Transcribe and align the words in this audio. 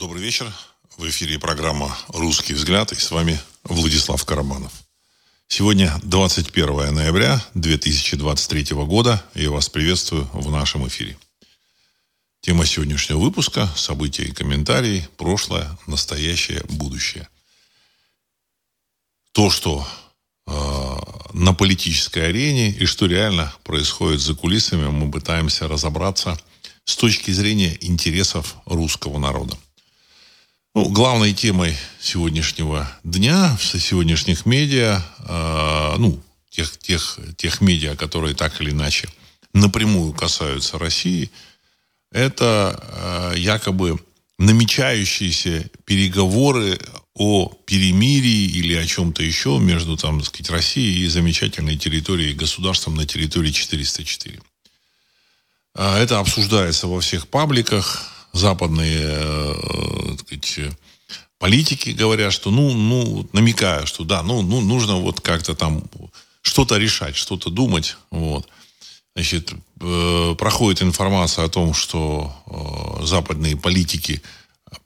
Добрый 0.00 0.22
вечер. 0.22 0.50
В 0.96 1.06
эфире 1.10 1.38
программа 1.38 1.94
«Русский 2.08 2.54
взгляд» 2.54 2.90
и 2.90 2.94
с 2.94 3.10
вами 3.10 3.38
Владислав 3.64 4.24
Карабанов. 4.24 4.72
Сегодня 5.46 5.94
21 6.02 6.94
ноября 6.94 7.44
2023 7.52 8.74
года. 8.86 9.22
И 9.34 9.42
я 9.42 9.50
вас 9.50 9.68
приветствую 9.68 10.26
в 10.32 10.50
нашем 10.50 10.88
эфире. 10.88 11.18
Тема 12.40 12.64
сегодняшнего 12.64 13.18
выпуска– 13.18 13.66
события 13.76 14.22
и 14.22 14.32
комментарии, 14.32 15.06
прошлое, 15.18 15.68
настоящее, 15.86 16.64
будущее. 16.70 17.28
То, 19.32 19.50
что 19.50 19.86
э, 20.46 20.52
на 21.34 21.52
политической 21.52 22.26
арене 22.26 22.70
и 22.70 22.86
что 22.86 23.04
реально 23.04 23.54
происходит 23.64 24.22
за 24.22 24.34
кулисами, 24.34 24.86
мы 24.86 25.10
пытаемся 25.10 25.68
разобраться 25.68 26.40
с 26.86 26.96
точки 26.96 27.32
зрения 27.32 27.76
интересов 27.82 28.56
русского 28.64 29.18
народа. 29.18 29.58
Ну, 30.72 30.88
главной 30.88 31.32
темой 31.32 31.76
сегодняшнего 32.00 32.88
дня, 33.02 33.58
сегодняшних 33.58 34.46
медиа, 34.46 35.02
э, 35.18 35.96
ну, 35.98 36.22
тех, 36.48 36.78
тех, 36.78 37.18
тех 37.36 37.60
медиа, 37.60 37.96
которые 37.96 38.36
так 38.36 38.60
или 38.60 38.70
иначе 38.70 39.08
напрямую 39.52 40.12
касаются 40.12 40.78
России, 40.78 41.28
это 42.12 43.32
э, 43.34 43.38
якобы 43.38 43.98
намечающиеся 44.38 45.68
переговоры 45.86 46.78
о 47.14 47.48
перемирии 47.66 48.46
или 48.50 48.74
о 48.76 48.86
чем-то 48.86 49.24
еще 49.24 49.58
между, 49.58 49.96
там, 49.96 50.20
так 50.20 50.28
сказать, 50.28 50.50
Россией 50.50 51.04
и 51.04 51.08
замечательной 51.08 51.78
территорией, 51.78 52.32
государством 52.32 52.94
на 52.94 53.06
территории 53.06 53.50
404. 53.50 54.40
Э, 55.74 55.96
это 55.96 56.20
обсуждается 56.20 56.86
во 56.86 57.00
всех 57.00 57.26
пабликах, 57.26 58.19
западные 58.32 59.00
э, 59.02 60.16
сказать, 60.18 60.72
политики 61.38 61.90
говорят, 61.90 62.32
что, 62.32 62.50
ну, 62.50 62.72
ну, 62.72 63.28
намекая, 63.32 63.86
что 63.86 64.04
да, 64.04 64.22
ну, 64.22 64.42
ну, 64.42 64.60
нужно 64.60 64.96
вот 64.96 65.20
как-то 65.20 65.54
там 65.54 65.82
что-то 66.42 66.76
решать, 66.76 67.16
что-то 67.16 67.50
думать, 67.50 67.96
вот. 68.10 68.48
Значит, 69.16 69.52
э, 69.80 70.34
проходит 70.38 70.82
информация 70.82 71.44
о 71.44 71.48
том, 71.48 71.74
что 71.74 72.32
э, 72.46 73.06
западные 73.06 73.56
политики 73.56 74.22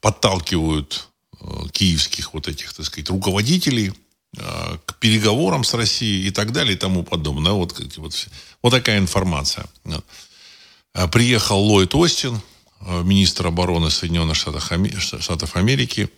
подталкивают 0.01 1.07
э, 1.39 1.45
киевских 1.71 2.33
вот 2.33 2.47
этих, 2.47 2.73
так 2.73 2.85
сказать, 2.87 3.09
руководителей 3.09 3.93
э, 4.35 4.77
к 4.85 4.95
переговорам 4.95 5.63
с 5.63 5.73
Россией 5.75 6.27
и 6.27 6.31
так 6.31 6.51
далее 6.51 6.73
и 6.73 6.77
тому 6.77 7.03
подобное. 7.03 7.51
Вот, 7.51 7.79
вот, 7.97 8.27
вот 8.63 8.69
такая 8.71 8.97
информация. 8.97 9.67
Э, 10.95 11.07
приехал 11.07 11.59
Ллойд 11.59 11.93
Остин, 11.93 12.41
Э, 12.41 12.54
министр 12.85 13.47
обороны 13.47 13.89
Соединенных 13.89 14.37
Штатов, 14.37 15.55
Америки 15.55 16.09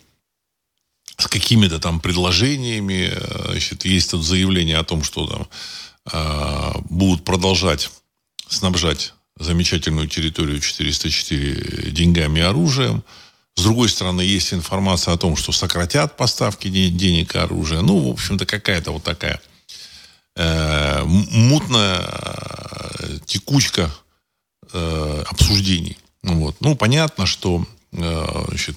с 1.18 1.26
какими-то 1.26 1.78
там 1.78 2.00
предложениями. 2.00 3.10
Э, 3.12 3.50
значит, 3.50 3.84
есть 3.84 4.10
тут 4.12 4.24
заявление 4.24 4.78
о 4.78 4.84
том, 4.84 5.02
что 5.02 5.26
там 5.26 5.48
э, 6.12 6.78
будут 6.88 7.24
продолжать 7.24 7.90
снабжать 8.48 9.14
замечательную 9.38 10.08
территорию 10.08 10.60
404 10.60 11.90
деньгами 11.90 12.38
и 12.40 12.42
оружием. 12.42 13.04
С 13.54 13.62
другой 13.62 13.88
стороны, 13.88 14.20
есть 14.20 14.54
информация 14.54 15.14
о 15.14 15.18
том, 15.18 15.36
что 15.36 15.52
сократят 15.52 16.16
поставки 16.16 16.68
денег 16.68 17.34
и 17.34 17.38
оружия. 17.38 17.80
Ну, 17.80 18.08
в 18.08 18.12
общем-то, 18.12 18.46
какая-то 18.46 18.92
вот 18.92 19.02
такая 19.02 19.40
э, 20.36 21.02
мутная 21.04 21.98
э, 22.00 23.18
текучка 23.26 23.90
э, 24.72 25.24
обсуждений. 25.28 25.98
Вот. 26.36 26.56
Ну, 26.60 26.76
понятно, 26.76 27.26
что 27.26 27.64
э, 27.92 28.44
значит, 28.48 28.76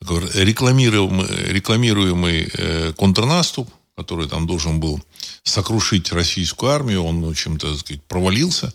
рекламируемый, 0.00 1.26
рекламируемый 1.52 2.50
э, 2.52 2.92
контрнаступ, 2.96 3.70
который 3.96 4.28
там 4.28 4.46
должен 4.46 4.80
был 4.80 5.00
сокрушить 5.42 6.12
российскую 6.12 6.72
армию, 6.72 7.02
он, 7.04 7.22
в 7.22 7.28
общем-то, 7.28 7.76
сказать, 7.76 8.02
провалился 8.04 8.72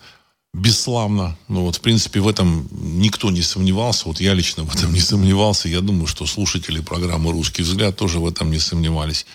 бесславно. 0.54 1.38
Ну, 1.48 1.62
вот, 1.62 1.76
в 1.76 1.82
принципе, 1.82 2.20
в 2.20 2.28
этом 2.28 2.68
никто 2.72 3.30
не 3.32 3.42
сомневался. 3.42 4.08
Вот 4.08 4.20
я 4.20 4.34
лично 4.34 4.64
в 4.64 4.76
этом 4.76 4.94
не 4.94 5.00
сомневался. 5.00 5.70
Я 5.70 5.82
думаю, 5.82 6.08
что 6.08 6.26
слушатели 6.26 6.80
программы 6.80 7.32
«Русский 7.32 7.62
взгляд» 7.62 7.96
тоже 7.96 8.20
в 8.20 8.28
этом 8.28 8.52
не 8.52 8.60
сомневались. 8.60 9.26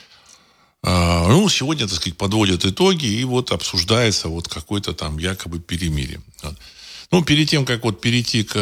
А, 0.82 1.28
ну, 1.28 1.49
сегодня, 1.49 1.87
так 1.87 1.97
сказать, 1.97 2.19
подводят 2.19 2.64
итоги, 2.64 3.06
и 3.06 3.25
вот 3.25 3.53
обсуждается 3.53 4.28
вот 4.28 4.49
какой-то 4.49 4.94
там 4.94 5.19
якобы 5.19 5.60
перемирие. 5.60 6.20
Ну, 7.12 7.23
перед 7.23 7.47
тем, 7.47 7.67
как 7.67 7.84
вот 7.84 8.00
перейти 8.00 8.43
к, 8.43 8.55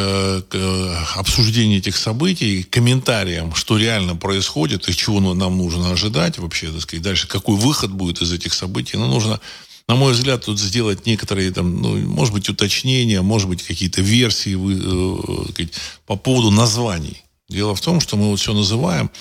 к 0.48 1.06
обсуждению 1.14 1.78
этих 1.78 1.96
событий, 1.96 2.64
комментариям, 2.64 3.54
что 3.54 3.78
реально 3.78 4.16
происходит 4.16 4.88
и 4.88 4.92
чего 4.92 5.20
нам 5.20 5.56
нужно 5.56 5.92
ожидать 5.92 6.38
вообще, 6.38 6.72
так 6.72 6.80
сказать, 6.80 7.02
дальше, 7.02 7.28
какой 7.28 7.56
выход 7.56 7.92
будет 7.92 8.20
из 8.22 8.32
этих 8.32 8.52
событий, 8.52 8.96
ну, 8.96 9.06
нужно, 9.06 9.40
на 9.86 9.94
мой 9.94 10.14
взгляд, 10.14 10.46
тут 10.46 10.58
сделать 10.58 11.06
некоторые, 11.06 11.52
там, 11.52 11.80
ну, 11.80 11.96
может 12.08 12.34
быть, 12.34 12.48
уточнения, 12.48 13.22
может 13.22 13.48
быть, 13.48 13.62
какие-то 13.62 14.02
версии 14.02 14.56
э, 14.58 15.66
по 16.06 16.16
поводу 16.16 16.50
названий. 16.50 17.22
Дело 17.48 17.76
в 17.76 17.80
том, 17.80 18.00
что 18.00 18.16
мы 18.16 18.30
вот 18.30 18.40
все 18.40 18.52
называем 18.52 19.12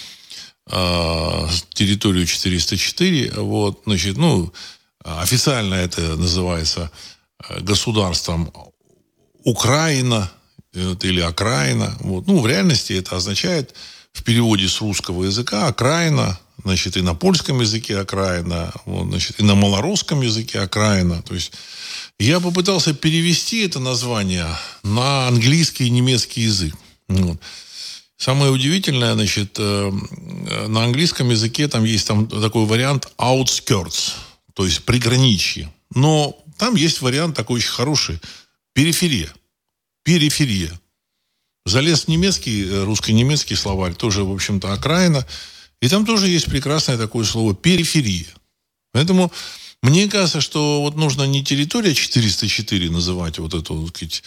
э, 0.72 1.48
территорию 1.76 2.26
404, 2.26 3.34
вот, 3.36 3.84
значит, 3.86 4.18
ну, 4.18 4.52
официально 5.04 5.76
это 5.76 6.18
называется 6.18 6.90
э, 7.48 7.60
государством 7.60 8.52
Украина 9.44 10.32
или 10.74 11.22
окраина. 11.22 11.98
Вот. 12.02 12.28
Ну, 12.28 12.40
в 12.40 12.48
реальности 12.48 12.94
это 12.94 13.16
означает 13.16 13.74
в 14.14 14.24
переводе 14.24 14.68
с 14.68 14.82
русского 14.82 15.24
языка 15.26 15.68
окраина, 15.68 16.40
значит, 16.64 16.98
и 16.98 17.02
на 17.02 17.16
польском 17.16 17.62
языке 17.62 17.98
окраина, 17.98 18.72
вот, 18.86 19.08
значит, 19.08 19.40
и 19.40 19.44
на 19.44 19.56
малорусском 19.56 20.22
языке 20.22 20.60
окраина. 20.60 21.22
То 21.22 21.34
есть 21.34 21.54
я 22.20 22.40
попытался 22.40 22.94
перевести 22.94 23.66
это 23.66 23.80
название 23.80 24.48
на 24.84 25.28
английский 25.28 25.88
и 25.88 25.90
немецкий 25.90 26.42
язык. 26.42 26.76
Вот. 27.08 27.40
Самое 28.18 28.52
удивительное, 28.52 29.14
значит, 29.14 29.56
э, 29.58 29.92
на 30.68 30.84
английском 30.84 31.30
языке 31.30 31.68
там 31.70 31.86
есть 31.86 32.06
там 32.06 32.28
такой 32.28 32.66
вариант 32.66 33.08
outskirts, 33.18 34.12
то 34.54 34.66
есть 34.66 34.84
приграничье. 34.84 35.74
Но 35.96 36.38
там 36.58 36.76
есть 36.76 37.02
вариант 37.02 37.36
такой 37.36 37.58
очень 37.58 37.70
хороший– 37.70 38.20
периферия 38.80 39.30
периферия. 40.04 40.72
Залез 41.66 42.08
немецкий, 42.08 42.66
э, 42.66 42.84
русско-немецкий 42.84 43.56
словарь, 43.56 43.94
тоже, 43.94 44.24
в 44.24 44.32
общем-то, 44.32 44.74
окраина. 44.74 45.26
И 45.82 45.90
там 45.90 46.06
тоже 46.06 46.30
есть 46.30 46.46
прекрасное 46.46 46.98
такое 46.98 47.26
слово 47.26 47.54
периферия. 47.54 48.28
Поэтому 48.92 49.32
мне 49.84 50.08
кажется, 50.08 50.42
что 50.42 50.82
вот 50.82 50.96
нужно 50.96 51.24
не 51.28 51.44
территория 51.44 51.94
404 51.94 52.90
называть 52.90 53.38
вот 53.40 53.54
эту, 53.54 53.86
так 53.86 53.96
сказать, 53.98 54.24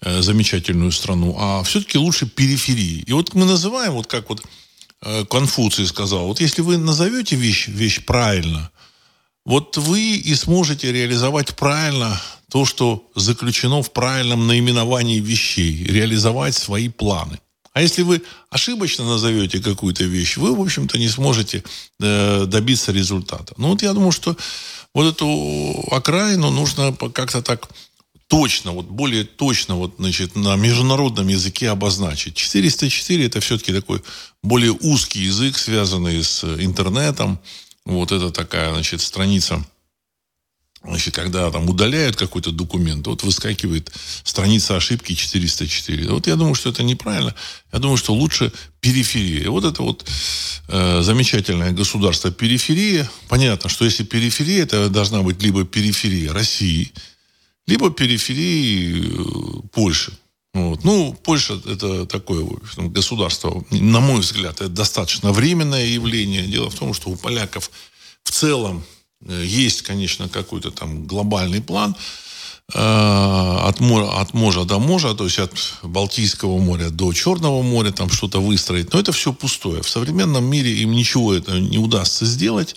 э, 0.00 0.22
замечательную 0.22 0.92
страну, 0.92 1.36
а 1.38 1.62
все-таки 1.62 1.96
лучше 1.96 2.26
периферии. 2.26 3.04
И 3.06 3.12
вот 3.12 3.34
мы 3.34 3.46
называем, 3.46 3.92
вот 3.92 4.06
как 4.06 4.28
вот 4.28 4.42
э, 5.02 5.24
Конфуций 5.30 5.86
сказал, 5.86 6.26
вот 6.26 6.40
если 6.40 6.62
вы 6.62 6.76
назовете 6.76 7.36
вещь, 7.36 7.68
вещь 7.68 8.04
правильно, 8.04 8.70
вот 9.46 9.76
вы 9.76 10.16
и 10.16 10.34
сможете 10.34 10.92
реализовать 10.92 11.56
правильно 11.56 12.20
то, 12.52 12.66
что 12.66 13.10
заключено 13.14 13.82
в 13.82 13.92
правильном 13.92 14.46
наименовании 14.46 15.20
вещей, 15.20 15.84
реализовать 15.84 16.54
свои 16.54 16.90
планы. 16.90 17.38
А 17.72 17.80
если 17.80 18.02
вы 18.02 18.20
ошибочно 18.50 19.06
назовете 19.06 19.58
какую-то 19.58 20.04
вещь, 20.04 20.36
вы, 20.36 20.54
в 20.54 20.60
общем-то, 20.60 20.98
не 20.98 21.08
сможете 21.08 21.64
э, 21.98 22.44
добиться 22.44 22.92
результата. 22.92 23.54
Ну, 23.56 23.68
вот 23.68 23.82
я 23.82 23.94
думаю, 23.94 24.12
что 24.12 24.36
вот 24.92 25.06
эту 25.06 25.82
окраину 25.90 26.50
нужно 26.50 26.92
как-то 26.92 27.40
так 27.40 27.70
точно, 28.28 28.72
вот 28.72 28.84
более 28.84 29.24
точно 29.24 29.76
вот, 29.76 29.94
значит, 29.98 30.36
на 30.36 30.54
международном 30.56 31.28
языке 31.28 31.70
обозначить. 31.70 32.34
404 32.34 33.26
это 33.26 33.40
все-таки 33.40 33.72
такой 33.72 34.02
более 34.42 34.72
узкий 34.72 35.20
язык, 35.20 35.56
связанный 35.56 36.22
с 36.22 36.44
интернетом. 36.44 37.38
Вот 37.86 38.12
это 38.12 38.30
такая, 38.30 38.74
значит, 38.74 39.00
страница 39.00 39.64
Значит, 40.84 41.14
когда 41.14 41.50
там 41.50 41.68
удаляют 41.68 42.16
какой-то 42.16 42.50
документ, 42.50 43.06
вот 43.06 43.22
выскакивает 43.22 43.92
страница 44.24 44.76
ошибки 44.76 45.14
404. 45.14 46.08
Вот 46.08 46.26
я 46.26 46.34
думаю, 46.34 46.54
что 46.54 46.70
это 46.70 46.82
неправильно. 46.82 47.34
Я 47.72 47.78
думаю, 47.78 47.96
что 47.96 48.12
лучше 48.14 48.52
периферия. 48.80 49.48
Вот 49.48 49.64
это 49.64 49.82
вот 49.82 50.04
э, 50.68 51.02
замечательное 51.02 51.70
государство 51.70 52.32
периферия. 52.32 53.08
Понятно, 53.28 53.70
что 53.70 53.84
если 53.84 54.02
периферия, 54.02 54.64
это 54.64 54.88
должна 54.88 55.22
быть 55.22 55.40
либо 55.40 55.64
периферия 55.64 56.32
России, 56.32 56.92
либо 57.68 57.90
периферии 57.90 59.04
э, 59.06 59.68
Польши. 59.72 60.12
Вот. 60.52 60.82
Ну, 60.84 61.14
Польша 61.22 61.60
это 61.64 62.06
такое 62.06 62.44
общем, 62.44 62.90
государство, 62.90 63.64
на 63.70 64.00
мой 64.00 64.20
взгляд, 64.20 64.56
это 64.56 64.68
достаточно 64.68 65.32
временное 65.32 65.86
явление. 65.86 66.42
Дело 66.42 66.70
в 66.70 66.74
том, 66.74 66.92
что 66.92 67.08
у 67.08 67.16
поляков 67.16 67.70
в 68.24 68.30
целом 68.32 68.84
есть, 69.28 69.82
конечно, 69.82 70.28
какой-то 70.28 70.70
там 70.70 71.06
глобальный 71.06 71.60
план 71.60 71.96
от, 72.74 73.80
моря, 73.80 74.20
от 74.20 74.34
моря 74.34 74.64
до 74.64 74.78
моря, 74.78 75.14
то 75.14 75.24
есть 75.24 75.38
от 75.38 75.52
Балтийского 75.82 76.58
моря 76.58 76.90
до 76.90 77.12
Черного 77.12 77.62
моря, 77.62 77.90
там 77.90 78.10
что-то 78.10 78.40
выстроить. 78.40 78.92
Но 78.92 79.00
это 79.00 79.12
все 79.12 79.32
пустое. 79.32 79.82
В 79.82 79.88
современном 79.88 80.44
мире 80.44 80.72
им 80.78 80.92
ничего 80.92 81.34
это 81.34 81.60
не 81.60 81.78
удастся 81.78 82.24
сделать. 82.24 82.76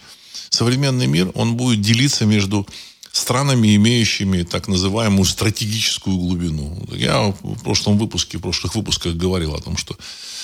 Современный 0.50 1.07
мир, 1.07 1.31
он 1.36 1.56
будет 1.56 1.81
делиться 1.81 2.25
между 2.25 2.68
странами, 3.12 3.75
имеющими 3.75 4.44
так 4.44 4.68
называемую 4.68 5.25
стратегическую 5.25 6.18
глубину. 6.18 6.77
Я 6.92 7.33
в 7.42 7.63
прошлом 7.63 7.97
выпуске, 7.97 8.38
в 8.38 8.42
прошлых 8.42 8.75
выпусках 8.75 9.15
говорил 9.15 9.56
о 9.56 9.62
том, 9.62 9.77
что 9.77 9.95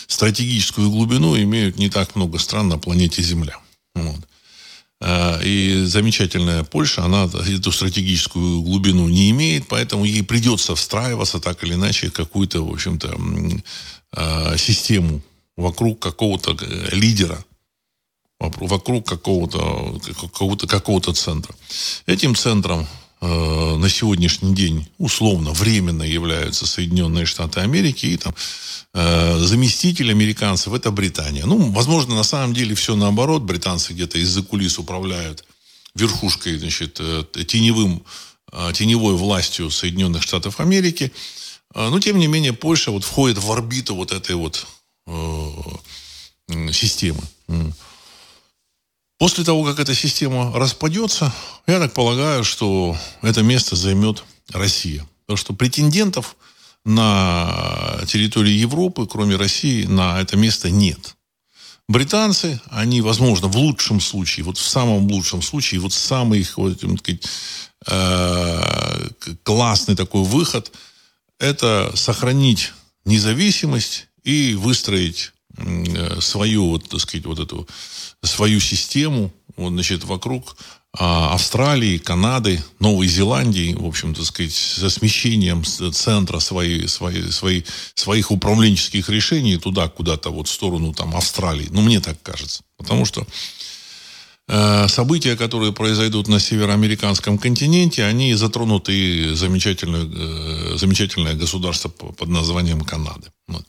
стратегическую 0.07 0.89
глубину 0.89 1.37
имеют 1.37 1.77
не 1.77 1.89
так 1.89 2.15
много 2.15 2.39
стран 2.39 2.69
на 2.69 2.77
планете 2.77 3.21
Земля. 3.21 3.57
Вот. 3.95 4.19
А, 5.03 5.39
и 5.41 5.83
замечательная 5.85 6.63
Польша, 6.63 7.03
она 7.03 7.23
эту 7.25 7.71
стратегическую 7.71 8.61
глубину 8.61 9.09
не 9.09 9.31
имеет, 9.31 9.67
поэтому 9.67 10.05
ей 10.05 10.23
придется 10.23 10.75
встраиваться 10.75 11.39
так 11.39 11.63
или 11.63 11.73
иначе 11.73 12.09
в 12.09 12.13
какую-то, 12.13 12.61
в 12.61 12.71
общем-то, 12.71 13.17
а, 14.11 14.57
систему 14.57 15.21
вокруг 15.57 15.99
какого-то 15.99 16.55
э, 16.61 16.89
лидера, 16.95 17.43
вокруг 18.39 19.07
какого-то 19.07 19.99
какого-то 20.19 20.67
какого-то 20.67 21.13
центра. 21.13 21.53
Этим 22.05 22.35
центром 22.35 22.81
э, 22.81 22.85
на 23.21 23.87
сегодняшний 23.87 24.55
день 24.55 24.87
условно 24.97 25.51
временно 25.51 26.01
являются 26.01 26.65
Соединенные 26.65 27.25
Штаты 27.25 27.59
Америки 27.59 28.07
и 28.07 28.17
там 28.17 28.33
э, 28.93 29.37
заместитель 29.39 30.11
американцев 30.11 30.73
это 30.73 30.91
Британия. 30.91 31.45
Ну, 31.45 31.71
возможно, 31.71 32.15
на 32.15 32.23
самом 32.23 32.53
деле 32.53 32.73
все 32.75 32.95
наоборот. 32.95 33.43
Британцы 33.43 33.93
где-то 33.93 34.17
из-за 34.17 34.41
кулис 34.43 34.79
управляют 34.79 35.45
верхушкой, 35.95 36.57
значит, 36.57 36.97
э, 36.99 37.23
теневым, 37.45 38.03
э, 38.51 38.71
теневой 38.73 39.15
властью 39.15 39.69
Соединенных 39.69 40.23
Штатов 40.23 40.59
Америки. 40.59 41.11
Э, 41.73 41.89
но, 41.89 41.99
тем 41.99 42.17
не 42.17 42.27
менее, 42.27 42.53
Польша 42.53 42.91
вот 42.91 43.03
входит 43.03 43.37
в 43.37 43.51
орбиту 43.51 43.95
вот 43.95 44.11
этой 44.11 44.35
вот 44.35 44.65
э, 45.07 46.71
системы. 46.71 47.21
После 49.21 49.43
того, 49.43 49.63
как 49.63 49.77
эта 49.77 49.93
система 49.93 50.51
распадется, 50.51 51.31
я 51.67 51.77
так 51.77 51.93
полагаю, 51.93 52.43
что 52.43 52.97
это 53.21 53.43
место 53.43 53.75
займет 53.75 54.23
Россия. 54.49 55.07
Потому 55.27 55.37
что 55.37 55.53
претендентов 55.53 56.35
на 56.85 57.99
территории 58.07 58.53
Европы, 58.53 59.05
кроме 59.05 59.35
России, 59.35 59.85
на 59.85 60.19
это 60.19 60.37
место 60.37 60.71
нет. 60.71 61.15
Британцы, 61.87 62.59
они, 62.71 63.01
возможно, 63.01 63.47
в 63.47 63.55
лучшем 63.57 64.01
случае, 64.01 64.43
вот 64.43 64.57
в 64.57 64.67
самом 64.67 65.05
лучшем 65.11 65.43
случае, 65.43 65.81
вот 65.81 65.93
самый 65.93 66.39
их 66.39 66.57
вот, 66.57 66.79
сказать, 66.79 67.23
э, 67.89 69.09
классный 69.43 69.95
такой 69.95 70.23
выход, 70.23 70.71
это 71.37 71.91
сохранить 71.93 72.73
независимость 73.05 74.07
и 74.23 74.55
выстроить 74.55 75.31
свою, 76.19 76.69
вот, 76.69 76.89
так 76.89 76.99
сказать, 76.99 77.25
вот 77.25 77.39
эту 77.39 77.67
свою 78.23 78.59
систему, 78.59 79.31
вот, 79.57 79.71
значит, 79.71 80.03
вокруг 80.03 80.55
а, 80.93 81.33
Австралии, 81.33 81.97
Канады, 81.97 82.61
Новой 82.79 83.07
Зеландии, 83.07 83.73
в 83.73 83.85
общем, 83.85 84.13
так 84.13 84.25
сказать, 84.25 84.53
со 84.53 84.89
смещением 84.89 85.63
центра 85.63 86.39
своей, 86.39 86.87
своей, 86.87 87.31
своей, 87.31 87.65
своих 87.95 88.29
управленческих 88.29 89.07
решений 89.09 89.57
туда, 89.57 89.87
куда-то 89.87 90.31
вот 90.31 90.47
в 90.47 90.51
сторону 90.51 90.93
там 90.93 91.15
Австралии. 91.15 91.69
Ну, 91.71 91.81
мне 91.81 92.01
так 92.01 92.21
кажется. 92.21 92.63
Потому 92.75 93.05
что 93.05 93.25
э, 94.49 94.87
события, 94.89 95.37
которые 95.37 95.71
произойдут 95.71 96.27
на 96.27 96.41
североамериканском 96.41 97.37
континенте, 97.37 98.03
они 98.03 98.33
затронут 98.35 98.89
и 98.89 99.33
замечательное, 99.33 100.03
э, 100.03 100.77
замечательное 100.77 101.35
государство 101.35 101.87
под 101.87 102.27
названием 102.27 102.81
Канады. 102.81 103.31
Вот. 103.47 103.65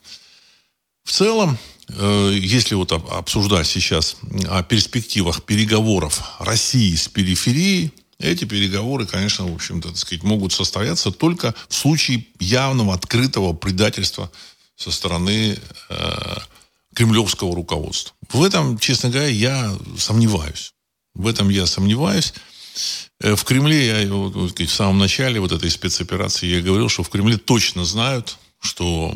В 1.04 1.12
целом, 1.12 1.56
Э, 1.56 1.71
если 1.88 2.74
вот 2.74 2.92
обсуждать 2.92 3.66
сейчас 3.66 4.16
о 4.48 4.62
перспективах 4.62 5.42
переговоров 5.44 6.22
России 6.38 6.94
с 6.94 7.08
периферией, 7.08 7.92
эти 8.22 8.44
переговоры, 8.44 9.04
конечно, 9.04 9.46
в 9.46 9.54
общем-то, 9.54 9.88
так 9.88 9.98
сказать, 9.98 10.22
могут 10.22 10.52
состояться 10.52 11.10
только 11.10 11.54
в 11.68 11.74
случае 11.74 12.24
явного 12.38 12.94
открытого 12.94 13.52
предательства 13.52 14.30
со 14.76 14.92
стороны 14.92 15.58
э, 15.88 16.36
кремлевского 16.94 17.54
руководства. 17.54 18.14
В 18.30 18.44
этом, 18.44 18.78
честно 18.78 19.10
говоря, 19.10 19.28
я 19.28 19.76
сомневаюсь. 19.98 20.72
В 21.14 21.26
этом 21.26 21.48
я 21.48 21.66
сомневаюсь. 21.66 22.32
Э, 23.20 23.34
в 23.34 23.42
Кремле, 23.44 24.04
я 24.04 24.12
вот, 24.12 24.58
в 24.58 24.68
самом 24.68 24.98
начале 24.98 25.40
вот 25.40 25.50
этой 25.50 25.70
спецоперации 25.70 26.46
я 26.46 26.62
говорил, 26.62 26.88
что 26.88 27.02
в 27.02 27.08
Кремле 27.08 27.38
точно 27.38 27.84
знают, 27.84 28.38
что 28.60 29.14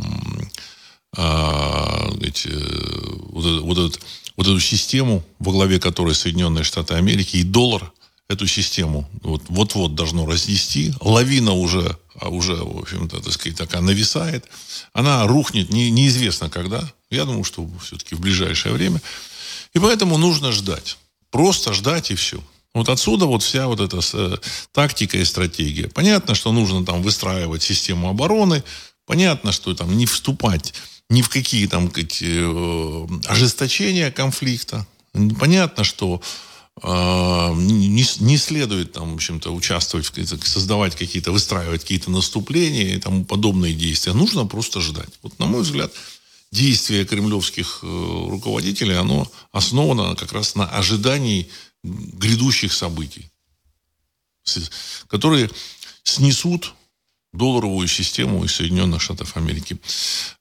а, 1.17 2.11
эти, 2.21 2.49
вот, 2.49 3.63
вот, 3.63 3.79
этот, 3.79 4.01
вот 4.37 4.47
эту 4.47 4.61
систему, 4.61 5.25
во 5.39 5.53
главе 5.53 5.81
которой 5.81 6.15
Соединенные 6.15 6.65
Штаты 6.65 6.95
Америки 6.95 7.37
и 7.37 7.43
доллар, 7.43 7.93
эту 8.29 8.47
систему 8.47 9.09
вот, 9.23 9.43
вот-вот 9.49 9.95
должно 9.95 10.27
разнести. 10.27 10.93
Лавина 11.01 11.53
уже, 11.53 11.97
а 12.19 12.29
уже, 12.29 12.55
в 12.57 12.79
общем-то, 12.79 13.21
так 13.21 13.33
сказать, 13.33 13.57
такая 13.57 13.83
нависает. 13.83 14.45
Она 14.93 15.27
рухнет 15.27 15.71
не, 15.71 15.91
неизвестно 15.91 16.51
когда. 16.51 16.83
Я 17.11 17.25
думаю, 17.25 17.45
что 17.45 17.69
все-таки 17.83 18.15
в 18.15 18.21
ближайшее 18.21 18.75
время. 18.75 19.01
И 19.75 19.79
поэтому 19.79 20.19
нужно 20.19 20.53
ждать. 20.53 20.99
Просто 21.31 21.73
ждать 21.73 22.11
и 22.11 22.15
все. 22.15 22.43
Вот 22.75 22.89
отсюда 22.89 23.27
вот 23.27 23.43
вся 23.43 23.69
вот 23.69 23.81
эта 23.81 24.01
э, 24.13 24.37
тактика 24.73 25.17
и 25.19 25.25
стратегия. 25.25 25.89
Понятно, 25.89 26.35
что 26.35 26.53
нужно 26.53 26.85
там 26.85 27.03
выстраивать 27.03 27.63
систему 27.63 28.11
обороны. 28.11 28.63
Понятно, 29.07 29.53
что 29.53 29.73
там 29.75 29.97
не 29.97 30.05
вступать 30.05 30.75
ни 31.09 31.23
в 31.23 31.29
какие 31.29 31.67
там 31.67 31.91
э, 31.95 33.07
ожесточения 33.27 34.11
конфликта. 34.11 34.87
Понятно, 35.13 35.85
что 35.85 36.21
э, 36.83 37.53
не, 37.57 38.05
не 38.21 38.37
следует 38.37 38.93
там, 38.93 39.13
в 39.13 39.15
общем-то, 39.15 39.55
участвовать, 39.55 40.11
создавать 40.45 40.97
какие-то, 40.97 41.33
выстраивать 41.33 41.83
какие-то 41.83 42.11
наступления 42.11 42.97
и 42.97 43.01
тому 43.01 43.25
подобные 43.25 43.75
действия. 43.75 44.13
Нужно 44.15 44.47
просто 44.47 44.81
ждать. 44.81 45.11
Вот, 45.23 45.39
на 45.39 45.47
мой 45.47 45.63
взгляд, 45.63 45.93
действие 46.51 47.05
кремлевских 47.05 47.81
э, 47.83 47.87
руководителей, 48.31 48.95
оно 48.95 49.31
основано 49.53 50.17
как 50.17 50.33
раз 50.33 50.55
на 50.55 50.69
ожидании 50.69 51.49
грядущих 51.83 52.73
событий, 52.73 53.31
которые 55.09 55.51
снесут 56.03 56.75
долларовую 57.37 57.89
систему 57.89 58.45
из 58.45 58.55
Соединенных 58.55 59.01
Штатов 59.03 59.37
Америки. 59.37 59.79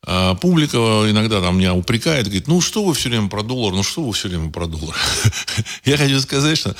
А 0.01 0.35
публика 0.35 0.77
иногда 1.09 1.41
там 1.41 1.57
меня 1.57 1.73
упрекает, 1.73 2.25
говорит, 2.25 2.47
ну 2.47 2.61
что 2.61 2.83
вы 2.83 2.93
все 2.93 3.09
время 3.09 3.27
про 3.27 3.43
доллар, 3.43 3.73
ну 3.73 3.83
что 3.83 4.03
вы 4.03 4.13
все 4.13 4.29
время 4.29 4.51
про 4.51 4.67
доллар. 4.67 4.95
Я 5.85 5.97
хочу 5.97 6.19
сказать, 6.19 6.57
что 6.57 6.75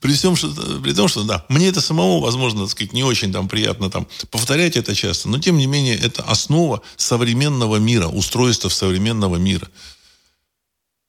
при, 0.00 0.12
всем, 0.12 0.36
что 0.36 0.48
при 0.80 0.92
том, 0.92 1.08
что 1.08 1.24
да, 1.24 1.44
мне 1.48 1.68
это 1.68 1.80
самому, 1.80 2.20
возможно, 2.20 2.62
так 2.62 2.70
сказать, 2.70 2.92
не 2.92 3.04
очень 3.04 3.32
там 3.32 3.48
приятно 3.48 3.90
там 3.90 4.06
повторять 4.30 4.76
это 4.76 4.94
часто, 4.94 5.28
но 5.28 5.38
тем 5.38 5.56
не 5.56 5.66
менее 5.66 5.96
это 5.96 6.22
основа 6.22 6.82
современного 6.96 7.76
мира, 7.76 8.06
устройства 8.06 8.68
современного 8.68 9.36
мира. 9.36 9.68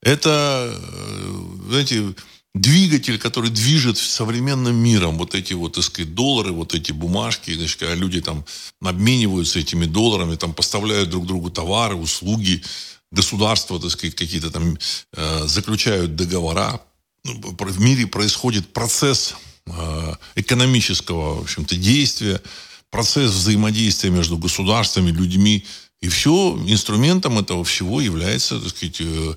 Это, 0.01 0.71
э, 0.71 1.31
знаете, 1.67 2.13
двигатель, 2.55 3.19
который 3.19 3.49
движет 3.49 3.97
современным 3.97 4.75
миром. 4.75 5.17
Вот 5.17 5.35
эти 5.35 5.53
вот, 5.53 5.73
так 5.73 5.83
сказать, 5.83 6.15
доллары, 6.15 6.53
вот 6.53 6.73
эти 6.73 6.93
бумажки, 6.93 7.53
значит, 7.53 7.79
когда 7.79 7.93
люди 7.93 8.21
там 8.21 8.45
обмениваются 8.81 9.59
этими 9.59 9.85
долларами, 9.85 10.35
там 10.35 10.53
поставляют 10.53 11.09
друг 11.09 11.27
другу 11.27 11.51
товары, 11.51 11.95
услуги, 11.95 12.63
государства, 13.11 13.79
так 13.79 13.91
сказать, 13.91 14.15
какие-то 14.15 14.51
там 14.51 14.77
э, 15.13 15.47
заключают 15.47 16.15
договора. 16.15 16.79
Ну, 17.25 17.55
в 17.59 17.79
мире 17.81 18.07
происходит 18.07 18.71
процесс 18.71 19.35
э, 19.65 20.13
экономического, 20.35 21.35
в 21.35 21.41
общем-то, 21.41 21.75
действия, 21.75 22.41
процесс 22.89 23.31
взаимодействия 23.31 24.11
между 24.11 24.37
государствами, 24.37 25.11
людьми, 25.11 25.65
и 26.01 26.07
все, 26.07 26.57
инструментом 26.67 27.39
этого 27.39 27.63
всего 27.63 28.01
является, 28.01 28.59
так 28.59 28.69
сказать, 28.69 29.01
э, 29.01 29.35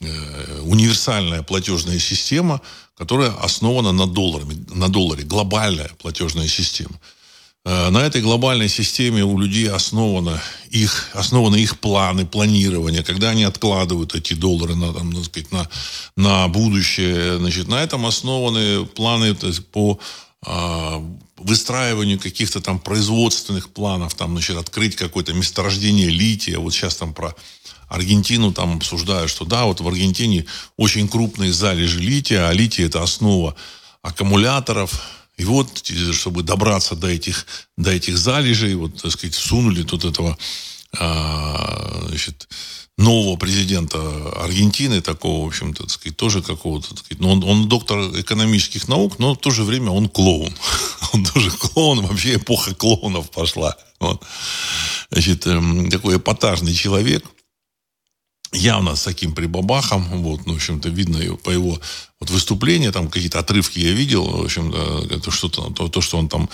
э, 0.00 0.60
универсальная 0.62 1.42
платежная 1.42 1.98
система, 1.98 2.60
которая 2.96 3.30
основана 3.30 3.92
на, 3.92 4.06
долларами, 4.06 4.56
на 4.74 4.88
долларе, 4.88 5.22
глобальная 5.24 5.90
платежная 5.98 6.48
система. 6.48 6.98
Э, 7.64 7.90
на 7.90 7.98
этой 7.98 8.22
глобальной 8.22 8.68
системе 8.68 9.22
у 9.22 9.38
людей 9.38 9.68
основано 9.68 10.42
их, 10.70 11.10
основаны 11.12 11.56
их 11.56 11.78
планы, 11.78 12.26
планирование, 12.26 13.04
когда 13.04 13.30
они 13.30 13.44
откладывают 13.44 14.14
эти 14.14 14.34
доллары 14.34 14.74
на, 14.74 14.92
там, 14.92 15.12
так 15.12 15.24
сказать, 15.24 15.52
на, 15.52 15.68
на 16.16 16.48
будущее. 16.48 17.38
Значит, 17.38 17.68
на 17.68 17.82
этом 17.82 18.06
основаны 18.06 18.86
планы 18.86 19.34
по 19.72 19.98
а, 20.44 21.04
выстраиванию 21.38 22.18
каких-то 22.18 22.60
там 22.60 22.78
производственных 22.78 23.70
планов, 23.70 24.14
там, 24.14 24.32
значит, 24.32 24.56
открыть 24.56 24.96
какое-то 24.96 25.32
месторождение 25.32 26.08
лития. 26.08 26.58
Вот 26.58 26.72
сейчас 26.72 26.96
там 26.96 27.14
про 27.14 27.34
Аргентину 27.88 28.52
там 28.52 28.76
обсуждают, 28.76 29.30
что 29.30 29.44
да, 29.44 29.64
вот 29.64 29.80
в 29.80 29.88
Аргентине 29.88 30.44
очень 30.76 31.08
крупные 31.08 31.52
залежи 31.52 32.00
лития, 32.00 32.48
а 32.48 32.52
литий 32.52 32.84
это 32.84 33.02
основа 33.02 33.54
аккумуляторов 34.02 35.00
И 35.36 35.44
вот, 35.44 35.90
чтобы 36.12 36.42
добраться 36.42 36.96
до 36.96 37.08
этих, 37.08 37.46
до 37.76 37.90
этих 37.90 38.18
залежей, 38.18 38.74
вот, 38.74 39.02
так 39.02 39.12
сказать, 39.12 39.34
сунули 39.34 39.82
тут 39.82 40.04
этого 40.04 40.36
а, 40.96 42.04
значит, 42.08 42.48
нового 42.98 43.36
президента 43.36 43.98
Аргентины, 44.32 45.00
такого, 45.00 45.44
в 45.44 45.48
общем-то, 45.48 45.84
так 45.84 45.90
сказать, 45.90 46.16
тоже 46.16 46.42
какого-то, 46.42 46.90
так 46.90 46.98
сказать, 46.98 47.20
ну, 47.20 47.30
он, 47.30 47.44
он 47.44 47.68
доктор 47.68 47.98
экономических 48.20 48.88
наук, 48.88 49.20
но 49.20 49.34
в 49.34 49.38
то 49.38 49.50
же 49.50 49.62
время 49.62 49.90
он 49.90 50.08
клоун. 50.08 50.52
Он 51.14 51.24
тоже 51.24 51.50
клоун, 51.50 52.04
вообще 52.04 52.34
эпоха 52.34 52.74
клоунов 52.74 53.30
пошла. 53.30 53.74
Вот. 53.98 54.22
Значит, 55.10 55.46
эм, 55.46 55.88
такой 55.88 56.18
эпатажный 56.18 56.74
человек, 56.74 57.24
явно 58.52 58.94
с 58.94 59.04
таким 59.04 59.32
прибабахом, 59.32 60.04
вот, 60.22 60.44
ну, 60.44 60.52
в 60.52 60.56
общем-то, 60.56 60.90
видно 60.90 61.18
по 61.36 61.50
его 61.50 61.80
вот 62.20 62.30
выступления, 62.30 62.92
там 62.92 63.08
какие-то 63.08 63.38
отрывки 63.38 63.78
я 63.78 63.92
видел, 63.92 64.24
в 64.24 64.44
общем-то, 64.44 65.06
это 65.10 65.30
что-то, 65.30 65.70
то, 65.70 65.88
то, 65.88 66.02
что 66.02 66.18
он 66.18 66.28
там 66.28 66.50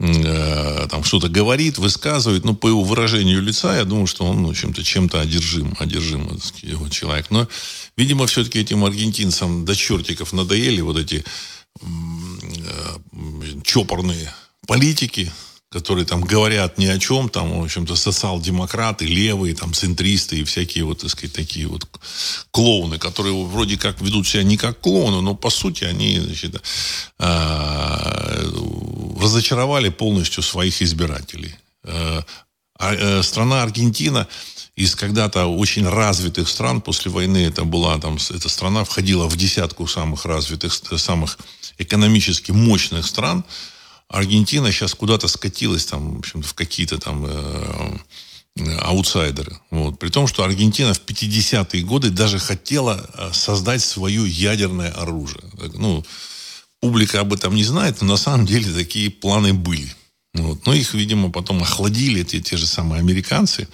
Э, 0.00 0.86
там 0.88 1.02
что-то 1.02 1.28
говорит, 1.28 1.78
высказывает, 1.78 2.44
ну, 2.44 2.54
по 2.54 2.68
его 2.68 2.84
выражению 2.84 3.42
лица, 3.42 3.76
я 3.76 3.84
думаю, 3.84 4.06
что 4.06 4.24
он, 4.26 4.42
ну, 4.42 4.54
чем-то, 4.54 4.84
чем-то 4.84 5.20
одержим, 5.20 5.74
одержим 5.78 6.38
его 6.62 6.88
человек. 6.88 7.26
Но, 7.30 7.48
видимо, 7.96 8.28
все-таки 8.28 8.60
этим 8.60 8.84
аргентинцам 8.84 9.64
до 9.64 9.74
чертиков 9.74 10.32
надоели 10.32 10.80
вот 10.82 10.98
эти 10.98 11.24
э, 11.80 11.86
чопорные 13.64 14.32
политики, 14.68 15.32
которые 15.70 16.06
там 16.06 16.22
говорят 16.22 16.78
ни 16.78 16.86
о 16.86 16.98
чем, 16.98 17.28
там, 17.28 17.60
в 17.60 17.64
общем-то, 17.64 17.94
социал-демократы, 17.94 19.04
левые, 19.04 19.54
там, 19.54 19.74
центристы 19.74 20.38
и 20.38 20.44
всякие 20.44 20.84
вот, 20.84 21.00
так 21.00 21.10
сказать, 21.10 21.34
такие 21.34 21.66
вот 21.66 21.86
клоуны, 22.50 22.98
которые 22.98 23.34
вроде 23.44 23.76
как 23.76 24.00
ведут 24.00 24.26
себя 24.26 24.44
не 24.44 24.56
как 24.56 24.80
клоуны, 24.80 25.20
но 25.20 25.34
по 25.34 25.50
сути 25.50 25.84
они, 25.84 26.20
значит, 26.20 26.62
э, 27.18 28.50
разочаровали 29.20 29.90
полностью 29.90 30.42
своих 30.42 30.80
избирателей. 30.80 31.54
Э, 31.84 32.22
а, 32.78 32.94
э, 32.94 33.22
страна 33.22 33.62
Аргентина 33.62 34.26
из 34.74 34.94
когда-то 34.94 35.46
очень 35.46 35.86
развитых 35.86 36.48
стран 36.48 36.80
после 36.80 37.10
войны, 37.10 37.38
это 37.38 37.64
была 37.64 37.98
там, 37.98 38.16
эта 38.30 38.48
страна 38.48 38.84
входила 38.84 39.28
в 39.28 39.36
десятку 39.36 39.86
самых 39.86 40.24
развитых, 40.24 40.72
самых 40.72 41.38
экономически 41.78 42.52
мощных 42.52 43.04
стран, 43.04 43.44
Аргентина 44.08 44.72
сейчас 44.72 44.94
куда-то 44.94 45.28
скатилась 45.28 45.84
там, 45.86 46.14
в, 46.16 46.18
общем 46.18 46.42
в 46.42 46.54
какие-то 46.54 46.98
там 46.98 47.26
э, 47.26 47.98
э, 48.56 48.76
аутсайдеры. 48.78 49.58
Вот. 49.70 49.98
При 49.98 50.08
том, 50.08 50.26
что 50.26 50.44
Аргентина 50.44 50.94
в 50.94 51.00
50-е 51.04 51.82
годы 51.82 52.10
даже 52.10 52.38
хотела 52.38 53.06
э, 53.14 53.30
создать 53.32 53.82
свое 53.82 54.26
ядерное 54.26 54.90
оружие. 54.92 55.44
Ну, 55.74 56.04
публика 56.80 57.20
об 57.20 57.34
этом 57.34 57.54
не 57.54 57.64
знает, 57.64 58.00
но 58.00 58.08
на 58.08 58.16
самом 58.16 58.46
деле 58.46 58.72
такие 58.72 59.10
планы 59.10 59.52
были. 59.52 59.94
Вот. 60.34 60.66
Но 60.66 60.74
их, 60.74 60.92
видимо, 60.92 61.30
потом 61.30 61.62
охладили 61.62 62.22
те, 62.22 62.40
те 62.40 62.58
же 62.58 62.66
самые 62.66 63.00
американцы. 63.00 63.66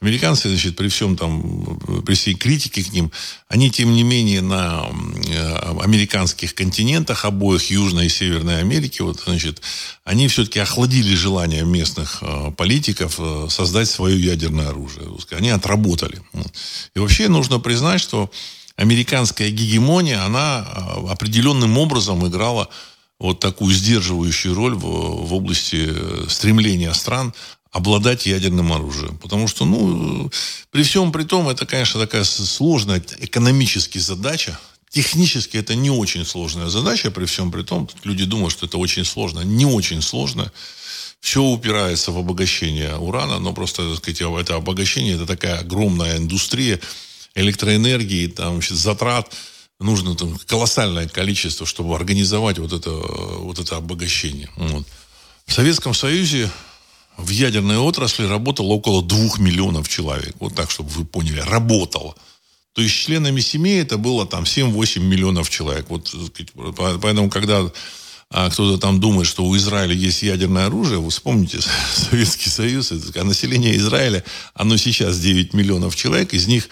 Американцы, 0.00 0.48
значит, 0.48 0.76
при 0.76 0.88
всем 0.88 1.16
там, 1.16 1.80
при 2.06 2.14
всей 2.14 2.34
критике 2.34 2.84
к 2.84 2.92
ним, 2.92 3.10
они, 3.48 3.70
тем 3.72 3.92
не 3.92 4.04
менее, 4.04 4.40
на 4.40 4.86
э, 5.26 5.80
американских 5.82 6.54
континентах 6.54 7.24
обоих, 7.24 7.70
Южной 7.70 8.06
и 8.06 8.08
Северной 8.08 8.60
Америки, 8.60 9.02
вот, 9.02 9.20
значит, 9.26 9.60
они 10.04 10.28
все-таки 10.28 10.60
охладили 10.60 11.14
желание 11.16 11.64
местных 11.64 12.18
э, 12.22 12.52
политиков 12.56 13.16
э, 13.18 13.48
создать 13.50 13.88
свое 13.88 14.18
ядерное 14.18 14.68
оружие. 14.68 15.08
Они 15.32 15.50
отработали. 15.50 16.22
И 16.94 17.00
вообще 17.00 17.28
нужно 17.28 17.58
признать, 17.58 18.00
что 18.00 18.30
американская 18.76 19.50
гегемония, 19.50 20.24
она 20.24 20.60
определенным 21.08 21.76
образом 21.78 22.26
играла 22.26 22.70
вот 23.18 23.40
такую 23.40 23.74
сдерживающую 23.74 24.54
роль 24.54 24.74
в, 24.74 24.80
в 24.80 25.34
области 25.34 25.88
э, 25.88 26.26
стремления 26.28 26.92
стран 26.92 27.34
обладать 27.72 28.26
ядерным 28.26 28.72
оружием. 28.72 29.18
Потому 29.18 29.48
что, 29.48 29.64
ну, 29.64 30.30
при 30.70 30.82
всем 30.82 31.12
при 31.12 31.24
том, 31.24 31.48
это, 31.48 31.66
конечно, 31.66 32.00
такая 32.00 32.24
сложная 32.24 33.02
экономическая 33.18 34.00
задача. 34.00 34.58
Технически 34.90 35.58
это 35.58 35.74
не 35.74 35.90
очень 35.90 36.24
сложная 36.24 36.68
задача, 36.68 37.10
при 37.10 37.26
всем 37.26 37.50
при 37.50 37.62
том, 37.62 37.88
люди 38.04 38.24
думают, 38.24 38.52
что 38.52 38.66
это 38.66 38.78
очень 38.78 39.04
сложно. 39.04 39.40
Не 39.40 39.66
очень 39.66 40.00
сложно. 40.00 40.50
Все 41.20 41.42
упирается 41.42 42.12
в 42.12 42.18
обогащение 42.18 42.96
урана, 42.96 43.38
но 43.38 43.52
просто, 43.52 43.88
так 43.88 43.98
сказать, 43.98 44.20
это 44.40 44.54
обогащение, 44.54 45.16
это 45.16 45.26
такая 45.26 45.58
огромная 45.58 46.18
индустрия 46.18 46.80
электроэнергии, 47.34 48.28
там, 48.28 48.62
затрат, 48.62 49.34
нужно 49.80 50.14
там, 50.14 50.38
колоссальное 50.46 51.08
количество, 51.08 51.66
чтобы 51.66 51.94
организовать 51.94 52.58
вот 52.58 52.72
это, 52.72 52.90
вот 52.90 53.58
это 53.58 53.76
обогащение. 53.76 54.48
Вот. 54.56 54.86
В 55.46 55.52
Советском 55.52 55.94
Союзе 55.94 56.50
в 57.16 57.30
ядерной 57.30 57.78
отрасли 57.78 58.24
работало 58.24 58.68
около 58.68 59.02
двух 59.02 59.38
миллионов 59.38 59.88
человек. 59.88 60.34
Вот 60.40 60.54
так, 60.54 60.70
чтобы 60.70 60.90
вы 60.90 61.04
поняли. 61.04 61.40
Работало. 61.40 62.14
То 62.74 62.82
есть 62.82 62.94
членами 62.94 63.40
семьи 63.40 63.78
это 63.78 63.96
было 63.96 64.26
там 64.26 64.44
7-8 64.44 65.00
миллионов 65.00 65.48
человек. 65.48 65.86
Вот, 65.88 66.14
поэтому, 67.00 67.30
когда 67.30 67.70
а 68.28 68.50
кто-то 68.50 68.78
там 68.78 69.00
думает, 69.00 69.28
что 69.28 69.44
у 69.44 69.56
Израиля 69.56 69.94
есть 69.94 70.22
ядерное 70.22 70.66
оружие, 70.66 70.98
вы 70.98 71.10
вспомните 71.10 71.60
Советский 71.94 72.50
Союз, 72.50 72.92
а 72.92 73.24
население 73.24 73.76
Израиля, 73.76 74.24
оно 74.52 74.76
сейчас 74.76 75.18
9 75.20 75.54
миллионов 75.54 75.94
человек, 75.94 76.34
из 76.34 76.48
них 76.48 76.68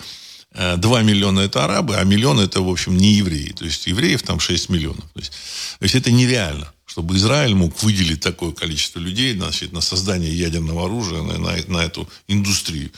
2 0.55 1.01
э, 1.01 1.05
миллиона 1.05 1.41
это 1.41 1.65
арабы, 1.65 1.97
а 1.97 2.05
миллион 2.05 2.41
это, 2.41 2.61
в 2.63 2.69
общем, 2.69 2.97
не 2.97 3.15
евреи. 3.15 3.53
То 3.53 3.65
есть 3.65 3.87
евреев 3.87 4.23
там 4.23 4.41
6 4.41 4.69
миллионов. 4.69 5.05
То 5.13 5.21
есть, 5.21 5.33
то 5.79 5.83
есть 5.83 5.95
это 5.95 6.13
нереально, 6.13 6.73
чтобы 6.87 7.17
Израиль 7.17 7.55
мог 7.55 7.83
выделить 7.83 8.21
такое 8.21 8.53
количество 8.53 9.01
людей 9.01 9.35
значит, 9.35 9.73
на 9.73 9.81
создание 9.81 10.33
ядерного 10.33 10.85
оружия, 10.85 11.23
на, 11.23 11.39
на, 11.39 11.57
на 11.67 11.79
эту 11.79 12.09
индустрию. 12.29 12.91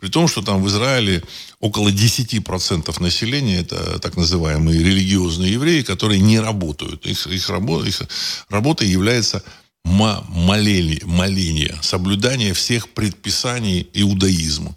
При 0.00 0.08
том, 0.08 0.28
что 0.28 0.42
там 0.42 0.62
в 0.62 0.68
Израиле 0.68 1.22
около 1.60 1.88
10% 1.88 3.00
населения 3.02 3.60
это 3.60 3.98
так 4.00 4.16
называемые 4.16 4.80
религиозные 4.80 5.52
евреи, 5.52 5.82
которые 5.82 6.20
не 6.20 6.40
работают. 6.40 7.06
Их, 7.06 7.26
их, 7.26 7.48
работа, 7.48 7.88
их 7.88 8.02
работа 8.48 8.84
является 8.84 9.42
моление, 9.84 11.00
моление, 11.04 11.78
соблюдание 11.80 12.54
всех 12.54 12.88
предписаний 12.88 13.88
иудаизма. 13.94 14.74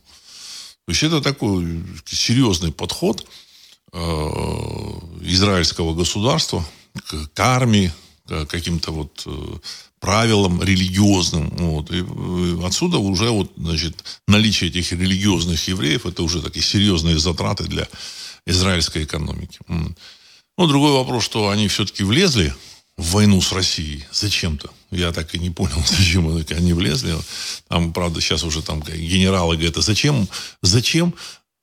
То 0.87 0.91
есть 0.91 1.03
это 1.03 1.19
такой 1.19 1.83
серьезный 2.05 2.71
подход 2.71 3.27
э, 3.91 3.99
израильского 5.21 5.93
государства 5.93 6.65
к, 6.93 7.27
к 7.27 7.39
армии, 7.41 7.91
к 8.25 8.45
каким-то 8.45 8.91
вот 8.91 9.23
э, 9.25 9.57
правилам 9.99 10.63
религиозным. 10.63 11.49
Вот. 11.57 11.91
И 11.91 11.97
э, 11.99 12.65
отсюда 12.65 12.99
уже 12.99 13.29
вот, 13.31 13.51
значит, 13.57 14.01
наличие 14.29 14.69
этих 14.69 14.93
религиозных 14.93 15.67
евреев, 15.67 16.05
это 16.05 16.23
уже 16.23 16.41
такие 16.41 16.63
серьезные 16.63 17.19
затраты 17.19 17.65
для 17.65 17.85
израильской 18.45 19.03
экономики. 19.03 19.59
Ну, 19.67 20.67
другой 20.67 20.93
вопрос, 20.93 21.25
что 21.25 21.49
они 21.49 21.67
все-таки 21.67 22.05
влезли 22.05 22.55
в 22.95 23.11
войну 23.11 23.41
с 23.41 23.51
Россией 23.51 24.05
зачем-то. 24.13 24.71
Я 24.91 25.11
так 25.11 25.35
и 25.35 25.39
не 25.39 25.49
понял, 25.49 25.83
зачем 25.87 26.27
они 26.27 26.73
влезли. 26.73 27.15
Там, 27.67 27.93
правда, 27.93 28.21
сейчас 28.21 28.43
уже 28.43 28.61
там 28.61 28.81
генералы 28.81 29.55
говорят, 29.55 29.77
а 29.77 29.81
зачем, 29.81 30.27
зачем 30.61 31.13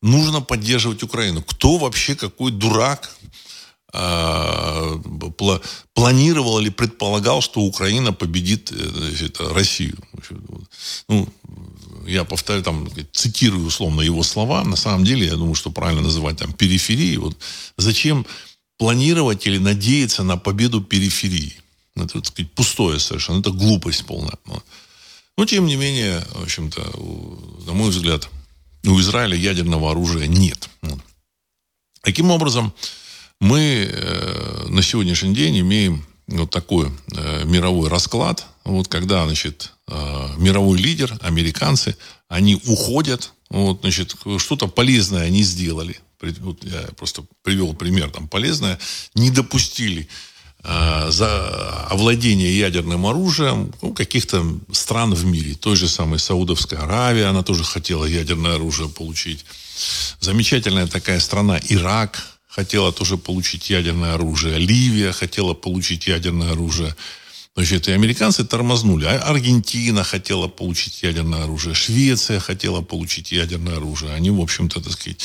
нужно 0.02 0.40
поддерживать 0.40 1.02
Украину? 1.02 1.42
Кто 1.42 1.78
вообще, 1.78 2.14
какой 2.14 2.52
дурак 2.52 3.10
а, 3.96 5.00
планировал 5.94 6.58
или 6.58 6.68
предполагал, 6.68 7.40
что 7.40 7.60
Украина 7.60 8.12
победит 8.12 8.72
э, 8.72 8.76
значит, 8.76 9.40
Россию. 9.40 9.96
Ну, 11.08 11.28
я 12.04 12.24
повторю, 12.24 12.62
там, 12.62 12.88
цитирую 13.12 13.64
условно 13.66 14.00
его 14.00 14.24
слова. 14.24 14.64
На 14.64 14.74
самом 14.74 15.04
деле, 15.04 15.26
я 15.26 15.36
думаю, 15.36 15.54
что 15.54 15.70
правильно 15.70 16.02
называть 16.02 16.38
там 16.38 16.52
периферии. 16.52 17.16
Вот 17.18 17.36
зачем 17.78 18.26
планировать 18.78 19.46
или 19.46 19.58
надеяться 19.58 20.24
на 20.24 20.36
победу 20.36 20.80
периферии. 20.80 21.54
Это, 21.96 22.14
так 22.20 22.26
сказать, 22.26 22.52
пустое 22.52 22.98
совершенно. 22.98 23.40
Это 23.40 23.50
глупость 23.50 24.04
полная. 24.06 24.38
Но, 25.36 25.46
тем 25.46 25.66
не 25.66 25.76
менее, 25.76 26.24
в 26.32 26.42
общем-то, 26.42 26.80
на 27.66 27.72
мой 27.72 27.90
взгляд, 27.90 28.28
у 28.84 29.00
Израиля 29.00 29.36
ядерного 29.36 29.90
оружия 29.90 30.26
нет. 30.26 30.68
Таким 32.02 32.30
образом, 32.30 32.72
мы 33.40 33.88
э, 33.90 34.66
на 34.68 34.82
сегодняшний 34.82 35.34
день 35.34 35.60
имеем 35.60 36.06
вот 36.26 36.50
такой 36.50 36.90
э, 37.12 37.44
мировой 37.44 37.88
расклад, 37.88 38.46
вот 38.64 38.88
когда, 38.88 39.24
значит, 39.24 39.72
э, 39.88 40.28
мировой 40.36 40.78
лидер, 40.78 41.16
американцы, 41.20 41.96
они 42.28 42.56
уходят, 42.66 43.32
вот, 43.50 43.80
значит, 43.80 44.16
что-то 44.38 44.68
полезное 44.68 45.24
они 45.24 45.42
сделали, 45.42 45.98
вот 46.40 46.64
я 46.64 46.82
просто 46.96 47.24
привел 47.42 47.74
пример 47.74 48.10
там 48.10 48.28
полезное, 48.28 48.78
не 49.14 49.30
допустили 49.30 50.08
за 50.64 51.86
овладение 51.90 52.58
ядерным 52.58 53.06
оружием 53.06 53.72
ну, 53.82 53.92
каких-то 53.92 54.44
стран 54.72 55.12
в 55.14 55.24
мире. 55.24 55.54
Той 55.54 55.76
же 55.76 55.88
самой 55.88 56.18
Саудовской 56.18 56.78
Аравии, 56.78 57.22
она 57.22 57.42
тоже 57.42 57.64
хотела 57.64 58.06
ядерное 58.06 58.54
оружие 58.54 58.88
получить. 58.88 59.44
Замечательная 60.20 60.86
такая 60.86 61.20
страна 61.20 61.60
Ирак 61.68 62.24
хотела 62.48 62.92
тоже 62.92 63.18
получить 63.18 63.68
ядерное 63.68 64.14
оружие. 64.14 64.58
Ливия 64.58 65.12
хотела 65.12 65.54
получить 65.54 66.06
ядерное 66.06 66.52
оружие. 66.52 66.94
Значит, 67.56 67.88
и 67.88 67.92
американцы 67.92 68.44
тормознули. 68.44 69.04
А 69.04 69.18
Аргентина 69.18 70.02
хотела 70.02 70.48
получить 70.48 71.02
ядерное 71.02 71.44
оружие, 71.44 71.74
Швеция 71.74 72.40
хотела 72.40 72.80
получить 72.80 73.32
ядерное 73.32 73.76
оружие. 73.76 74.12
Они, 74.12 74.30
в 74.30 74.40
общем-то, 74.40 74.80
так 74.80 74.92
сказать, 74.92 75.20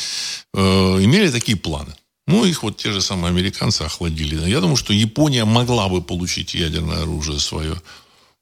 э, 0.54 0.60
имели 1.02 1.32
такие 1.32 1.58
планы. 1.58 1.94
Ну, 2.30 2.46
их 2.46 2.62
вот 2.62 2.78
те 2.78 2.92
же 2.92 3.02
самые 3.02 3.30
американцы 3.30 3.82
охладили. 3.82 4.48
Я 4.48 4.60
думаю, 4.60 4.76
что 4.76 4.94
Япония 4.94 5.46
могла 5.46 5.90
бы 5.90 6.04
получить 6.04 6.54
ядерное 6.54 7.02
оружие 7.02 7.40
свое. 7.40 7.82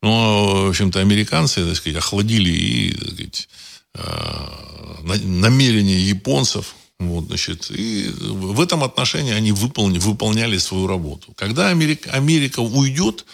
Но, 0.01 0.65
в 0.65 0.70
общем-то, 0.70 1.00
американцы, 1.00 1.65
так 1.65 1.77
сказать, 1.77 1.98
охладили 1.98 2.50
и, 2.50 2.91
так 2.91 3.13
сказать, 3.13 3.50
э, 3.96 5.03
намерения 5.24 6.01
японцев. 6.01 6.75
Вот, 7.00 7.27
значит, 7.27 7.72
и 7.72 8.10
в 8.20 8.60
этом 8.60 8.84
отношении 8.84 9.32
они 9.32 9.53
выполни, 9.53 10.00
выполняли 10.00 10.58
свою 10.58 10.88
работу. 10.88 11.32
Когда 11.38 11.70
Америка, 11.70 12.12
Америка 12.12 12.60
уйдет 12.60 13.25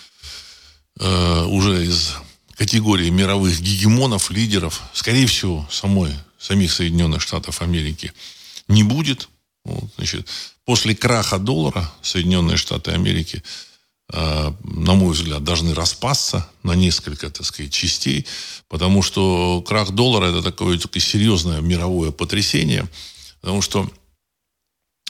э, 0.99 1.45
уже 1.45 1.87
из 1.87 2.13
категории 2.55 3.09
мировых 3.09 3.59
гегемонов, 3.59 4.29
лидеров, 4.29 4.83
скорее 4.93 5.25
всего, 5.25 5.67
самой, 5.71 6.11
самих 6.37 6.71
Соединенных 6.71 7.23
Штатов 7.23 7.63
Америки 7.63 8.13
не 8.67 8.83
будет. 8.83 9.29
Вот, 9.65 9.89
значит, 9.95 10.27
после 10.65 10.95
краха 10.95 11.37
доллара 11.37 11.89
Соединенные 12.01 12.57
Штаты 12.57 12.91
Америки, 12.91 13.41
э, 14.11 14.51
на 14.63 14.93
мой 14.93 15.13
взгляд, 15.13 15.43
должны 15.43 15.73
распасться 15.73 16.49
на 16.63 16.73
несколько, 16.73 17.29
так 17.29 17.45
сказать, 17.45 17.71
частей, 17.71 18.27
потому 18.67 19.01
что 19.01 19.61
крах 19.61 19.91
доллара 19.91 20.25
это 20.25 20.43
такое, 20.43 20.77
такое 20.77 21.01
серьезное 21.01 21.61
мировое 21.61 22.11
потрясение, 22.11 22.89
потому 23.39 23.61
что 23.61 23.89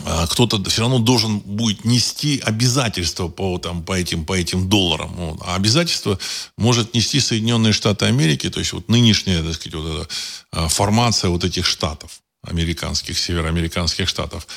э, 0.06 0.28
кто-то 0.30 0.64
все 0.70 0.82
равно 0.82 1.00
должен 1.00 1.40
будет 1.40 1.84
нести 1.84 2.40
обязательства 2.40 3.30
по, 3.30 3.58
там, 3.58 3.84
по, 3.84 3.94
этим, 3.94 4.24
по 4.24 4.34
этим 4.34 4.70
долларам. 4.70 5.14
Вот. 5.16 5.40
А 5.42 5.56
обязательства 5.56 6.20
может 6.60 6.94
нести 6.94 7.20
Соединенные 7.20 7.74
Штаты 7.74 8.06
Америки, 8.06 8.52
то 8.52 8.60
есть 8.60 8.74
вот 8.74 8.88
нынешняя, 8.88 9.42
так 9.42 9.56
сказать, 9.56 9.74
вот 9.74 9.88
эта 9.88 10.10
э, 10.52 10.68
формация 10.68 11.32
вот 11.32 11.44
этих 11.44 11.66
штатов 11.66 12.23
американских, 12.44 13.18
североамериканских 13.18 14.08
штатов. 14.08 14.48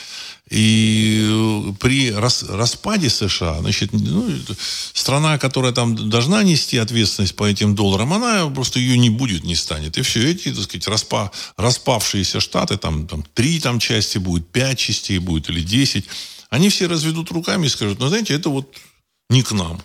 И 0.50 1.26
э, 1.28 1.72
при 1.80 2.12
распаде 2.12 3.10
США, 3.10 3.60
значит, 3.60 3.92
ну, 3.92 4.28
страна, 4.92 5.38
которая 5.38 5.72
там 5.72 6.08
должна 6.08 6.42
нести 6.42 6.78
ответственность 6.78 7.34
по 7.34 7.44
этим 7.44 7.74
долларам, 7.74 8.12
она 8.12 8.46
просто 8.48 8.78
ее 8.78 8.98
не 8.98 9.10
будет, 9.10 9.44
не 9.44 9.56
станет. 9.56 9.98
И 9.98 10.02
все 10.02 10.30
эти, 10.30 10.52
так 10.52 10.64
сказать, 10.64 10.86
распа, 10.86 11.32
распавшиеся 11.56 12.40
штаты, 12.40 12.76
там, 12.76 13.06
там 13.06 13.24
три 13.34 13.60
там 13.60 13.78
части 13.80 14.18
будет, 14.18 14.46
пять 14.48 14.78
частей 14.78 15.18
будет 15.18 15.48
или 15.48 15.60
десять, 15.60 16.04
они 16.50 16.68
все 16.68 16.86
разведут 16.86 17.30
руками 17.30 17.66
и 17.66 17.70
скажут, 17.70 17.98
ну, 17.98 18.08
знаете, 18.08 18.34
это 18.34 18.50
вот 18.50 18.72
не 19.28 19.42
к 19.42 19.52
нам, 19.52 19.82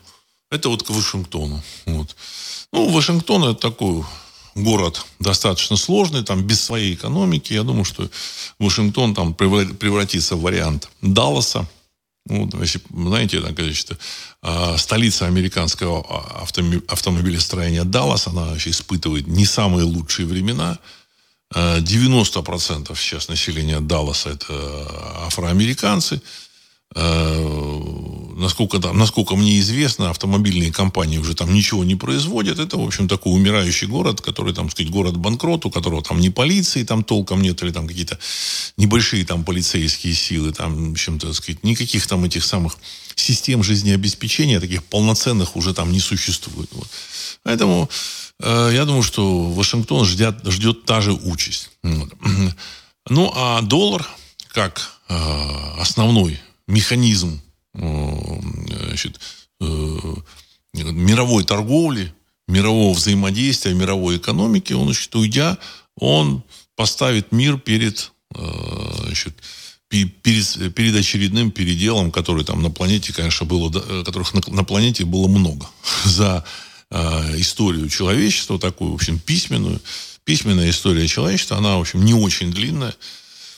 это 0.51 0.69
вот 0.69 0.83
к 0.83 0.89
Вашингтону. 0.89 1.63
Вот. 1.85 2.15
Ну, 2.71 2.89
Вашингтон 2.89 3.43
это 3.45 3.59
такой 3.59 4.03
город 4.55 5.05
достаточно 5.19 5.77
сложный, 5.77 6.23
там 6.23 6.43
без 6.43 6.61
своей 6.61 6.93
экономики. 6.93 7.53
Я 7.53 7.63
думаю, 7.63 7.85
что 7.85 8.09
Вашингтон 8.59 9.13
там 9.13 9.33
превратится 9.33 10.35
в 10.35 10.41
вариант 10.41 10.89
Далласа. 11.01 11.67
Вот, 12.27 12.53
если, 12.61 12.81
знаете, 12.93 13.41
так, 13.41 13.59
значит, 13.59 13.97
а, 14.41 14.77
столица 14.77 15.25
американского 15.25 16.01
автомобилестроения 16.87 17.83
Даллас, 17.83 18.27
она 18.27 18.45
вообще 18.45 18.69
испытывает 18.69 19.27
не 19.27 19.45
самые 19.45 19.85
лучшие 19.85 20.27
времена. 20.27 20.77
90% 21.53 22.91
а, 22.91 22.95
сейчас 22.95 23.27
населения 23.27 23.79
Далласа 23.79 24.29
это 24.29 25.25
афроамериканцы. 25.25 26.21
Э, 26.93 27.71
насколько, 28.35 28.79
там, 28.79 28.97
насколько 28.97 29.35
мне 29.35 29.59
известно, 29.59 30.09
автомобильные 30.09 30.73
компании 30.73 31.19
уже 31.19 31.35
там 31.35 31.53
ничего 31.53 31.83
не 31.83 31.95
производят. 31.95 32.59
Это, 32.59 32.77
в 32.77 32.85
общем, 32.85 33.07
такой 33.07 33.33
умирающий 33.33 33.87
город, 33.87 34.19
который, 34.19 34.53
там, 34.53 34.69
сказать, 34.69 34.91
город-банкрот, 34.91 35.65
у 35.65 35.71
которого 35.71 36.03
там 36.03 36.19
ни 36.19 36.29
полиции 36.29 36.83
там 36.83 37.03
толком 37.03 37.41
нет, 37.41 37.61
или 37.63 37.71
там 37.71 37.87
какие-то 37.87 38.19
небольшие 38.77 39.25
там 39.25 39.45
полицейские 39.45 40.13
силы, 40.13 40.51
там, 40.51 40.89
в 40.89 40.91
общем-то, 40.91 41.33
сказать, 41.33 41.63
никаких 41.63 42.05
там 42.07 42.25
этих 42.25 42.43
самых 42.43 42.77
систем 43.15 43.63
жизнеобеспечения, 43.63 44.59
таких 44.59 44.83
полноценных 44.83 45.55
уже 45.55 45.73
там 45.73 45.91
не 45.91 45.99
существует. 45.99 46.69
Вот. 46.73 46.87
Поэтому 47.43 47.89
э, 48.39 48.71
я 48.73 48.85
думаю, 48.85 49.03
что 49.03 49.51
Вашингтон 49.51 50.05
ждет, 50.05 50.39
ждет 50.45 50.85
та 50.85 50.99
же 51.01 51.13
участь. 51.13 51.69
Вот. 51.83 52.13
Ну, 53.09 53.33
а 53.35 53.61
доллар, 53.63 54.07
как 54.53 54.91
э, 55.09 55.15
основной 55.79 56.39
механизм 56.71 57.41
значит, 57.73 59.19
э, 59.59 60.13
мировой 60.73 61.43
торговли, 61.43 62.13
мирового 62.47 62.93
взаимодействия, 62.93 63.73
мировой 63.73 64.17
экономики, 64.17 64.73
он, 64.73 64.85
значит, 64.85 65.15
уйдя, 65.15 65.57
он 65.95 66.43
поставит 66.75 67.31
мир 67.31 67.57
перед, 67.57 68.11
э, 68.35 68.93
значит, 69.05 69.35
перед, 69.87 70.73
перед 70.73 70.95
очередным 70.95 71.51
переделом, 71.51 72.11
который 72.11 72.43
там 72.45 72.61
на 72.61 72.69
планете, 72.69 73.13
конечно, 73.13 73.45
было, 73.45 73.69
которых 74.03 74.33
на, 74.33 74.41
на 74.47 74.63
планете 74.63 75.05
было 75.05 75.27
много 75.27 75.67
за 76.05 76.45
э, 76.89 77.39
историю 77.39 77.89
человечества, 77.89 78.59
такую, 78.59 78.91
в 78.91 78.95
общем, 78.95 79.19
письменную. 79.19 79.81
Письменная 80.23 80.69
история 80.69 81.07
человечества, 81.07 81.57
она, 81.57 81.77
в 81.77 81.81
общем, 81.81 82.05
не 82.05 82.13
очень 82.13 82.51
длинная. 82.51 82.95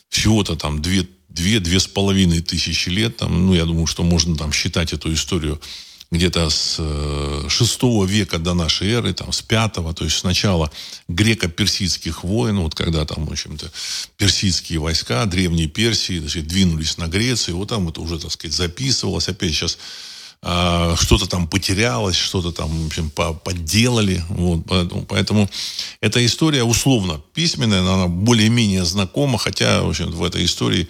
Всего-то 0.10 0.56
там 0.56 0.82
две 0.82 1.08
две-две 1.34 1.80
с 1.80 1.88
половиной 1.88 2.41
тысячи 2.41 2.89
лет. 2.89 3.17
Там, 3.17 3.48
ну, 3.48 3.54
я 3.54 3.65
думаю, 3.65 3.88
что 3.88 4.04
можно 4.04 4.36
там 4.36 4.54
считать 4.54 4.93
эту 4.93 5.13
историю 5.13 5.60
где-то 6.12 6.50
с 6.50 6.76
э, 6.78 7.46
шестого 7.50 8.06
века 8.06 8.38
до 8.38 8.54
нашей 8.54 8.91
эры, 8.91 9.13
там, 9.13 9.32
с 9.32 9.41
пятого, 9.41 9.96
то 9.96 10.06
есть 10.06 10.17
с 10.17 10.24
начала 10.24 10.72
греко-персидских 11.08 12.24
войн, 12.24 12.60
вот 12.60 12.76
когда 12.76 13.04
там, 13.04 13.26
в 13.26 13.32
общем-то, 13.32 13.72
персидские 14.17 14.80
войска, 14.80 15.26
древние 15.26 15.67
Персии, 15.67 16.19
значит, 16.19 16.48
двинулись 16.48 16.98
на 17.00 17.08
Грецию, 17.08 17.58
вот 17.58 17.69
там 17.69 17.89
это 17.89 18.00
уже, 18.00 18.19
так 18.19 18.32
сказать, 18.32 18.56
записывалось. 18.56 19.28
Опять 19.28 19.54
сейчас 19.54 19.80
а, 20.43 20.96
что-то 21.00 21.26
там 21.26 21.48
потерялось, 21.48 22.15
что-то 22.15 22.52
там, 22.52 22.69
в 22.69 22.88
общем, 22.88 23.10
подделали. 23.10 24.24
Вот, 24.30 24.65
поэтому, 24.67 25.06
поэтому 25.06 25.50
эта 26.00 26.24
история 26.24 26.63
условно 26.63 27.22
письменная, 27.34 27.80
она 27.80 28.08
более-менее 28.08 28.86
знакома, 28.86 29.39
хотя, 29.39 29.82
в 29.82 29.89
общем, 29.89 30.12
в 30.12 30.24
этой 30.24 30.46
истории 30.46 30.89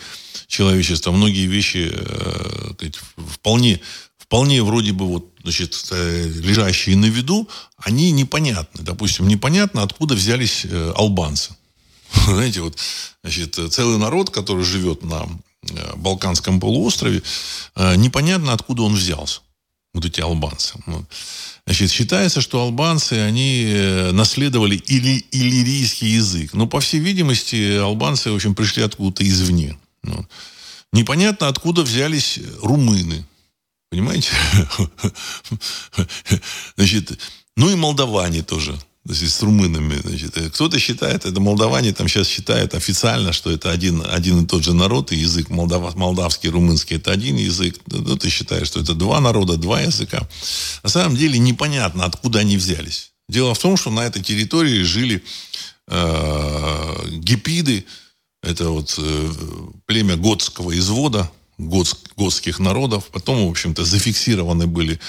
человечества 0.53 1.11
многие 1.11 1.47
вещи 1.47 1.91
э, 1.91 2.91
вполне, 3.17 3.81
вполне 4.17 4.61
вроде 4.63 4.93
бы 4.93 5.05
вот, 5.05 5.33
значит, 5.43 5.87
э, 5.91 6.27
лежащие 6.27 6.95
на 6.95 7.05
виду, 7.05 7.49
они 7.77 8.11
непонятны. 8.11 8.83
Допустим, 8.83 9.27
непонятно, 9.27 9.83
откуда 9.83 10.15
взялись 10.15 10.65
э, 10.65 10.93
албанцы. 10.95 11.55
Знаете, 12.27 12.61
вот, 12.61 12.77
значит, 13.23 13.59
целый 13.71 13.97
народ, 13.97 14.29
который 14.29 14.63
живет 14.63 15.03
на 15.03 15.27
Э, 15.71 15.95
Балканском 15.95 16.59
полуострове, 16.59 17.21
непонятно, 17.95 18.53
откуда 18.53 18.83
он 18.83 18.95
взялся. 18.95 19.41
Вот 19.93 20.05
эти 20.05 20.21
албанцы. 20.21 20.73
Значит, 21.65 21.91
считается, 21.91 22.41
что 22.41 22.61
албанцы, 22.61 23.13
они 23.13 24.11
наследовали 24.11 24.75
или 24.75 25.23
иллирийский 25.31 26.09
язык. 26.09 26.53
Но, 26.53 26.65
по 26.65 26.79
всей 26.79 26.99
видимости, 26.99 27.77
албанцы, 27.77 28.31
в 28.31 28.35
общем, 28.35 28.55
пришли 28.55 28.83
откуда-то 28.83 29.23
извне. 29.23 29.77
Вот. 30.03 30.27
Непонятно, 30.91 31.47
откуда 31.47 31.81
взялись 31.81 32.39
румыны. 32.61 33.25
Понимаете? 33.89 34.29
Значит, 36.77 37.19
ну 37.55 37.69
и 37.69 37.75
молдаване 37.75 38.41
тоже 38.43 38.77
значит, 39.05 39.29
с 39.29 39.41
румынами. 39.41 39.99
Значит. 40.03 40.53
Кто-то 40.53 40.79
считает, 40.79 41.25
это 41.25 41.39
молдаване 41.39 41.93
там 41.93 42.07
сейчас 42.07 42.27
считают 42.27 42.73
официально, 42.73 43.33
что 43.33 43.51
это 43.51 43.71
один, 43.71 44.03
один 44.05 44.43
и 44.43 44.47
тот 44.47 44.63
же 44.63 44.73
народ, 44.73 45.11
и 45.11 45.17
язык 45.17 45.49
молдав, 45.49 45.95
молдавский, 45.95 46.49
румынский 46.49 46.97
это 46.97 47.11
один 47.11 47.37
язык. 47.37 47.79
Ну, 47.87 48.17
ты 48.17 48.29
считаешь, 48.29 48.67
что 48.67 48.79
это 48.79 48.93
два 48.93 49.19
народа, 49.19 49.57
два 49.57 49.81
языка. 49.81 50.27
На 50.83 50.89
самом 50.89 51.15
деле 51.15 51.37
непонятно, 51.39 52.05
откуда 52.05 52.39
они 52.39 52.57
взялись. 52.57 53.11
Дело 53.29 53.53
в 53.53 53.59
том, 53.59 53.77
что 53.77 53.89
на 53.89 54.01
этой 54.01 54.21
территории 54.21 54.83
жили 54.83 55.23
э, 55.87 57.09
гипиды, 57.11 57.85
это 58.43 58.69
вот 58.69 58.93
э, 58.97 59.31
племя 59.85 60.17
готского 60.17 60.77
извода, 60.77 61.31
готск, 61.57 61.97
готских 62.17 62.59
народов. 62.59 63.05
Потом, 63.07 63.47
в 63.47 63.49
общем-то, 63.49 63.85
зафиксированы 63.85 64.67
были 64.67 64.99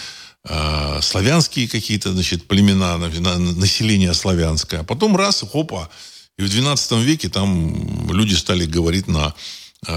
э, 0.49 0.99
славянские 1.03 1.68
какие-то, 1.68 2.12
значит, 2.12 2.47
племена, 2.47 2.97
население 2.97 4.14
славянское. 4.14 4.81
А 4.81 4.85
потом 4.85 5.16
раз, 5.16 5.44
хопа, 5.51 5.90
и 6.38 6.42
в 6.42 6.49
12 6.49 6.92
веке 7.03 7.29
там 7.29 8.11
люди 8.11 8.35
стали 8.35 8.66
говорить 8.66 9.09
на 9.09 9.35
э, 9.87 9.92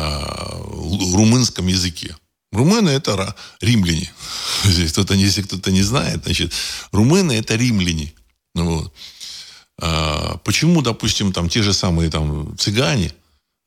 румынском 1.13 1.67
языке. 1.67 2.15
Румыны 2.51 2.89
это 2.89 3.35
римляне. 3.61 4.11
Здесь 4.63 4.93
кто-то, 4.93 5.13
если 5.13 5.43
кто-то 5.43 5.71
не 5.71 5.83
знает, 5.83 6.23
значит, 6.23 6.53
румыны 6.91 7.33
это 7.33 7.55
римляне. 7.55 8.13
Вот. 8.55 8.91
А, 9.79 10.37
почему, 10.43 10.81
допустим, 10.81 11.33
там 11.33 11.49
те 11.49 11.61
же 11.61 11.73
самые 11.73 12.09
там 12.09 12.57
цыгане, 12.57 13.13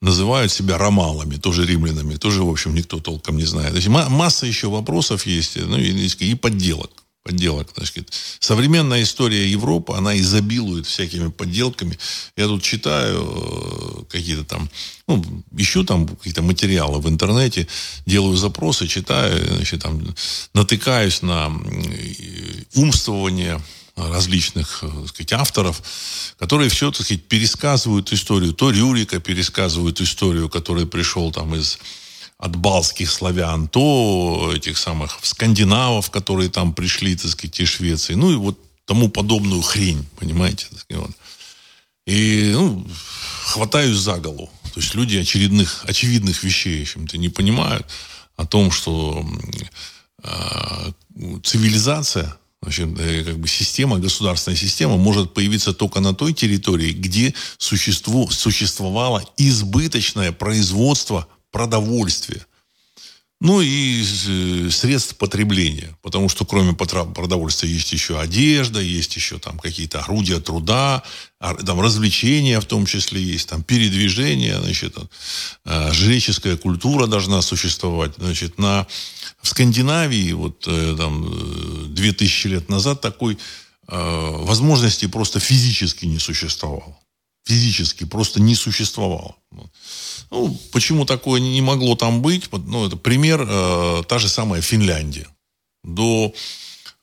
называют 0.00 0.50
себя 0.50 0.78
ромалами, 0.78 1.36
тоже 1.36 1.66
римлянами, 1.66 2.16
тоже, 2.16 2.42
в 2.42 2.48
общем, 2.48 2.74
никто 2.74 3.00
толком 3.00 3.36
не 3.36 3.44
знает. 3.44 3.70
То 3.70 3.76
есть 3.76 3.88
масса 3.88 4.46
еще 4.46 4.68
вопросов 4.68 5.26
есть, 5.26 5.56
ну, 5.56 5.76
и, 5.76 6.06
и 6.06 6.34
подделок. 6.34 6.90
подделок. 7.22 7.68
Сказать. 7.82 8.08
Современная 8.40 9.02
история 9.02 9.50
Европы, 9.50 9.92
она 9.94 10.18
изобилует 10.18 10.86
всякими 10.86 11.28
подделками. 11.28 11.98
Я 12.36 12.46
тут 12.46 12.62
читаю 12.62 13.20
э, 13.22 14.04
какие-то 14.10 14.44
там, 14.44 14.70
ну, 15.06 15.22
ищу 15.56 15.84
там 15.84 16.08
какие-то 16.08 16.42
материалы 16.42 16.98
в 17.00 17.08
интернете, 17.08 17.68
делаю 18.06 18.36
запросы, 18.36 18.86
читаю, 18.86 19.54
значит, 19.54 19.82
там, 19.82 20.02
натыкаюсь 20.54 21.20
на 21.20 21.52
умствование 22.74 23.60
различных 24.08 24.82
э, 24.82 24.88
так 24.88 25.08
сказать, 25.08 25.32
авторов, 25.32 25.82
которые 26.38 26.70
все, 26.70 26.90
так 26.90 27.04
сказать, 27.04 27.24
пересказывают 27.24 28.12
историю. 28.12 28.52
То 28.52 28.70
Рюрика 28.70 29.20
пересказывают 29.20 30.00
историю, 30.00 30.48
который 30.48 30.86
пришел 30.86 31.32
там 31.32 31.54
из 31.54 31.78
от 32.38 32.56
балских 32.56 33.10
славян, 33.10 33.68
то 33.68 34.52
этих 34.54 34.78
самых 34.78 35.18
скандинавов, 35.22 36.10
которые 36.10 36.48
там 36.48 36.72
пришли, 36.72 37.14
так 37.14 37.30
сказать, 37.30 37.60
из 37.60 37.68
Швеции. 37.68 38.14
Ну 38.14 38.32
и 38.32 38.36
вот 38.36 38.58
тому 38.86 39.10
подобную 39.10 39.60
хрень, 39.60 40.06
понимаете? 40.18 40.66
И 42.06 42.50
ну, 42.54 42.86
хватаюсь 43.44 43.98
за 43.98 44.16
голову. 44.16 44.50
То 44.74 44.80
есть 44.80 44.94
люди 44.94 45.16
очередных, 45.16 45.84
очевидных 45.86 46.42
вещей 46.42 46.84
чем-то 46.86 47.18
не 47.18 47.28
понимают 47.28 47.86
о 48.36 48.46
том, 48.46 48.70
что 48.70 49.24
э, 50.22 50.92
цивилизация, 51.44 52.36
значит, 52.62 52.88
э, 52.98 53.24
как 53.24 53.38
бы 53.38 53.48
система, 53.48 53.98
государственная 53.98 54.56
система 54.56 54.96
может 54.96 55.32
появиться 55.32 55.72
только 55.72 56.00
на 56.00 56.14
той 56.14 56.32
территории, 56.32 56.92
где 56.92 57.34
существу, 57.58 58.30
существовало 58.30 59.24
избыточное 59.36 60.32
производство 60.32 61.26
продовольствия. 61.50 62.46
Ну 63.40 63.62
и 63.62 64.02
э, 64.02 64.68
средств 64.70 65.16
потребления. 65.16 65.96
Потому 66.02 66.28
что 66.28 66.44
кроме 66.44 66.74
продовольствия 66.74 67.70
есть 67.70 67.90
еще 67.90 68.20
одежда, 68.20 68.80
есть 68.80 69.16
еще 69.16 69.38
там 69.38 69.58
какие-то 69.58 70.00
орудия 70.00 70.40
труда, 70.40 71.02
там 71.38 71.80
развлечения 71.80 72.60
в 72.60 72.66
том 72.66 72.84
числе 72.84 73.22
есть, 73.22 73.48
там 73.48 73.62
передвижение, 73.62 74.60
значит, 74.60 74.94
э, 75.64 75.92
жреческая 75.92 76.58
культура 76.58 77.06
должна 77.06 77.40
существовать. 77.40 78.12
Значит, 78.18 78.58
на, 78.58 78.86
в 79.40 79.48
Скандинавии 79.48 80.32
вот 80.32 80.64
э, 80.66 80.94
там 80.98 81.94
2000 81.94 82.46
лет 82.48 82.68
назад 82.68 83.00
такой 83.00 83.38
возможности 83.92 85.06
просто 85.06 85.40
физически 85.40 86.06
не 86.06 86.20
существовало. 86.20 86.96
Физически 87.44 88.04
просто 88.04 88.40
не 88.40 88.54
существовало. 88.54 89.34
Ну, 90.30 90.56
почему 90.72 91.04
такое 91.04 91.40
не 91.40 91.60
могло 91.60 91.96
там 91.96 92.22
быть? 92.22 92.48
Ну, 92.52 92.86
это 92.86 92.96
пример, 92.96 93.46
э, 93.48 94.02
та 94.08 94.18
же 94.18 94.28
самая 94.28 94.62
Финляндия. 94.62 95.26
До 95.82 96.32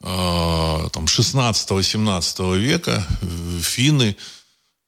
э, 0.01 0.89
там, 0.93 1.05
16-17 1.05 2.57
века 2.57 3.05
э, 3.21 3.59
финны 3.61 4.15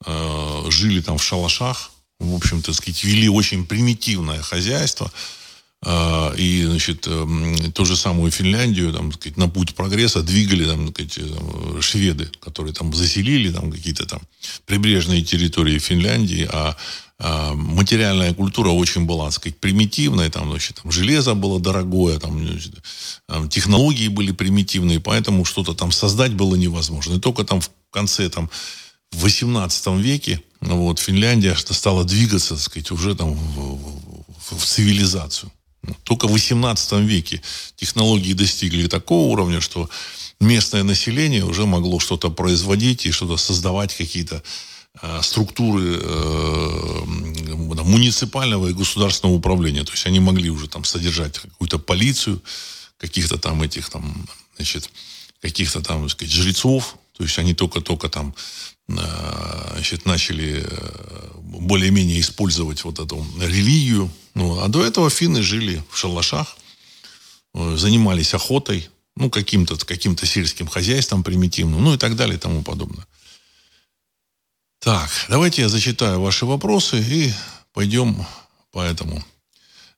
э, 0.06 0.66
жили 0.70 1.02
там 1.02 1.18
в 1.18 1.24
шалашах, 1.24 1.92
в 2.20 2.36
общем-то, 2.36 2.74
сказать, 2.74 3.04
вели 3.04 3.30
очень 3.30 3.66
примитивное 3.66 4.42
хозяйство. 4.42 5.12
Э, 5.86 6.36
и, 6.36 6.66
значит, 6.66 7.06
э, 7.08 7.72
ту 7.74 7.86
же 7.86 7.96
самую 7.96 8.32
Финляндию 8.32 8.94
там, 8.94 9.14
сказать, 9.14 9.38
на 9.38 9.48
путь 9.48 9.76
прогресса 9.76 10.22
двигали 10.22 10.66
там, 10.66 10.90
сказать, 10.90 11.18
э, 11.18 11.82
шведы, 11.82 12.30
которые 12.42 12.74
там 12.74 12.94
заселили 12.94 13.52
там, 13.52 13.72
какие-то 13.72 14.06
там 14.06 14.22
прибрежные 14.66 15.24
территории 15.24 15.80
Финляндии, 15.80 16.48
а 16.52 16.76
а, 17.22 17.54
материальная 17.54 18.34
культура 18.34 18.70
очень 18.70 19.06
была, 19.06 19.26
так 19.26 19.34
сказать, 19.34 19.58
примитивная, 19.58 20.30
там, 20.30 20.50
значит, 20.52 20.80
там 20.82 20.90
железо 20.90 21.34
было 21.34 21.60
дорогое, 21.60 22.18
там, 22.18 22.48
значит, 22.48 22.76
технологии 23.50 24.08
были 24.08 24.32
примитивные, 24.32 25.02
поэтому 25.02 25.44
что-то 25.44 25.74
там 25.74 25.92
создать 25.92 26.34
было 26.34 26.56
невозможно. 26.56 27.16
И 27.16 27.20
только 27.20 27.44
там 27.44 27.60
в 27.60 27.70
конце 27.92 28.30
там, 28.30 28.50
в 29.12 29.24
18 29.24 29.88
веке 29.98 30.42
вот, 30.62 31.00
Финляндия 31.00 31.58
стала 31.58 32.06
двигаться, 32.06 32.56
так 32.56 32.64
сказать, 32.64 32.90
уже 32.92 33.14
там 33.16 33.34
в, 33.34 34.06
в, 34.40 34.58
в 34.58 34.66
цивилизацию. 34.66 35.52
Только 36.04 36.28
в 36.28 36.32
18 36.32 36.94
веке 37.02 37.42
технологии 37.76 38.34
достигли 38.34 38.88
такого 38.88 39.32
уровня, 39.32 39.62
что 39.62 39.90
местное 40.40 40.84
население 40.84 41.46
уже 41.46 41.66
могло 41.66 42.00
что-то 42.00 42.30
производить 42.30 43.06
и 43.06 43.12
что-то 43.12 43.38
создавать 43.38 43.96
какие-то 43.96 44.44
Э, 45.02 45.22
структуры 45.22 45.98
э, 46.02 47.04
муниципального 47.06 48.68
и 48.68 48.74
государственного 48.74 49.38
управления. 49.38 49.84
То 49.84 49.94
есть 49.94 50.06
они 50.06 50.20
могли 50.20 50.50
уже 50.50 50.68
там 50.68 50.84
содержать 50.84 51.40
какую-то 51.40 51.80
полицию, 51.80 52.42
каких-то 52.98 53.38
там 53.38 53.62
этих 53.62 53.90
там, 53.90 54.28
значит, 54.56 54.90
каких-то 55.42 55.82
там, 55.82 56.02
так 56.02 56.12
сказать, 56.12 56.34
жрецов. 56.34 56.98
То 57.16 57.24
есть 57.24 57.38
они 57.38 57.54
только-только 57.54 58.10
там 58.10 58.36
значит, 58.90 60.06
начали 60.06 60.68
более-менее 61.42 62.20
использовать 62.20 62.84
вот 62.84 63.00
эту 63.00 63.26
религию. 63.40 64.10
Ну, 64.34 64.60
а 64.62 64.68
до 64.68 64.84
этого 64.84 65.10
финны 65.10 65.42
жили 65.42 65.84
в 65.90 65.98
шалашах, 65.98 66.58
занимались 67.54 68.34
охотой, 68.34 68.90
ну, 69.16 69.30
каким-то 69.30 69.78
каким 69.78 70.18
сельским 70.18 70.68
хозяйством 70.68 71.24
примитивным, 71.24 71.84
ну 71.84 71.94
и 71.94 71.98
так 71.98 72.16
далее 72.16 72.38
и 72.38 72.40
тому 72.40 72.64
подобное. 72.64 73.06
Так, 74.80 75.10
давайте 75.28 75.64
я 75.64 75.70
зачитаю 75.70 76.22
ваши 76.22 76.46
вопросы 76.46 77.02
и 77.02 77.34
пойдем 77.74 78.26
по 78.72 78.82
этому. 78.82 79.24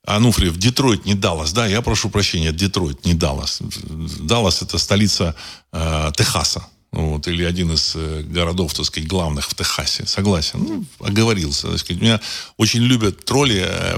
Ануфриев, 0.03 0.57
Детройт, 0.57 1.05
не 1.05 1.13
Даллас. 1.13 1.53
Да, 1.53 1.67
я 1.67 1.81
прошу 1.81 2.09
прощения, 2.09 2.51
Детройт, 2.51 3.05
не 3.05 3.13
Даллас. 3.13 3.59
Даллас– 3.61 4.61
это 4.63 4.79
столица 4.79 5.35
э, 5.71 6.11
Техаса. 6.17 6.65
Вот, 6.91 7.25
или 7.27 7.43
один 7.45 7.71
из 7.71 7.93
э, 7.95 8.21
городов, 8.23 8.73
так 8.73 8.85
сказать, 8.85 9.07
главных 9.07 9.49
в 9.49 9.55
Техасе. 9.55 10.05
Согласен. 10.05 10.59
Ну, 10.59 10.85
оговорился. 10.99 11.69
Так 11.69 11.79
сказать. 11.79 12.01
Меня 12.01 12.19
очень 12.57 12.81
любят 12.81 13.23
тролли, 13.23 13.65
э, 13.65 13.97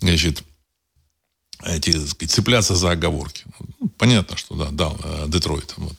значит, 0.00 0.42
эти, 1.62 1.92
так 1.92 2.08
сказать, 2.08 2.32
цепляться 2.32 2.74
за 2.74 2.90
оговорки. 2.90 3.44
Ну, 3.78 3.88
понятно, 3.96 4.36
что 4.36 4.56
да, 4.56 4.70
да, 4.72 4.92
э, 5.04 5.26
Детройт. 5.28 5.74
Вот. 5.76 5.94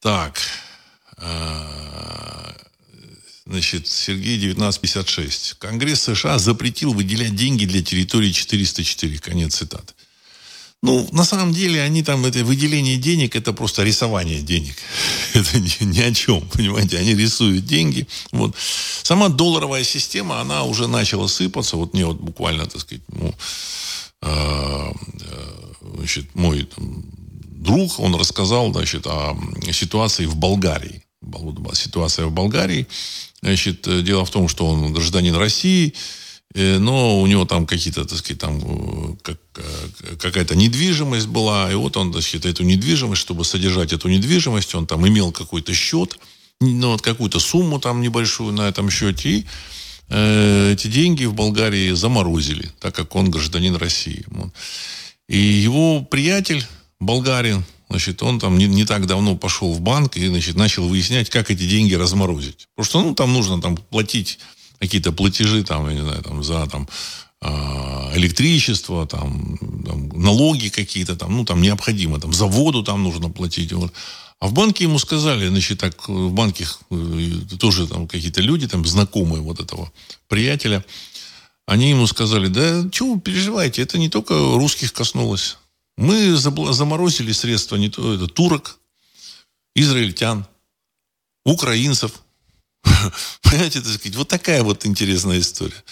Так. 0.00 0.40
Значит, 3.44 3.86
Сергей 3.86 4.38
1956. 4.38 5.54
Конгресс 5.58 6.02
США 6.02 6.38
запретил 6.38 6.94
выделять 6.94 7.36
деньги 7.36 7.66
для 7.66 7.82
территории 7.82 8.32
404. 8.32 9.18
Конец 9.18 9.56
цитаты. 9.56 9.92
Ну, 10.82 11.06
на 11.12 11.24
самом 11.24 11.52
деле, 11.52 11.82
они 11.82 12.02
там, 12.02 12.24
это 12.24 12.42
выделение 12.42 12.96
денег, 12.96 13.36
это 13.36 13.52
просто 13.52 13.82
рисование 13.84 14.40
денег. 14.40 14.76
Это 15.34 15.60
ни, 15.60 15.84
ни 15.84 16.00
о 16.00 16.14
чем, 16.14 16.40
понимаете, 16.48 16.98
они 16.98 17.14
рисуют 17.14 17.66
деньги. 17.66 18.06
Вот. 18.32 18.56
Сама 19.02 19.28
долларовая 19.28 19.84
система, 19.84 20.40
она 20.40 20.64
уже 20.64 20.88
начала 20.88 21.28
сыпаться. 21.28 21.76
Вот 21.76 21.92
мне 21.92 22.06
вот 22.06 22.16
буквально, 22.16 22.66
так 22.66 22.80
сказать, 22.80 23.04
ну, 23.08 23.34
э, 24.22 24.92
значит, 25.96 26.34
мой 26.34 26.64
там, 26.64 27.04
друг, 27.60 28.00
он 28.00 28.14
рассказал, 28.14 28.72
значит, 28.72 29.06
о 29.06 29.36
ситуации 29.72 30.24
в 30.24 30.36
Болгарии. 30.36 31.04
Ситуация 31.74 32.26
в 32.26 32.32
Болгарии. 32.32 32.86
Значит, 33.42 33.86
э, 33.86 34.00
дело 34.00 34.24
в 34.24 34.30
том, 34.30 34.48
что 34.48 34.66
он 34.66 34.92
гражданин 34.94 35.34
России, 35.34 35.94
но 36.54 37.20
у 37.20 37.26
него 37.26 37.44
там 37.44 37.66
какие-то, 37.66 38.04
так 38.04 38.18
сказать, 38.18 38.40
там 38.40 38.58
э, 38.58 39.16
как, 39.22 39.38
какая-то 40.18 40.56
недвижимость 40.56 41.28
была, 41.28 41.70
и 41.70 41.74
вот 41.74 41.96
он, 41.96 42.12
значит, 42.12 42.44
эту 42.44 42.64
недвижимость, 42.64 43.22
чтобы 43.22 43.44
содержать 43.44 43.92
эту 43.92 44.08
недвижимость, 44.08 44.74
он 44.74 44.86
там 44.86 45.06
имел 45.06 45.30
какой-то 45.30 45.72
счет, 45.72 46.18
ну, 46.60 46.90
вот 46.90 47.02
какую-то 47.02 47.38
сумму 47.38 47.78
там 47.78 48.00
небольшую 48.00 48.52
на 48.52 48.68
этом 48.68 48.90
счете, 48.90 49.30
и 49.30 49.46
э, 50.08 50.72
эти 50.72 50.88
деньги 50.88 51.24
в 51.24 51.34
Болгарии 51.34 51.92
заморозили, 51.92 52.68
так 52.80 52.94
как 52.96 53.14
он 53.14 53.30
гражданин 53.30 53.76
России. 53.76 54.24
И 55.28 55.38
его 55.38 56.02
приятель, 56.02 56.66
болгарин, 56.98 57.64
Значит, 57.90 58.22
он 58.22 58.38
там 58.38 58.56
не, 58.56 58.66
не 58.66 58.84
так 58.84 59.06
давно 59.06 59.36
пошел 59.36 59.72
в 59.72 59.80
банк 59.80 60.16
и, 60.16 60.24
значит, 60.28 60.54
начал 60.54 60.86
выяснять, 60.86 61.28
как 61.28 61.50
эти 61.50 61.68
деньги 61.68 61.94
разморозить. 61.94 62.68
Потому 62.76 62.84
что, 62.84 63.02
ну, 63.02 63.14
там 63.16 63.32
нужно 63.32 63.60
там 63.60 63.76
платить 63.76 64.38
какие-то 64.80 65.12
платежи, 65.12 65.62
там, 65.62 65.88
я 65.88 65.94
не 65.94 66.00
знаю, 66.00 66.22
там, 66.22 66.42
за 66.42 66.66
там, 66.66 66.88
а, 67.42 68.12
электричество, 68.14 69.06
там, 69.06 69.58
там, 69.86 70.08
налоги 70.08 70.68
какие-то, 70.68 71.16
там, 71.16 71.36
ну, 71.36 71.44
там 71.44 71.60
необходимо, 71.60 72.18
там, 72.18 72.32
за 72.32 72.46
воду 72.46 72.82
там 72.82 73.02
нужно 73.02 73.30
платить. 73.30 73.72
Вот. 73.72 73.92
А 74.40 74.48
в 74.48 74.52
банке 74.52 74.84
ему 74.84 74.98
сказали, 74.98 75.48
значит, 75.48 75.78
так, 75.78 76.08
в 76.08 76.32
банке 76.32 76.66
э, 76.90 77.56
тоже 77.58 77.86
там 77.86 78.08
какие-то 78.08 78.40
люди, 78.40 78.66
там, 78.66 78.86
знакомые 78.86 79.42
вот 79.42 79.60
этого 79.60 79.92
приятеля, 80.28 80.84
они 81.66 81.90
ему 81.90 82.06
сказали, 82.06 82.48
да, 82.48 82.88
чего 82.90 83.14
вы 83.14 83.20
переживаете, 83.20 83.82
это 83.82 83.98
не 83.98 84.08
только 84.08 84.34
русских 84.34 84.92
коснулось. 84.92 85.58
Мы 85.96 86.34
заморозили 86.36 87.32
средства 87.32 87.76
не 87.76 87.90
то, 87.90 88.14
это 88.14 88.26
турок, 88.26 88.78
израильтян, 89.74 90.46
украинцев. 91.44 92.22
Понимаете, 93.42 93.80
так 93.80 93.92
сказать, 93.92 94.16
вот 94.16 94.28
такая 94.28 94.62
вот 94.62 94.86
интересная 94.86 95.40
история. 95.40 95.82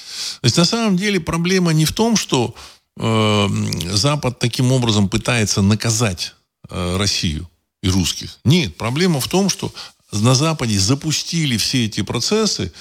То 0.40 0.44
есть 0.44 0.57
на 0.57 0.64
самом 0.64 0.96
деле 0.96 1.20
проблема 1.20 1.72
не 1.72 1.85
в 1.85 1.92
том, 1.92 2.16
что 2.16 2.55
э, 2.98 3.48
Запад 3.92 4.38
таким 4.38 4.72
образом 4.72 5.09
пытается 5.09 5.62
наказать 5.62 6.35
э, 6.70 6.96
Россию 6.96 7.48
и 7.83 7.88
русских. 7.88 8.38
Нет, 8.44 8.77
проблема 8.77 9.20
в 9.20 9.29
том, 9.29 9.48
что 9.48 9.72
на 10.12 10.35
Западе 10.35 10.79
запустили 10.79 11.57
все 11.57 11.85
эти 11.85 12.03
процессы 12.03 12.72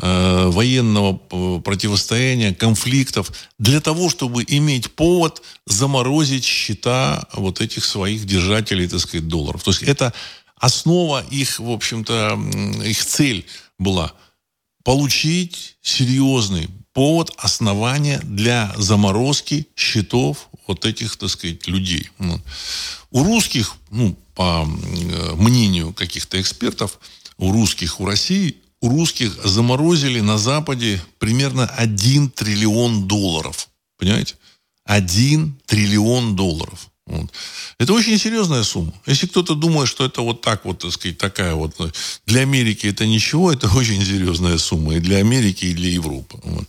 э, 0.00 0.46
военного 0.48 1.20
э, 1.30 1.60
противостояния, 1.64 2.54
конфликтов, 2.54 3.32
для 3.58 3.80
того, 3.80 4.08
чтобы 4.08 4.44
иметь 4.46 4.92
повод 4.92 5.42
заморозить 5.66 6.44
счета 6.44 7.26
вот 7.32 7.60
этих 7.60 7.84
своих 7.84 8.24
держателей, 8.24 8.88
так 8.88 9.00
сказать, 9.00 9.28
долларов. 9.28 9.62
То 9.62 9.72
есть 9.72 9.82
это 9.82 10.12
основа 10.60 11.24
их, 11.30 11.58
в 11.58 11.70
общем-то, 11.70 12.38
их 12.84 13.04
цель 13.04 13.46
была 13.78 14.12
получить 14.84 15.76
серьезный 15.82 16.68
повод, 16.92 17.32
основания 17.38 18.20
для 18.24 18.72
заморозки 18.76 19.66
счетов 19.74 20.48
вот 20.66 20.84
этих, 20.84 21.16
так 21.16 21.30
сказать, 21.30 21.66
людей. 21.66 22.10
У 23.10 23.24
русских, 23.24 23.76
ну, 23.90 24.16
по 24.34 24.64
мнению 24.64 25.92
каких-то 25.92 26.40
экспертов, 26.40 27.00
у 27.38 27.52
русских, 27.52 28.00
у 28.00 28.06
России, 28.06 28.56
у 28.80 28.88
русских 28.88 29.32
заморозили 29.44 30.20
на 30.20 30.38
Западе 30.38 31.02
примерно 31.18 31.66
1 31.66 32.30
триллион 32.30 33.08
долларов. 33.08 33.68
Понимаете? 33.98 34.36
1 34.84 35.60
триллион 35.66 36.36
долларов. 36.36 36.89
Вот. 37.10 37.30
Это 37.78 37.92
очень 37.92 38.18
серьезная 38.18 38.62
сумма. 38.62 38.92
Если 39.06 39.26
кто-то 39.26 39.54
думает, 39.54 39.88
что 39.88 40.04
это 40.04 40.22
вот 40.22 40.42
так 40.42 40.64
вот, 40.64 40.78
так 40.78 40.92
сказать, 40.92 41.18
такая 41.18 41.54
вот... 41.54 41.74
Для 42.26 42.42
Америки 42.42 42.86
это 42.86 43.04
ничего, 43.04 43.52
это 43.52 43.68
очень 43.76 44.04
серьезная 44.04 44.58
сумма. 44.58 44.94
И 44.94 45.00
для 45.00 45.16
Америки, 45.16 45.66
и 45.66 45.74
для 45.74 45.90
Европы. 45.90 46.38
Вот. 46.44 46.68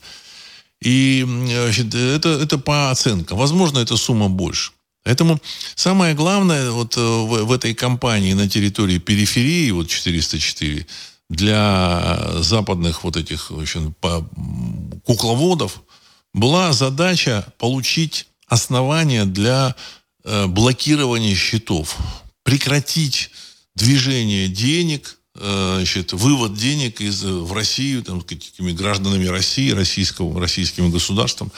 И 0.82 1.24
значит, 1.28 1.94
это, 1.94 2.30
это 2.30 2.58
по 2.58 2.90
оценкам. 2.90 3.38
Возможно, 3.38 3.80
эта 3.80 3.98
сумма 3.98 4.30
больше. 4.30 4.72
Поэтому 5.04 5.40
самое 5.76 6.16
главное 6.16 6.72
вот 6.72 6.98
э, 6.98 7.00
в, 7.00 7.44
в 7.46 7.52
этой 7.52 7.76
кампании 7.76 8.34
на 8.34 8.50
территории 8.50 8.98
периферии, 8.98 9.70
вот 9.72 9.90
404, 9.90 10.88
для 11.30 12.42
западных 12.42 13.04
вот 13.04 13.16
этих 13.16 13.52
в 13.52 13.60
общем, 13.60 13.96
кукловодов 15.06 15.82
была 16.34 16.74
задача 16.74 17.46
получить 17.58 18.28
основания 18.48 19.26
для 19.26 19.76
Э, 19.76 19.76
блокирование 20.24 21.36
счетов, 21.36 21.98
прекратить 22.44 23.32
движение 23.76 24.48
денег, 24.48 25.18
э, 25.36 25.74
значит, 25.78 26.14
вывод 26.14 26.56
денег 26.56 27.02
из, 27.02 27.24
в 27.24 27.54
Россию 27.54 28.04
там, 28.04 28.22
какими 28.22 28.72
гражданами 28.72 29.26
России, 29.26 29.72
российского, 29.72 30.40
российским 30.40 30.92
государством. 30.92 31.52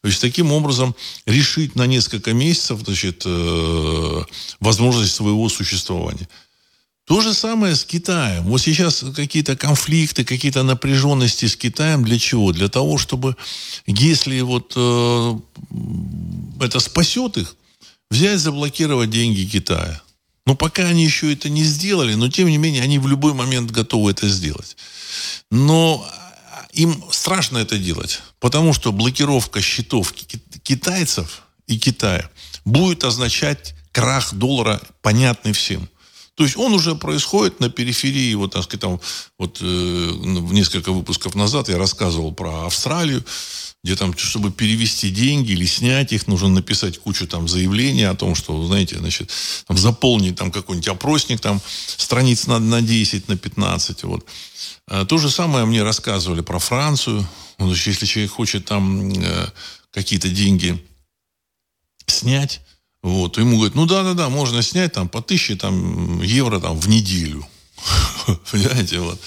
То 0.00 0.08
есть 0.08 0.20
таким 0.20 0.52
образом 0.52 0.94
решить 1.26 1.74
на 1.74 1.86
несколько 1.86 2.32
месяцев 2.32 2.80
значит, 2.84 3.22
э, 3.26 4.22
возможность 4.60 5.14
своего 5.14 5.48
существования. 5.48 6.28
То 7.04 7.22
же 7.22 7.32
самое 7.32 7.74
с 7.74 7.84
Китаем. 7.84 8.44
Вот 8.44 8.60
сейчас 8.60 9.02
какие-то 9.16 9.56
конфликты, 9.56 10.24
какие-то 10.24 10.62
напряженности 10.62 11.46
с 11.46 11.56
Китаем. 11.56 12.04
Для 12.04 12.18
чего? 12.18 12.52
Для 12.52 12.68
того, 12.68 12.98
чтобы, 12.98 13.34
если 13.86 14.40
вот 14.42 14.74
э, 14.76 15.38
это 16.60 16.80
спасет 16.80 17.38
их, 17.38 17.56
взять, 18.10 18.40
заблокировать 18.40 19.10
деньги 19.10 19.44
Китая. 19.44 20.02
Но 20.46 20.54
пока 20.54 20.84
они 20.84 21.04
еще 21.04 21.32
это 21.32 21.50
не 21.50 21.62
сделали, 21.62 22.14
но 22.14 22.30
тем 22.30 22.48
не 22.48 22.56
менее 22.56 22.82
они 22.82 22.98
в 22.98 23.06
любой 23.06 23.34
момент 23.34 23.70
готовы 23.70 24.12
это 24.12 24.28
сделать. 24.28 24.76
Но 25.50 26.06
им 26.72 27.04
страшно 27.10 27.58
это 27.58 27.78
делать, 27.78 28.20
потому 28.40 28.72
что 28.72 28.92
блокировка 28.92 29.60
счетов 29.60 30.14
китайцев 30.62 31.42
и 31.66 31.78
Китая 31.78 32.30
будет 32.64 33.04
означать 33.04 33.74
крах 33.92 34.32
доллара, 34.34 34.80
понятный 35.02 35.52
всем. 35.52 35.88
То 36.34 36.44
есть 36.44 36.56
он 36.56 36.72
уже 36.72 36.94
происходит 36.94 37.58
на 37.58 37.68
периферии, 37.68 38.32
вот, 38.34 38.52
так 38.52 38.62
сказать, 38.62 38.80
там, 38.80 39.00
вот 39.38 39.58
э, 39.60 39.64
несколько 39.64 40.92
выпусков 40.92 41.34
назад 41.34 41.68
я 41.68 41.78
рассказывал 41.78 42.32
про 42.32 42.66
Австралию, 42.66 43.24
где 43.84 43.94
там, 43.94 44.16
чтобы 44.16 44.50
перевести 44.50 45.10
деньги 45.10 45.52
или 45.52 45.64
снять 45.64 46.12
их, 46.12 46.26
нужно 46.26 46.48
написать 46.48 46.98
кучу 46.98 47.26
там 47.28 47.46
заявлений 47.46 48.04
о 48.04 48.14
том, 48.14 48.34
что, 48.34 48.66
знаете, 48.66 48.98
значит, 48.98 49.30
там, 49.66 49.78
заполнить 49.78 50.36
там 50.36 50.50
какой-нибудь 50.50 50.88
опросник, 50.88 51.40
там, 51.40 51.60
страниц 51.96 52.46
на, 52.46 52.58
на 52.58 52.82
10, 52.82 53.28
на 53.28 53.36
15, 53.36 54.02
вот. 54.04 54.26
А, 54.88 55.04
то 55.04 55.18
же 55.18 55.30
самое 55.30 55.64
мне 55.64 55.82
рассказывали 55.82 56.40
про 56.40 56.58
Францию. 56.58 57.26
Вот, 57.58 57.76
если 57.76 58.06
человек 58.06 58.32
хочет 58.32 58.64
там 58.64 59.12
э, 59.12 59.46
какие-то 59.92 60.28
деньги 60.28 60.84
снять, 62.06 62.60
вот, 63.02 63.38
ему 63.38 63.56
говорят, 63.56 63.76
ну 63.76 63.86
да-да-да, 63.86 64.28
можно 64.28 64.60
снять 64.62 64.92
там 64.92 65.08
по 65.08 65.22
тысяче 65.22 65.54
там, 65.54 66.20
евро 66.20 66.58
там, 66.58 66.78
в 66.78 66.88
неделю. 66.88 67.46
Понимаете, 68.50 68.98
вот. 68.98 69.20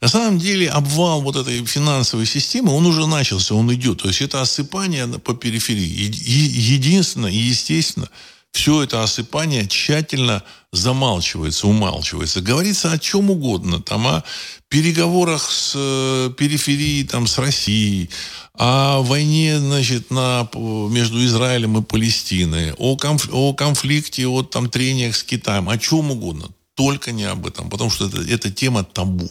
На 0.00 0.08
самом 0.08 0.38
деле 0.38 0.68
обвал 0.68 1.22
вот 1.22 1.36
этой 1.36 1.64
финансовой 1.64 2.26
системы, 2.26 2.72
он 2.72 2.86
уже 2.86 3.06
начался, 3.06 3.54
он 3.54 3.72
идет. 3.74 4.02
То 4.02 4.08
есть 4.08 4.20
это 4.20 4.40
осыпание 4.40 5.06
по 5.06 5.34
периферии. 5.34 6.10
Единственное 6.12 7.30
и 7.30 7.36
естественно, 7.36 8.08
все 8.52 8.82
это 8.82 9.02
осыпание 9.02 9.66
тщательно 9.66 10.42
замалчивается, 10.72 11.66
умалчивается. 11.66 12.40
Говорится 12.40 12.90
о 12.90 12.98
чем 12.98 13.30
угодно. 13.30 13.82
Там 13.82 14.06
о 14.06 14.24
переговорах 14.68 15.50
с 15.50 15.72
э, 15.74 16.30
периферией, 16.36 17.06
там, 17.06 17.26
с 17.26 17.38
Россией, 17.38 18.08
о 18.54 19.02
войне 19.02 19.58
значит, 19.58 20.10
на, 20.10 20.48
между 20.54 21.22
Израилем 21.24 21.78
и 21.78 21.82
Палестиной, 21.82 22.72
о, 22.78 22.96
конф, 22.96 23.28
о 23.30 23.52
конфликте, 23.52 24.26
о 24.26 24.42
там, 24.42 24.70
трениях 24.70 25.16
с 25.16 25.22
Китаем, 25.22 25.68
о 25.68 25.76
чем 25.76 26.10
угодно. 26.10 26.48
Только 26.74 27.12
не 27.12 27.24
об 27.24 27.46
этом, 27.46 27.68
потому 27.68 27.90
что 27.90 28.06
это, 28.06 28.22
это 28.22 28.50
тема 28.50 28.84
табу. 28.84 29.30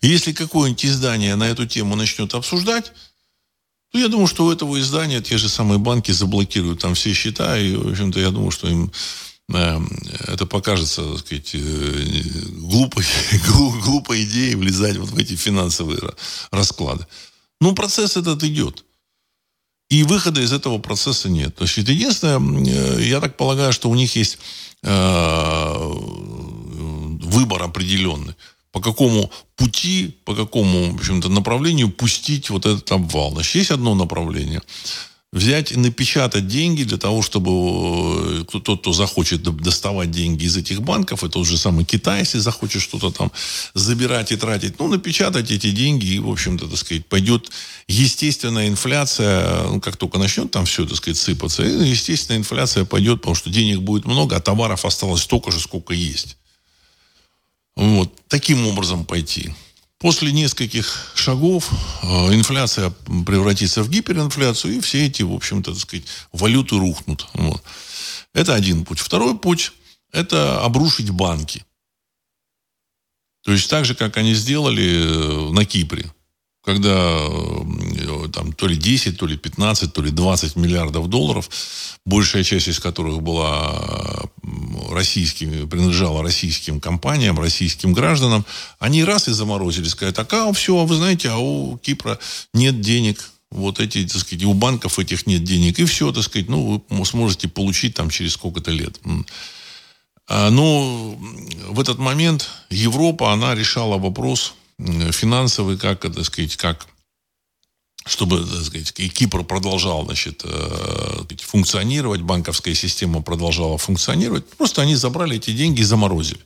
Если 0.00 0.32
какое-нибудь 0.32 0.84
издание 0.84 1.36
на 1.36 1.44
эту 1.44 1.66
тему 1.66 1.96
начнет 1.96 2.34
обсуждать, 2.34 2.92
то 3.92 3.98
я 3.98 4.08
думаю, 4.08 4.26
что 4.26 4.46
у 4.46 4.50
этого 4.50 4.80
издания 4.80 5.20
те 5.20 5.36
же 5.36 5.50
самые 5.50 5.78
банки 5.78 6.12
заблокируют 6.12 6.80
там 6.80 6.94
все 6.94 7.12
счета, 7.12 7.58
и, 7.58 7.76
в 7.76 7.90
общем-то, 7.90 8.18
я 8.18 8.30
думаю, 8.30 8.50
что 8.50 8.66
им 8.66 8.90
э, 9.52 9.80
это 10.28 10.46
покажется, 10.46 11.02
так 11.04 11.18
сказать, 11.18 11.50
э, 11.52 12.04
глупой, 12.52 13.04
глупой 13.84 14.24
идеей 14.24 14.54
влезать 14.54 14.96
вот 14.96 15.10
в 15.10 15.18
эти 15.18 15.36
финансовые 15.36 16.00
расклады. 16.50 17.06
Но 17.60 17.74
процесс 17.74 18.16
этот 18.16 18.42
идет. 18.44 18.82
И 19.90 20.04
выхода 20.04 20.40
из 20.40 20.54
этого 20.54 20.78
процесса 20.78 21.28
нет. 21.28 21.54
То 21.54 21.64
есть, 21.64 21.76
единственное, 21.76 22.40
э, 22.66 23.02
я 23.02 23.20
так 23.20 23.36
полагаю, 23.36 23.74
что 23.74 23.90
у 23.90 23.94
них 23.94 24.16
есть 24.16 24.38
выбор 27.22 27.62
определенный 27.62 28.34
по 28.72 28.80
какому 28.80 29.30
пути, 29.56 30.16
по 30.24 30.34
какому, 30.34 30.92
в 30.92 30.94
общем-то, 30.96 31.28
направлению 31.28 31.90
пустить 31.90 32.50
вот 32.50 32.66
этот 32.66 32.90
обвал. 32.90 33.32
Значит, 33.32 33.54
есть 33.54 33.70
одно 33.70 33.94
направление. 33.94 34.62
Взять 35.30 35.72
и 35.72 35.76
напечатать 35.76 36.46
деньги 36.46 36.82
для 36.82 36.98
того, 36.98 37.22
чтобы 37.22 37.50
э, 38.40 38.60
тот, 38.60 38.80
кто 38.80 38.92
захочет 38.92 39.42
доставать 39.42 40.10
деньги 40.10 40.44
из 40.44 40.58
этих 40.58 40.82
банков, 40.82 41.24
это 41.24 41.32
тот 41.32 41.46
же 41.46 41.56
самый 41.56 41.86
Китай, 41.86 42.20
если 42.20 42.38
захочет 42.38 42.82
что-то 42.82 43.10
там 43.10 43.32
забирать 43.72 44.30
и 44.30 44.36
тратить, 44.36 44.78
ну, 44.78 44.88
напечатать 44.88 45.50
эти 45.50 45.70
деньги, 45.70 46.04
и, 46.04 46.18
в 46.18 46.28
общем-то, 46.28 46.68
так 46.68 46.76
сказать, 46.76 47.06
пойдет 47.06 47.50
естественная 47.88 48.68
инфляция, 48.68 49.68
ну, 49.68 49.80
как 49.80 49.96
только 49.96 50.18
начнет 50.18 50.50
там 50.50 50.66
все, 50.66 50.84
так 50.86 50.98
сказать, 50.98 51.16
сыпаться, 51.16 51.62
естественная 51.62 52.40
инфляция 52.40 52.84
пойдет, 52.84 53.22
потому 53.22 53.34
что 53.34 53.48
денег 53.48 53.80
будет 53.80 54.04
много, 54.04 54.36
а 54.36 54.40
товаров 54.40 54.84
осталось 54.84 55.22
столько 55.22 55.50
же, 55.50 55.60
сколько 55.60 55.94
есть. 55.94 56.36
Вот, 57.76 58.14
таким 58.28 58.66
образом 58.66 59.04
пойти. 59.04 59.54
После 59.98 60.32
нескольких 60.32 61.12
шагов 61.14 61.70
э, 62.02 62.06
инфляция 62.34 62.90
превратится 63.24 63.82
в 63.82 63.88
гиперинфляцию, 63.88 64.76
и 64.76 64.80
все 64.80 65.06
эти, 65.06 65.22
в 65.22 65.32
общем-то, 65.32 65.72
так 65.72 65.80
сказать, 65.80 66.06
валюты 66.32 66.78
рухнут. 66.78 67.28
Вот. 67.34 67.62
Это 68.34 68.54
один 68.54 68.84
путь. 68.84 68.98
Второй 68.98 69.38
путь– 69.38 69.72
это 70.12 70.60
обрушить 70.64 71.10
банки. 71.10 71.64
То 73.44 73.52
есть 73.52 73.70
так 73.70 73.84
же, 73.84 73.94
как 73.94 74.16
они 74.16 74.34
сделали 74.34 75.48
э, 75.48 75.52
на 75.52 75.64
Кипре 75.64 76.10
когда 76.62 77.18
э, 77.20 78.28
там 78.32 78.52
то 78.52 78.66
ли 78.66 78.76
10, 78.76 79.18
то 79.18 79.26
ли 79.26 79.36
15, 79.36 79.92
то 79.92 80.02
ли 80.02 80.10
20 80.10 80.56
миллиардов 80.56 81.08
долларов, 81.08 81.50
большая 82.06 82.44
часть 82.44 82.68
из 82.68 82.78
которых 82.78 83.20
была 83.20 84.28
российскими, 84.90 85.66
принадлежала 85.66 86.22
российским 86.22 86.80
компаниям, 86.80 87.38
российским 87.38 87.92
гражданам, 87.92 88.46
они 88.78 89.02
раз 89.04 89.28
и 89.28 89.32
заморозили, 89.32 89.88
сказать, 89.88 90.14
так, 90.14 90.32
а 90.32 90.52
все, 90.52 90.84
вы 90.84 90.94
знаете, 90.94 91.30
а 91.30 91.38
у 91.38 91.78
Кипра 91.78 92.18
нет 92.54 92.80
денег, 92.80 93.30
вот 93.50 93.80
эти, 93.80 94.06
так 94.06 94.20
сказать, 94.20 94.44
у 94.44 94.54
банков 94.54 94.98
этих 94.98 95.26
нет 95.26 95.44
денег, 95.44 95.78
и 95.78 95.84
все, 95.84 96.12
так 96.12 96.22
сказать, 96.22 96.48
ну, 96.48 96.84
вы 96.88 97.06
сможете 97.06 97.48
получить 97.48 97.94
там 97.94 98.08
через 98.08 98.34
сколько-то 98.34 98.70
лет. 98.70 99.00
А, 100.28 100.50
но 100.50 101.16
в 101.68 101.80
этот 101.80 101.98
момент 101.98 102.48
Европа, 102.70 103.32
она 103.32 103.54
решала 103.54 103.98
вопрос 103.98 104.54
финансовый, 105.12 105.78
как, 105.78 106.00
так 106.00 106.24
сказать, 106.24 106.56
как 106.56 106.86
чтобы 108.04 108.44
так 108.44 108.64
сказать, 108.64 108.92
Кипр 108.92 109.44
продолжал 109.44 110.04
значит, 110.04 110.44
функционировать, 111.40 112.20
банковская 112.20 112.74
система 112.74 113.22
продолжала 113.22 113.78
функционировать, 113.78 114.48
просто 114.58 114.82
они 114.82 114.96
забрали 114.96 115.36
эти 115.36 115.52
деньги 115.52 115.82
и 115.82 115.84
заморозили. 115.84 116.40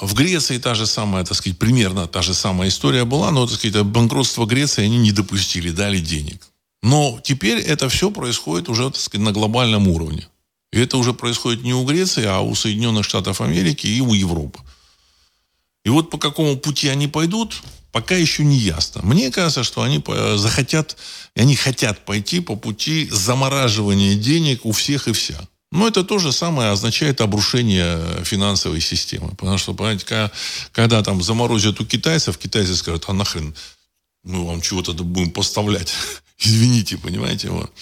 В 0.00 0.14
Греции 0.14 0.58
та 0.58 0.74
же 0.74 0.86
самая, 0.86 1.24
так 1.24 1.36
сказать, 1.36 1.58
примерно 1.58 2.06
та 2.06 2.22
же 2.22 2.32
самая 2.32 2.68
история 2.68 3.04
была, 3.04 3.32
но, 3.32 3.46
так 3.46 3.58
сказать, 3.58 3.84
банкротство 3.84 4.46
Греции 4.46 4.84
они 4.84 4.98
не 4.98 5.10
допустили, 5.10 5.70
дали 5.70 5.98
денег. 5.98 6.48
Но 6.82 7.20
теперь 7.24 7.58
это 7.58 7.88
все 7.88 8.12
происходит 8.12 8.68
уже, 8.68 8.90
так 8.90 9.00
сказать, 9.00 9.24
на 9.24 9.32
глобальном 9.32 9.88
уровне. 9.88 10.28
И 10.72 10.78
это 10.78 10.98
уже 10.98 11.14
происходит 11.14 11.64
не 11.64 11.74
у 11.74 11.84
Греции, 11.84 12.24
а 12.24 12.40
у 12.40 12.54
Соединенных 12.54 13.04
Штатов 13.04 13.40
Америки 13.40 13.88
и 13.88 14.00
у 14.00 14.14
Европы. 14.14 14.60
И 15.88 15.90
вот 15.90 16.10
по 16.10 16.18
какому 16.18 16.58
пути 16.58 16.88
они 16.88 17.08
пойдут, 17.08 17.62
пока 17.92 18.14
еще 18.14 18.44
не 18.44 18.58
ясно. 18.58 19.00
Мне 19.02 19.30
кажется, 19.30 19.64
что 19.64 19.80
они 19.80 20.04
захотят, 20.36 20.98
и 21.34 21.40
они 21.40 21.56
хотят 21.56 22.04
пойти 22.04 22.40
по 22.40 22.56
пути 22.56 23.08
замораживания 23.10 24.14
денег 24.14 24.66
у 24.66 24.72
всех 24.72 25.08
и 25.08 25.12
вся. 25.12 25.40
Но 25.72 25.88
это 25.88 26.04
то 26.04 26.18
же 26.18 26.30
самое 26.30 26.72
означает 26.72 27.22
обрушение 27.22 28.22
финансовой 28.22 28.82
системы. 28.82 29.30
Потому 29.30 29.56
что, 29.56 29.72
понимаете, 29.72 30.04
когда, 30.04 30.30
когда 30.72 31.02
там 31.02 31.22
заморозят 31.22 31.80
у 31.80 31.86
китайцев, 31.86 32.36
китайцы 32.36 32.76
скажут, 32.76 33.04
а 33.06 33.14
нахрен 33.14 33.54
мы 34.24 34.44
вам 34.44 34.60
чего-то 34.60 34.92
будем 34.92 35.30
поставлять. 35.30 35.94
Извините, 36.38 36.98
понимаете? 36.98 37.48
Вот. 37.48 37.72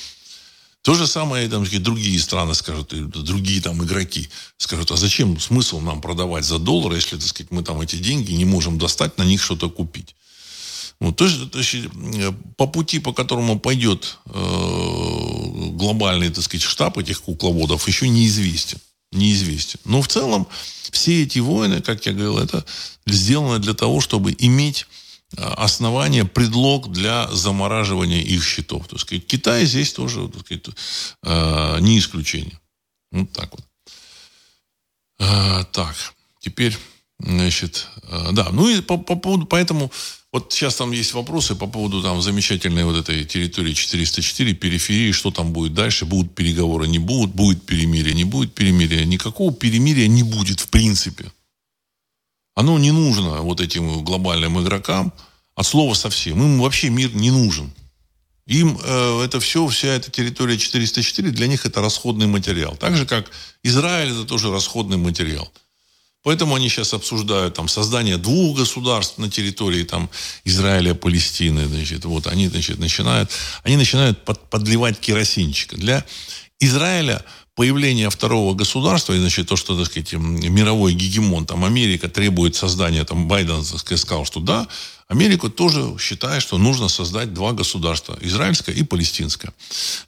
То 0.86 0.94
же 0.94 1.08
самое 1.08 1.48
там, 1.48 1.64
другие 1.82 2.20
страны 2.20 2.54
скажут, 2.54 2.94
другие 3.24 3.60
там 3.60 3.82
игроки 3.82 4.28
скажут, 4.56 4.92
а 4.92 4.96
зачем 4.96 5.40
смысл 5.40 5.80
нам 5.80 6.00
продавать 6.00 6.44
за 6.44 6.60
доллар, 6.60 6.94
если, 6.94 7.16
так 7.16 7.26
сказать, 7.26 7.50
мы 7.50 7.64
там 7.64 7.80
эти 7.80 7.96
деньги 7.96 8.30
не 8.30 8.44
можем 8.44 8.78
достать, 8.78 9.18
на 9.18 9.24
них 9.24 9.42
что-то 9.42 9.68
купить. 9.68 10.14
Вот, 11.00 11.16
то, 11.16 11.24
есть, 11.24 11.50
то 11.50 11.58
есть 11.58 11.74
э, 11.74 12.32
по 12.56 12.68
пути, 12.68 13.00
по 13.00 13.12
которому 13.12 13.58
пойдет 13.58 14.18
э, 14.26 15.70
глобальный, 15.72 16.30
так 16.30 16.44
сказать, 16.44 16.62
штаб 16.62 16.98
этих 16.98 17.20
кукловодов, 17.20 17.88
еще 17.88 18.08
неизвестен. 18.08 18.78
Неизвестен. 19.10 19.80
Но 19.84 20.02
в 20.02 20.06
целом 20.06 20.46
все 20.92 21.24
эти 21.24 21.40
войны, 21.40 21.82
как 21.82 22.06
я 22.06 22.12
говорил, 22.12 22.38
это 22.38 22.64
сделано 23.08 23.58
для 23.58 23.74
того, 23.74 24.00
чтобы 24.00 24.36
иметь 24.38 24.86
основание, 25.36 26.24
предлог 26.24 26.90
для 26.90 27.28
замораживания 27.28 28.22
их 28.22 28.44
счетов. 28.44 28.86
То 28.88 28.96
есть 28.96 29.26
Китай 29.26 29.66
здесь 29.66 29.92
тоже 29.92 30.28
так 30.28 30.46
сказать, 30.46 30.66
э, 31.24 31.78
не 31.80 31.98
исключение. 31.98 32.58
Вот 33.10 33.32
так 33.32 33.50
вот. 33.50 33.62
Так, 35.72 35.96
теперь, 36.40 36.76
значит, 37.18 37.88
да, 38.32 38.50
ну 38.52 38.68
и 38.68 38.82
по, 38.82 38.98
по 38.98 39.16
поводу, 39.16 39.46
поэтому 39.46 39.90
вот 40.36 40.52
сейчас 40.52 40.76
там 40.76 40.92
есть 40.92 41.14
вопросы 41.14 41.54
по 41.54 41.66
поводу 41.66 42.02
там 42.02 42.20
замечательной 42.20 42.84
вот 42.84 42.96
этой 42.96 43.24
территории 43.24 43.72
404, 43.72 44.52
периферии, 44.52 45.10
что 45.10 45.30
там 45.30 45.50
будет 45.50 45.72
дальше, 45.72 46.04
будут 46.04 46.34
переговоры, 46.34 46.86
не 46.88 46.98
будут, 46.98 47.34
будет 47.34 47.64
перемирие, 47.64 48.14
не 48.14 48.24
будет 48.24 48.52
перемирия. 48.52 49.06
Никакого 49.06 49.50
перемирия 49.50 50.08
не 50.08 50.22
будет 50.22 50.60
в 50.60 50.68
принципе. 50.68 51.32
Оно 52.56 52.78
не 52.78 52.90
нужно 52.90 53.42
вот 53.42 53.60
этим 53.60 54.02
глобальным 54.02 54.60
игрокам 54.60 55.12
от 55.54 55.66
слова 55.66 55.94
совсем. 55.94 56.42
Им 56.42 56.60
вообще 56.60 56.88
мир 56.88 57.14
не 57.14 57.30
нужен. 57.30 57.70
Им 58.46 58.78
э, 58.82 59.22
это 59.24 59.40
все, 59.40 59.66
вся 59.68 59.88
эта 59.88 60.10
территория 60.10 60.56
404, 60.56 61.30
для 61.30 61.48
них 61.48 61.66
это 61.66 61.82
расходный 61.82 62.26
материал. 62.26 62.74
Так 62.76 62.96
же, 62.96 63.04
как 63.04 63.30
Израиль, 63.62 64.12
это 64.12 64.24
тоже 64.24 64.50
расходный 64.50 64.96
материал. 64.96 65.52
Поэтому 66.22 66.54
они 66.54 66.68
сейчас 66.68 66.94
обсуждают 66.94 67.54
там, 67.54 67.68
создание 67.68 68.16
двух 68.16 68.58
государств 68.58 69.18
на 69.18 69.30
территории 69.30 69.84
там, 69.84 70.08
Израиля, 70.44 70.94
Палестины. 70.94 71.66
Значит, 71.66 72.04
вот, 72.04 72.26
они 72.26 72.48
значит, 72.48 72.78
начинают, 72.78 73.30
они 73.64 73.76
начинают 73.76 74.24
под, 74.24 74.48
подливать 74.48 74.98
керосинчика. 74.98 75.76
Для 75.76 76.04
Израиля 76.58 77.22
появление 77.56 78.10
второго 78.10 78.54
государства, 78.54 79.14
и, 79.14 79.18
значит, 79.18 79.48
то, 79.48 79.56
что, 79.56 79.76
так 79.76 79.86
сказать, 79.86 80.12
мировой 80.12 80.94
гегемон, 80.94 81.46
там, 81.46 81.64
Америка 81.64 82.08
требует 82.08 82.54
создания, 82.54 83.04
там, 83.04 83.26
Байден 83.26 83.64
так 83.64 83.80
сказать, 83.80 84.00
сказал, 84.00 84.24
что 84.24 84.40
да, 84.40 84.68
Америка 85.08 85.48
тоже 85.48 85.96
считает, 85.98 86.42
что 86.42 86.58
нужно 86.58 86.88
создать 86.88 87.34
два 87.34 87.52
государства, 87.52 88.16
израильское 88.20 88.72
и 88.72 88.82
палестинское. 88.82 89.52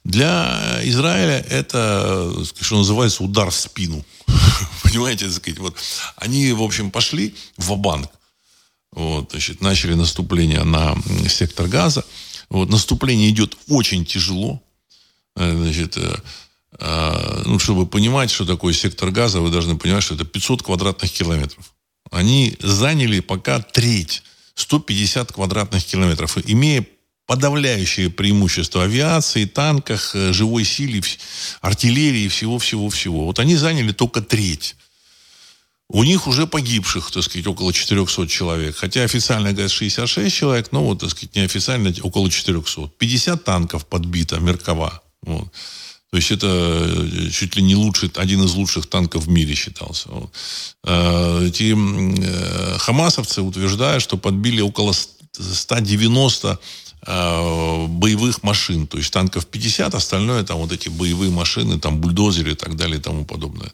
Для 0.03 0.79
Израиля 0.83 1.45
это, 1.49 2.33
что 2.61 2.77
называется, 2.77 3.23
удар 3.23 3.49
в 3.49 3.55
спину. 3.55 4.05
Понимаете, 4.83 5.25
так 5.25 5.35
сказать, 5.35 5.59
вот 5.59 5.75
они, 6.15 6.53
в 6.53 6.61
общем, 6.61 6.91
пошли 6.91 7.35
в 7.57 7.75
банк 7.75 8.09
вот, 8.91 9.31
значит, 9.31 9.61
начали 9.61 9.93
наступление 9.93 10.63
на 10.63 10.97
сектор 11.27 11.67
газа. 11.67 12.03
Вот, 12.49 12.69
наступление 12.69 13.29
идет 13.29 13.57
очень 13.67 14.05
тяжело. 14.05 14.61
Э, 15.35 15.55
значит, 15.55 15.97
э, 15.97 16.15
ну, 16.79 17.59
чтобы 17.59 17.87
понимать, 17.87 18.29
что 18.29 18.45
такое 18.45 18.73
сектор 18.73 19.11
газа, 19.11 19.41
вы 19.41 19.49
должны 19.49 19.77
понимать, 19.77 20.03
что 20.03 20.15
это 20.15 20.25
500 20.25 20.63
квадратных 20.63 21.11
километров. 21.11 21.73
Они 22.11 22.55
заняли 22.59 23.19
пока 23.19 23.59
треть, 23.59 24.23
150 24.55 25.31
квадратных 25.31 25.83
километров, 25.85 26.37
имея 26.45 26.85
подавляющее 27.29 28.09
преимущество 28.09 28.83
авиации, 28.83 29.45
танках, 29.45 30.15
э, 30.15 30.33
живой 30.33 30.63
силе, 30.63 31.03
артиллерии, 31.61 32.27
всего-всего-всего. 32.27 33.25
Вот 33.25 33.37
они 33.37 33.55
заняли 33.55 33.91
только 33.91 34.21
треть. 34.21 34.75
У 35.89 36.03
них 36.03 36.27
уже 36.27 36.47
погибших, 36.47 37.11
так 37.11 37.23
сказать, 37.23 37.45
около 37.45 37.71
400 37.71 38.27
человек. 38.27 38.75
Хотя 38.75 39.03
официально 39.03 39.51
говорят 39.51 39.71
66 39.71 40.35
человек, 40.35 40.71
но 40.71 40.83
вот, 40.83 40.99
так 41.01 41.11
сказать, 41.11 41.35
неофициально 41.35 41.93
около 42.01 42.31
400. 42.31 42.89
50 42.97 43.43
танков 43.43 43.85
подбито, 43.85 44.39
Меркова. 44.39 45.01
Вот. 45.21 45.53
То 46.11 46.17
есть 46.17 46.31
это 46.31 46.47
э, 46.47 47.29
чуть 47.29 47.55
ли 47.55 47.61
не 47.61 47.75
лучший, 47.75 48.11
один 48.15 48.43
из 48.43 48.53
лучших 48.53 48.87
танков 48.87 49.25
в 49.25 49.29
мире 49.29 49.55
считался. 49.55 50.09
Э, 50.83 51.45
эти 51.47 51.75
хамасовцы 52.79 53.41
утверждают, 53.41 54.03
что 54.03 54.17
подбили 54.17 54.61
около 54.61 54.93
190 55.31 56.59
Э, 57.07 57.87
боевых 57.87 58.43
машин. 58.43 58.85
То 58.85 58.97
есть 58.97 59.13
танков 59.13 59.45
50, 59.45 59.95
остальное 59.95 60.43
там 60.43 60.57
вот 60.57 60.73
эти 60.73 60.89
боевые 60.89 61.31
машины, 61.31 61.79
там 61.79 62.01
бульдозеры 62.01 62.51
и 62.51 62.55
так 62.55 62.75
далее 62.75 62.97
и 62.97 63.01
тому 63.01 63.23
подобное. 63.23 63.71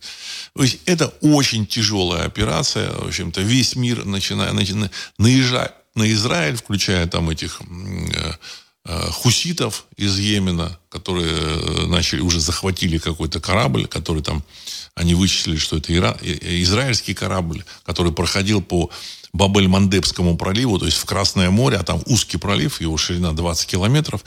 То 0.55 0.61
есть 0.61 0.77
это 0.85 1.07
очень 1.21 1.65
тяжелая 1.65 2.25
операция. 2.25 2.91
В 2.91 3.07
общем-то, 3.07 3.41
весь 3.41 3.75
мир 3.75 4.05
начинает, 4.05 4.53
начинает 4.53 4.91
наезжать 5.17 5.73
на 5.95 6.11
Израиль, 6.13 6.55
включая 6.55 7.07
там 7.07 7.29
этих 7.31 7.61
э, 7.61 7.65
э, 8.13 8.33
хуситов 8.85 9.85
из 9.97 10.19
Йемена, 10.19 10.77
которые 10.89 11.87
начали, 11.87 12.21
уже 12.21 12.39
захватили 12.39 12.99
какой-то 12.99 13.39
корабль, 13.39 13.87
который 13.87 14.21
там, 14.21 14.43
они 14.93 15.15
вычислили, 15.15 15.57
что 15.57 15.77
это 15.77 15.95
ира, 15.95 16.15
израильский 16.21 17.15
корабль, 17.15 17.63
который 17.83 18.11
проходил 18.11 18.61
по 18.61 18.91
Бабель-Мандебскому 19.35 20.37
проливу, 20.37 20.79
то 20.79 20.85
есть 20.85 20.97
в 20.97 21.05
Красное 21.05 21.49
море, 21.49 21.77
а 21.77 21.83
там 21.83 22.01
узкий 22.05 22.37
пролив, 22.37 22.79
его 22.79 22.95
ширина 22.95 23.33
20 23.33 23.67
километров. 23.67 24.23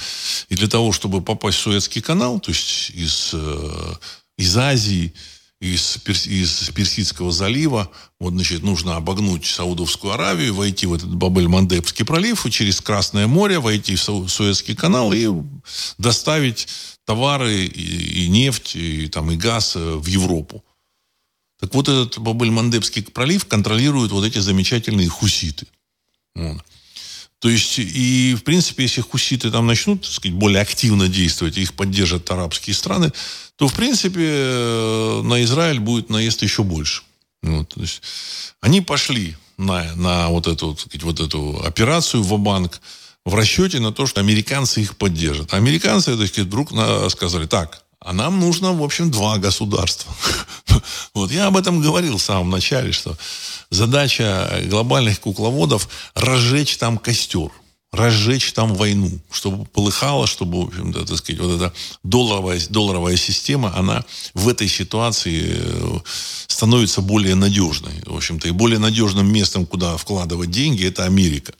И 0.48 0.54
для 0.54 0.68
того, 0.68 0.92
чтобы 0.92 1.22
попасть 1.22 1.58
в 1.58 1.62
Суэцкий 1.62 2.02
канал, 2.02 2.40
то 2.40 2.50
есть 2.50 2.90
из, 2.90 3.30
э, 3.32 3.94
из 4.36 4.56
Азии, 4.56 5.14
из, 5.60 5.98
из 6.26 6.70
Персидского 6.70 7.32
залива, 7.32 7.90
вот, 8.20 8.32
значит, 8.32 8.62
нужно 8.62 8.96
обогнуть 8.96 9.44
Саудовскую 9.44 10.12
Аравию, 10.12 10.54
войти 10.54 10.86
в 10.86 10.94
этот 10.94 11.14
Бабель-Мандебский 11.14 12.04
пролив, 12.04 12.46
и 12.46 12.50
через 12.50 12.80
Красное 12.80 13.26
море 13.26 13.58
войти 13.58 13.96
в 13.96 14.28
Суэцкий 14.28 14.76
канал 14.76 15.12
и 15.12 15.28
доставить 15.98 16.68
товары 17.04 17.64
и, 17.64 18.24
и 18.24 18.28
нефть, 18.28 18.76
и, 18.76 19.08
там, 19.08 19.30
и 19.32 19.36
газ 19.36 19.74
э, 19.74 19.94
в 19.96 20.06
Европу. 20.06 20.64
Так 21.58 21.74
вот, 21.74 21.88
этот 21.88 22.18
Бабель-Мандебский 22.18 23.02
пролив 23.02 23.46
контролируют 23.46 24.12
вот 24.12 24.24
эти 24.24 24.38
замечательные 24.38 25.08
хуситы. 25.08 25.66
Вот. 26.36 26.62
То 27.40 27.48
есть, 27.48 27.78
и, 27.78 28.34
в 28.34 28.42
принципе, 28.42 28.82
если 28.82 29.00
хуситы 29.00 29.50
там 29.50 29.66
начнут, 29.66 30.02
так 30.02 30.10
сказать, 30.10 30.36
более 30.36 30.60
активно 30.60 31.08
действовать, 31.08 31.56
их 31.56 31.74
поддержат 31.74 32.28
арабские 32.30 32.74
страны, 32.74 33.12
то, 33.56 33.68
в 33.68 33.74
принципе, 33.74 34.24
э, 34.24 35.22
на 35.22 35.42
Израиль 35.44 35.78
будет 35.78 36.10
наезд 36.10 36.42
еще 36.42 36.64
больше. 36.64 37.02
Вот, 37.42 37.68
то 37.68 37.80
есть, 37.80 38.02
они 38.60 38.80
пошли 38.80 39.36
на, 39.56 39.94
на 39.94 40.28
вот, 40.28 40.48
эту, 40.48 40.76
сказать, 40.76 41.04
вот 41.04 41.20
эту 41.20 41.62
операцию 41.64 42.24
в 42.24 42.38
банк 42.38 42.80
в 43.24 43.34
расчете 43.34 43.78
на 43.78 43.92
то, 43.92 44.06
что 44.06 44.20
американцы 44.20 44.80
их 44.80 44.96
поддержат. 44.96 45.54
А 45.54 45.58
американцы, 45.58 46.16
так 46.16 46.26
сказать, 46.26 46.48
вдруг 46.48 46.70
сказали, 47.10 47.46
так, 47.46 47.84
а 48.08 48.14
нам 48.14 48.40
нужно, 48.40 48.72
в 48.72 48.82
общем, 48.82 49.10
два 49.10 49.36
государства. 49.36 50.14
Вот 51.14 51.30
я 51.30 51.46
об 51.46 51.56
этом 51.58 51.82
говорил 51.82 52.16
в 52.16 52.22
самом 52.22 52.48
начале, 52.48 52.92
что 52.92 53.14
задача 53.70 54.62
глобальных 54.64 55.20
кукловодов 55.20 55.88
разжечь 56.14 56.78
там 56.78 56.96
костер, 56.96 57.50
разжечь 57.92 58.52
там 58.52 58.74
войну, 58.74 59.10
чтобы 59.30 59.66
полыхало, 59.66 60.26
чтобы, 60.26 60.64
в 60.64 60.68
общем-то, 60.68 61.04
так 61.04 61.18
сказать, 61.18 61.42
вот 61.42 61.56
эта 61.56 61.74
долларовая, 62.02 62.60
долларовая 62.70 63.16
система, 63.16 63.76
она 63.76 64.04
в 64.32 64.48
этой 64.48 64.68
ситуации 64.68 65.56
э, 65.58 65.98
становится 66.46 67.02
более 67.02 67.34
надежной. 67.34 68.02
В 68.06 68.16
общем-то, 68.16 68.48
и 68.48 68.52
более 68.52 68.78
надежным 68.78 69.30
местом, 69.30 69.66
куда 69.66 69.98
вкладывать 69.98 70.50
деньги, 70.50 70.86
это 70.86 71.04
Америка 71.04 71.52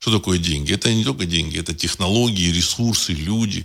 Что 0.00 0.18
такое 0.18 0.38
деньги? 0.38 0.72
Это 0.72 0.92
не 0.92 1.04
только 1.04 1.24
деньги, 1.24 1.60
это 1.60 1.72
технологии, 1.72 2.50
ресурсы, 2.50 3.12
люди. 3.12 3.64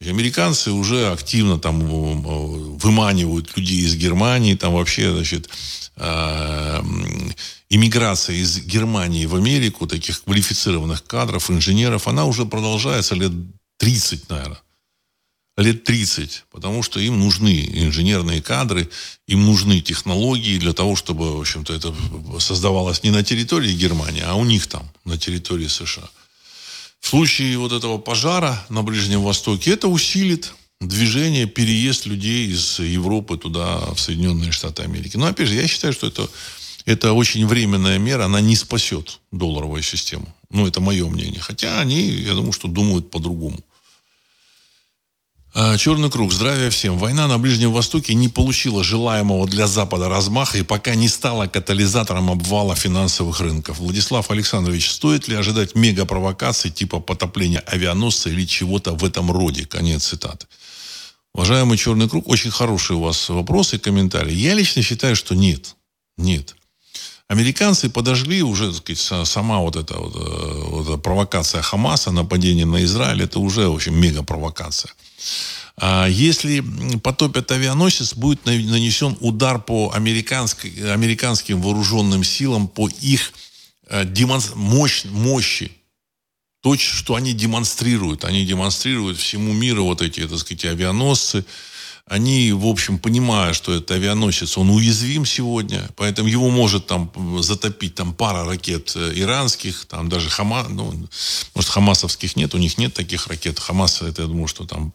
Американцы 0.00 0.70
уже 0.70 1.10
активно 1.10 1.58
там 1.58 1.80
выманивают 2.78 3.56
людей 3.56 3.80
из 3.80 3.96
Германии, 3.96 4.54
там 4.54 4.74
вообще, 4.74 5.12
значит, 5.12 5.48
э, 5.96 6.82
иммиграция 7.68 8.36
из 8.36 8.60
Германии 8.60 9.26
в 9.26 9.34
Америку, 9.34 9.86
таких 9.86 10.22
квалифицированных 10.22 11.04
кадров, 11.04 11.50
инженеров, 11.50 12.06
она 12.06 12.26
уже 12.26 12.44
продолжается 12.44 13.16
лет 13.16 13.32
30, 13.78 14.30
наверное 14.30 14.62
лет 15.58 15.84
30, 15.84 16.44
потому 16.50 16.82
что 16.82 17.00
им 17.00 17.18
нужны 17.18 17.68
инженерные 17.72 18.40
кадры, 18.40 18.88
им 19.26 19.44
нужны 19.44 19.80
технологии 19.80 20.58
для 20.58 20.72
того, 20.72 20.94
чтобы, 20.94 21.36
в 21.36 21.40
общем-то, 21.40 21.74
это 21.74 21.94
создавалось 22.38 23.02
не 23.02 23.10
на 23.10 23.24
территории 23.24 23.72
Германии, 23.72 24.22
а 24.24 24.34
у 24.34 24.44
них 24.44 24.66
там, 24.68 24.88
на 25.04 25.18
территории 25.18 25.66
США. 25.66 26.08
В 27.00 27.08
случае 27.08 27.58
вот 27.58 27.72
этого 27.72 27.98
пожара 27.98 28.64
на 28.68 28.82
Ближнем 28.82 29.22
Востоке 29.22 29.72
это 29.72 29.88
усилит 29.88 30.52
движение, 30.80 31.46
переезд 31.46 32.06
людей 32.06 32.48
из 32.48 32.78
Европы 32.78 33.36
туда, 33.36 33.78
в 33.94 33.98
Соединенные 33.98 34.52
Штаты 34.52 34.82
Америки. 34.82 35.16
Но, 35.16 35.26
опять 35.26 35.48
же, 35.48 35.54
я 35.54 35.66
считаю, 35.66 35.92
что 35.92 36.06
это, 36.06 36.28
это 36.84 37.12
очень 37.12 37.46
временная 37.46 37.98
мера, 37.98 38.24
она 38.24 38.40
не 38.40 38.56
спасет 38.56 39.20
долларовую 39.32 39.82
систему. 39.82 40.32
Ну, 40.50 40.66
это 40.66 40.80
мое 40.80 41.08
мнение. 41.08 41.40
Хотя 41.40 41.80
они, 41.80 42.08
я 42.08 42.34
думаю, 42.34 42.52
что 42.52 42.68
думают 42.68 43.10
по-другому. 43.10 43.58
А, 45.54 45.78
Черный 45.78 46.10
круг. 46.10 46.32
Здравия 46.32 46.68
всем. 46.68 46.98
Война 46.98 47.26
на 47.26 47.38
Ближнем 47.38 47.72
Востоке 47.72 48.14
не 48.14 48.28
получила 48.28 48.84
желаемого 48.84 49.46
для 49.46 49.66
Запада 49.66 50.08
размаха 50.08 50.58
и 50.58 50.62
пока 50.62 50.94
не 50.94 51.08
стала 51.08 51.46
катализатором 51.46 52.30
обвала 52.30 52.74
финансовых 52.74 53.40
рынков. 53.40 53.78
Владислав 53.78 54.30
Александрович, 54.30 54.90
стоит 54.90 55.26
ли 55.26 55.34
ожидать 55.34 55.74
мегапровокаций 55.74 56.70
типа 56.70 57.00
потопления 57.00 57.60
авианосца 57.60 58.28
или 58.28 58.46
чего-то 58.46 58.92
в 58.92 59.04
этом 59.04 59.30
роде? 59.30 59.64
Конец 59.64 60.08
цитаты. 60.08 60.46
Уважаемый 61.34 61.78
Черный 61.78 62.08
круг, 62.08 62.28
очень 62.28 62.50
хороший 62.50 62.96
у 62.96 63.00
вас 63.00 63.28
вопрос 63.28 63.72
и 63.72 63.78
комментарий. 63.78 64.34
Я 64.34 64.54
лично 64.54 64.82
считаю, 64.82 65.16
что 65.16 65.34
нет. 65.34 65.76
Нет. 66.18 66.56
Американцы 67.28 67.90
подожгли 67.90 68.42
уже, 68.42 68.72
так 68.72 68.76
сказать, 68.76 69.28
сама 69.28 69.58
вот 69.58 69.76
эта, 69.76 69.98
вот, 69.98 70.16
э, 70.16 70.62
вот 70.70 71.02
провокация 71.02 71.60
Хамаса, 71.60 72.10
нападение 72.10 72.64
на 72.64 72.82
Израиль, 72.84 73.22
это 73.22 73.38
уже, 73.38 73.68
в 73.68 73.74
общем, 73.74 74.00
мега-провокация. 74.00 74.92
А 75.76 76.06
если 76.06 76.64
потопят 77.02 77.52
авианосец, 77.52 78.14
будет 78.14 78.46
нанесен 78.46 79.16
удар 79.20 79.60
по 79.60 79.92
американским 79.94 81.60
вооруженным 81.60 82.24
силам, 82.24 82.66
по 82.66 82.88
их 82.88 83.32
э, 83.88 84.06
демонс... 84.06 84.52
мощь, 84.54 85.04
мощи. 85.04 85.70
То, 86.62 86.76
что 86.76 87.14
они 87.14 87.34
демонстрируют. 87.34 88.24
Они 88.24 88.44
демонстрируют 88.46 89.18
всему 89.18 89.52
миру 89.52 89.84
вот 89.84 90.00
эти, 90.00 90.26
так 90.26 90.38
сказать, 90.38 90.64
авианосцы, 90.64 91.44
они, 92.08 92.52
в 92.52 92.66
общем, 92.66 92.98
понимая, 92.98 93.52
что 93.52 93.74
это 93.74 93.94
авианосец, 93.94 94.56
он 94.56 94.70
уязвим 94.70 95.26
сегодня, 95.26 95.88
поэтому 95.96 96.28
его 96.28 96.48
может 96.50 96.86
там 96.86 97.10
затопить 97.42 97.94
там 97.94 98.14
пара 98.14 98.44
ракет 98.44 98.92
э, 98.96 99.12
иранских, 99.14 99.84
там 99.86 100.08
даже 100.08 100.30
Хама, 100.30 100.66
ну, 100.68 100.92
может, 101.54 101.70
хамасовских 101.70 102.36
нет, 102.36 102.54
у 102.54 102.58
них 102.58 102.78
нет 102.78 102.94
таких 102.94 103.26
ракет. 103.26 103.58
Хамас, 103.58 104.02
это, 104.02 104.22
я 104.22 104.28
думаю, 104.28 104.48
что 104.48 104.64
там 104.64 104.92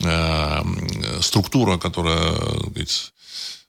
э, 0.00 1.20
структура, 1.20 1.76
которая, 1.76 2.32
говорится, 2.32 3.10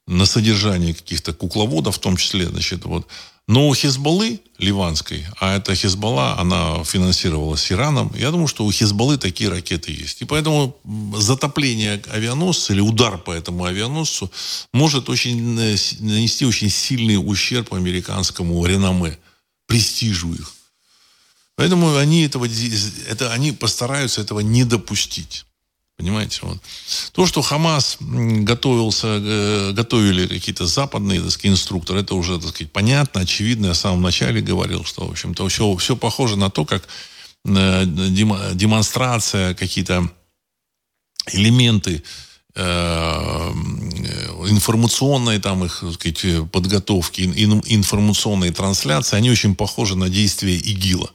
на 0.08 0.26
содержании 0.26 0.94
каких-то 0.94 1.34
кукловодов, 1.34 1.96
в 1.96 2.00
том 2.00 2.18
числе, 2.18 2.48
значит, 2.48 2.86
вот, 2.86 3.08
но 3.48 3.70
у 3.70 3.76
Хизбаллы 3.76 4.41
ливанской, 4.58 5.26
а 5.39 5.56
это 5.56 5.76
Хизбалла, 5.76 6.39
она 6.39 6.84
финансировалась 6.84 7.72
Ираном, 7.72 8.12
я 8.16 8.32
думаю, 8.32 8.48
что 8.48 8.66
у 8.66 8.72
Хизбаллы 8.72 9.18
такие 9.18 9.50
ракеты 9.50 9.91
есть. 9.91 10.22
И 10.22 10.26
поэтому 10.26 10.76
затопление 11.16 12.02
авианосца 12.12 12.74
или 12.74 12.82
удар 12.82 13.20
по 13.20 13.32
этому 13.32 13.66
авианосцу 13.66 14.32
может 14.74 15.10
очень, 15.10 15.60
э, 15.60 15.76
нанести 16.00 16.46
очень 16.46 16.70
сильный 16.70 17.18
ущерб 17.18 17.74
американскому 17.74 18.66
реноме, 18.66 19.20
престижу 19.68 20.34
их. 20.34 20.54
Поэтому 21.56 21.96
они, 21.96 22.24
этого, 22.24 22.48
это, 23.08 23.32
они 23.32 23.52
постараются 23.52 24.22
этого 24.22 24.39
не 24.39 24.64
допустить. 24.64 25.46
Понимаете? 25.98 26.39
Вот. 26.41 26.58
То, 27.14 27.26
что 27.26 27.41
Хамас 27.41 27.98
готовился, 28.00 29.08
э, 29.08 29.72
готовили 29.72 30.28
какие-то 30.28 30.66
западные 30.66 31.22
так 31.22 31.32
сказать, 31.32 31.54
инструкторы, 31.54 32.02
это 32.02 32.16
уже 32.16 32.38
так 32.38 32.50
сказать, 32.50 32.72
понятно, 32.72 33.22
очевидно. 33.22 33.68
Я 33.68 33.74
в 33.74 33.78
самом 33.78 34.02
начале 34.02 34.41
говорил, 34.41 34.84
что, 34.84 35.08
в 35.08 35.12
общем-то, 35.12 35.48
все, 35.48 35.74
все 35.78 35.96
похоже 35.96 36.36
на 36.36 36.50
то, 36.50 36.66
как 36.66 36.88
э, 37.46 37.86
демонстрация, 37.86 39.54
какие-то 39.54 40.10
элементы 41.32 42.04
э, 42.56 43.52
информационной 44.50 45.39
там 45.39 45.64
их 45.64 45.80
так 45.80 45.93
сказать, 45.93 46.52
подготовки, 46.52 47.22
информационной 47.22 48.52
трансляции, 48.52 49.16
они 49.16 49.32
очень 49.32 49.56
похожи 49.56 49.96
на 49.96 50.10
действия 50.10 50.58
ИГИЛа. 50.58 51.10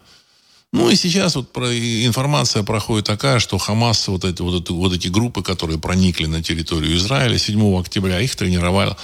Ну 0.72 0.88
и 0.88 0.94
сейчас 0.94 1.34
вот 1.34 1.52
про, 1.52 1.74
информация 1.74 2.62
проходит 2.62 3.06
такая, 3.06 3.40
что 3.40 3.58
Хамас, 3.58 4.06
вот 4.06 4.24
эти, 4.24 4.40
вот, 4.40 4.62
эти, 4.62 4.72
вот 4.72 4.92
эти 4.92 5.08
группы, 5.08 5.42
которые 5.42 5.78
проникли 5.78 6.26
на 6.26 6.42
территорию 6.42 6.96
Израиля 6.96 7.38
7 7.38 7.80
октября, 7.80 8.20
их 8.20 8.36
тренировал 8.36 8.96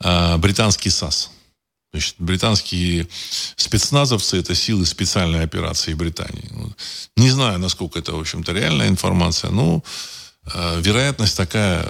э, 0.00 0.36
британский 0.38 0.90
САС. 0.90 1.30
Значит, 1.92 2.14
британские 2.18 3.06
спецназовцы– 3.54 4.36
это 4.38 4.54
силы 4.54 4.86
специальной 4.86 5.44
операции 5.44 5.92
Британии. 5.92 6.50
Не 7.16 7.30
знаю, 7.30 7.58
насколько 7.58 7.98
это, 7.98 8.14
в 8.14 8.20
общем-то, 8.20 8.52
реальная 8.52 8.88
информация, 8.88 9.50
но 9.50 9.84
э, 10.52 10.80
вероятность 10.80 11.36
такая, 11.36 11.86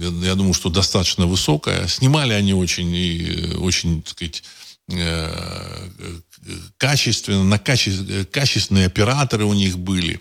я, 0.00 0.28
я 0.28 0.34
думаю, 0.34 0.52
что 0.54 0.68
достаточно 0.68 1.26
высокая. 1.26 1.88
Снимали 1.88 2.34
они 2.34 2.52
очень, 2.52 2.94
и, 2.94 3.54
очень 3.56 4.02
так 4.02 4.12
сказать, 4.12 4.42
э, 4.90 5.88
качественно, 6.76 7.44
на 7.44 7.58
каче, 7.58 8.24
качественные 8.30 8.86
операторы 8.86 9.44
у 9.44 9.54
них 9.54 9.78
были. 9.78 10.20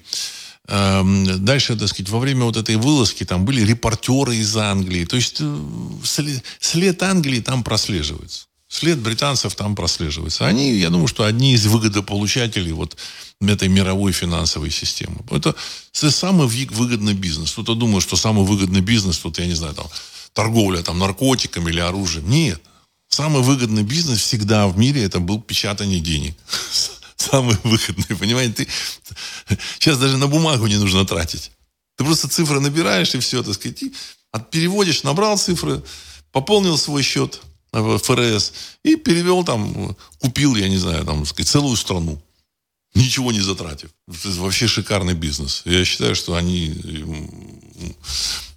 Эм, 0.67 1.45
дальше, 1.45 1.77
так 1.77 1.87
сказать, 1.87 2.09
во 2.09 2.19
время 2.19 2.43
вот 2.43 2.57
этой 2.57 2.75
вылазки 2.75 3.23
там 3.23 3.45
были 3.45 3.65
репортеры 3.65 4.35
из 4.35 4.55
Англии. 4.57 5.05
То 5.05 5.15
есть 5.15 5.37
э, 5.39 5.59
след, 6.03 6.43
след 6.59 7.01
Англии 7.03 7.39
там 7.39 7.63
прослеживается. 7.63 8.47
След 8.67 8.99
британцев 8.99 9.55
там 9.55 9.75
прослеживается. 9.75 10.45
Они, 10.45 10.73
я 10.73 10.89
думаю, 10.89 11.07
что 11.07 11.23
одни 11.23 11.53
из 11.53 11.65
выгодополучателей 11.67 12.73
вот 12.73 12.97
этой 13.39 13.69
мировой 13.69 14.11
финансовой 14.11 14.71
системы. 14.71 15.21
Это 15.31 15.55
самый 15.93 16.47
выгодный 16.47 17.13
бизнес. 17.13 17.53
Кто-то 17.53 17.75
думает, 17.75 18.03
что 18.03 18.17
самый 18.17 18.45
выгодный 18.45 18.81
бизнес, 18.81 19.19
тут, 19.19 19.39
я 19.39 19.45
не 19.45 19.53
знаю, 19.53 19.73
там, 19.73 19.87
торговля 20.33 20.81
там, 20.81 20.99
наркотиками 20.99 21.69
или 21.69 21.79
оружием. 21.79 22.29
Нет. 22.29 22.61
Самый 23.17 23.41
выгодный 23.41 23.81
бизнес 23.81 24.19
всегда 24.19 24.67
в 24.67 24.77
мире 24.77 25.03
это 25.03 25.19
был 25.19 25.41
печатание 25.41 25.99
денег. 25.99 26.35
Самый 27.15 27.57
выгодный, 27.63 28.15
понимаете? 28.15 28.53
Ты, 28.53 28.67
сейчас 29.79 29.97
даже 29.97 30.17
на 30.17 30.27
бумагу 30.27 30.67
не 30.67 30.75
нужно 30.75 31.03
тратить. 31.03 31.49
Ты 31.95 32.03
просто 32.03 32.27
цифры 32.27 32.59
набираешь 32.59 33.15
и 33.15 33.19
все, 33.19 33.41
так 33.41 33.55
сказать. 33.55 33.81
И 33.81 33.91
переводишь, 34.51 35.01
набрал 35.01 35.35
цифры, 35.39 35.81
пополнил 36.31 36.77
свой 36.77 37.01
счет 37.01 37.41
в 37.71 37.97
ФРС 37.97 38.53
и 38.83 38.95
перевел 38.95 39.43
там, 39.43 39.97
купил, 40.19 40.55
я 40.55 40.69
не 40.69 40.77
знаю, 40.77 41.03
там, 41.03 41.25
сказать, 41.25 41.49
целую 41.49 41.75
страну. 41.75 42.21
Ничего 42.93 43.31
не 43.31 43.41
затратив. 43.41 43.89
Это 44.07 44.29
вообще 44.41 44.67
шикарный 44.67 45.15
бизнес. 45.15 45.63
Я 45.65 45.83
считаю, 45.85 46.13
что 46.13 46.35
они 46.35 46.71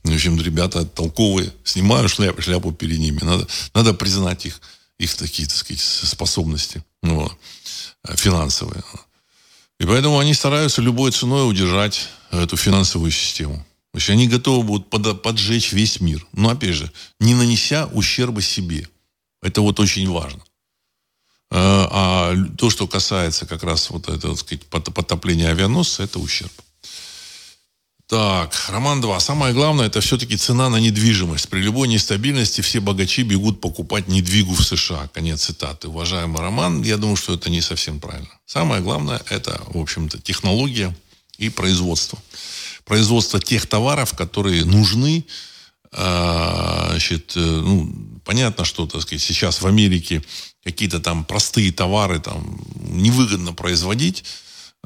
в 0.03 0.13
общем, 0.13 0.41
ребята 0.41 0.85
толковые. 0.85 1.53
Снимаю 1.65 2.09
шляпу, 2.09 2.43
шляпу 2.43 2.73
перед 2.73 2.99
ними. 2.99 3.21
Надо, 3.23 3.47
надо 3.75 3.95
признать 3.95 4.47
их, 4.47 4.61
их 4.99 5.15
такие, 5.15 5.47
так 5.49 5.57
сказать, 5.57 5.81
способности 5.81 6.83
ну, 7.03 7.21
вот, 7.21 8.19
финансовые. 8.19 8.83
И 9.79 9.85
поэтому 9.85 10.19
они 10.19 10.35
стараются 10.35 10.83
любой 10.83 11.11
ценой 11.13 11.49
удержать 11.49 12.09
эту 12.31 12.57
финансовую 12.57 13.11
систему. 13.11 13.57
То 13.93 13.99
есть 13.99 14.11
они 14.11 14.29
готовы 14.29 14.63
будут 14.63 14.91
под, 14.91 15.23
поджечь 15.23 15.73
весь 15.73 16.01
мир. 16.01 16.25
Но, 16.33 16.51
опять 16.51 16.75
же, 16.75 16.93
не 17.19 17.35
нанеся 17.35 17.87
ущерба 17.87 18.41
себе. 18.41 18.89
Это 19.43 19.63
вот 19.63 19.81
очень 19.81 20.09
важно. 20.09 20.43
А, 21.51 21.89
а 21.91 22.37
то, 22.57 22.71
что 22.71 22.87
касается 22.87 23.47
как 23.47 23.65
раз 23.65 23.91
вот 23.91 24.09
этого, 24.09 24.37
так 24.37 24.47
сказать, 24.47 24.67
потопления 24.67 25.49
авианосца, 25.49 26.05
это 26.05 26.21
ущерб. 26.21 26.53
Так, 28.11 28.53
Роман 28.71 29.01
2. 29.01 29.21
Самое 29.21 29.55
главное, 29.55 29.87
это 29.87 30.01
все-таки 30.01 30.37
цена 30.37 30.69
на 30.69 30.81
недвижимость. 30.81 31.49
При 31.49 31.61
любой 31.61 31.87
нестабильности 31.87 32.61
все 32.61 32.81
богачи 32.81 33.23
бегут 33.23 33.61
покупать 33.61 34.09
недвигу 34.09 34.53
в 34.53 34.65
США. 34.65 35.09
Конец 35.15 35.45
цитаты. 35.45 35.87
Уважаемый 35.87 36.41
Роман, 36.41 36.83
я 36.83 36.97
думаю, 36.97 37.15
что 37.15 37.35
это 37.35 37.51
не 37.51 37.61
совсем 37.61 38.01
правильно. 38.01 38.29
Самое 38.47 38.83
главное, 38.83 39.23
это, 39.31 39.63
в 39.69 39.79
общем-то, 39.79 40.19
технология 40.19 40.93
и 41.39 41.51
производство. 41.51 42.19
Производство 42.85 43.39
тех 43.39 43.67
товаров, 43.67 44.15
которые 44.15 44.65
нужны. 44.65 45.25
А, 45.93 46.89
значит, 46.91 47.35
э, 47.37 47.41
ну, 47.41 47.95
понятно, 48.25 48.65
что, 48.65 48.89
так 48.89 49.03
сказать, 49.03 49.23
сейчас 49.23 49.63
в 49.63 49.69
Америке 49.69 50.21
какие-то 50.65 50.99
там 50.99 51.25
простые 51.25 51.71
товары 51.71 52.19
там 52.19 52.61
невыгодно 52.75 53.53
производить 53.53 54.25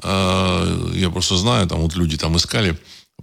э, 0.03 0.91
я 0.93 1.09
просто 1.09 1.37
знаю, 1.37 1.67
там 1.67 1.79
вот 1.79 1.95
люди 1.95 2.17
там 2.17 2.37
искали 2.37 2.77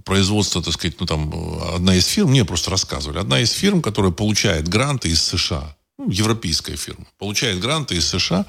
производство, 0.05 0.63
так 0.63 0.75
сказать, 0.75 0.99
ну 1.01 1.07
там 1.07 1.33
одна 1.75 1.95
из 1.95 2.07
фирм, 2.07 2.31
мне 2.31 2.45
просто 2.45 2.71
рассказывали, 2.71 3.19
одна 3.19 3.41
из 3.41 3.51
фирм, 3.51 3.83
которая 3.83 4.13
получает 4.13 4.69
гранты 4.69 5.11
из 5.11 5.23
США, 5.23 5.77
ну, 5.99 6.11
европейская 6.11 6.77
фирма, 6.77 7.07
получает 7.19 7.61
гранты 7.61 7.97
из 7.97 8.07
США, 8.09 8.47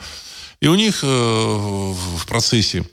и 0.62 0.68
у 0.68 0.76
них 0.76 1.04
э, 1.04 1.08
в 1.08 2.26
процессе 2.26 2.86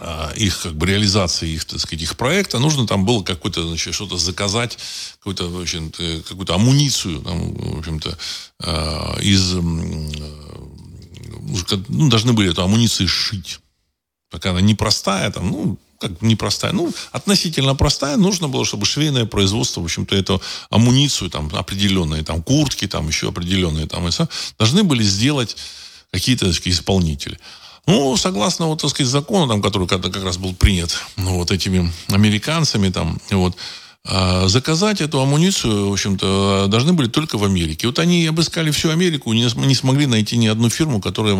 а, 0.00 0.32
их 0.36 0.62
как 0.62 0.74
бы 0.74 0.86
реализации 0.86 1.50
их, 1.50 1.64
так 1.64 1.80
сказать, 1.80 2.02
их 2.02 2.16
проекта, 2.16 2.58
нужно 2.60 2.86
там 2.86 3.04
было 3.04 3.22
какое-то, 3.22 3.66
значит, 3.66 3.94
что-то 3.94 4.16
заказать, 4.16 4.78
какую-то, 5.18 5.48
в 5.48 5.60
общем 5.60 5.90
какую-то 5.90 6.54
амуницию, 6.54 7.20
там, 7.20 7.52
в 7.52 7.78
общем-то, 7.80 8.16
а, 8.62 9.18
из, 9.20 9.54
ну, 9.54 10.08
должны 12.08 12.32
были 12.32 12.50
эту 12.50 12.62
амуницию 12.62 13.08
сшить. 13.08 13.58
Пока 14.30 14.50
она 14.50 14.60
непростая, 14.60 15.30
там, 15.32 15.50
ну, 15.50 15.78
как 15.98 16.22
непростая, 16.22 16.72
ну, 16.72 16.92
относительно 17.12 17.74
простая, 17.74 18.16
нужно 18.16 18.48
было, 18.48 18.64
чтобы 18.64 18.86
швейное 18.86 19.24
производство, 19.26 19.80
в 19.80 19.84
общем-то, 19.84 20.14
эту 20.14 20.40
амуницию, 20.70 21.30
там, 21.30 21.50
определенные, 21.52 22.22
там, 22.22 22.42
куртки, 22.42 22.86
там, 22.86 23.08
еще 23.08 23.28
определенные, 23.28 23.86
там, 23.86 24.06
и 24.06 24.10
все, 24.10 24.28
должны 24.58 24.84
были 24.84 25.02
сделать 25.02 25.56
какие-то, 26.10 26.52
сказать, 26.52 26.78
исполнители. 26.78 27.38
Ну, 27.86 28.16
согласно, 28.16 28.66
вот, 28.66 28.82
так 28.82 28.90
сказать, 28.90 29.10
закону, 29.10 29.48
там, 29.48 29.62
который 29.62 29.88
когда 29.88 30.10
как 30.10 30.22
раз 30.22 30.36
был 30.36 30.54
принят 30.54 30.94
ну, 31.16 31.36
вот 31.36 31.50
этими 31.50 31.90
американцами, 32.08 32.90
там, 32.90 33.18
вот, 33.30 33.56
а, 34.04 34.48
заказать 34.48 35.00
эту 35.00 35.20
амуницию, 35.20 35.90
в 35.90 35.92
общем-то, 35.92 36.66
должны 36.68 36.92
были 36.92 37.08
только 37.08 37.36
в 37.36 37.44
Америке. 37.44 37.86
Вот 37.86 37.98
они 37.98 38.26
обыскали 38.26 38.70
всю 38.70 38.90
Америку, 38.90 39.32
не, 39.32 39.48
не 39.66 39.74
смогли 39.74 40.06
найти 40.06 40.36
ни 40.36 40.46
одну 40.46 40.70
фирму, 40.70 41.00
которая 41.00 41.36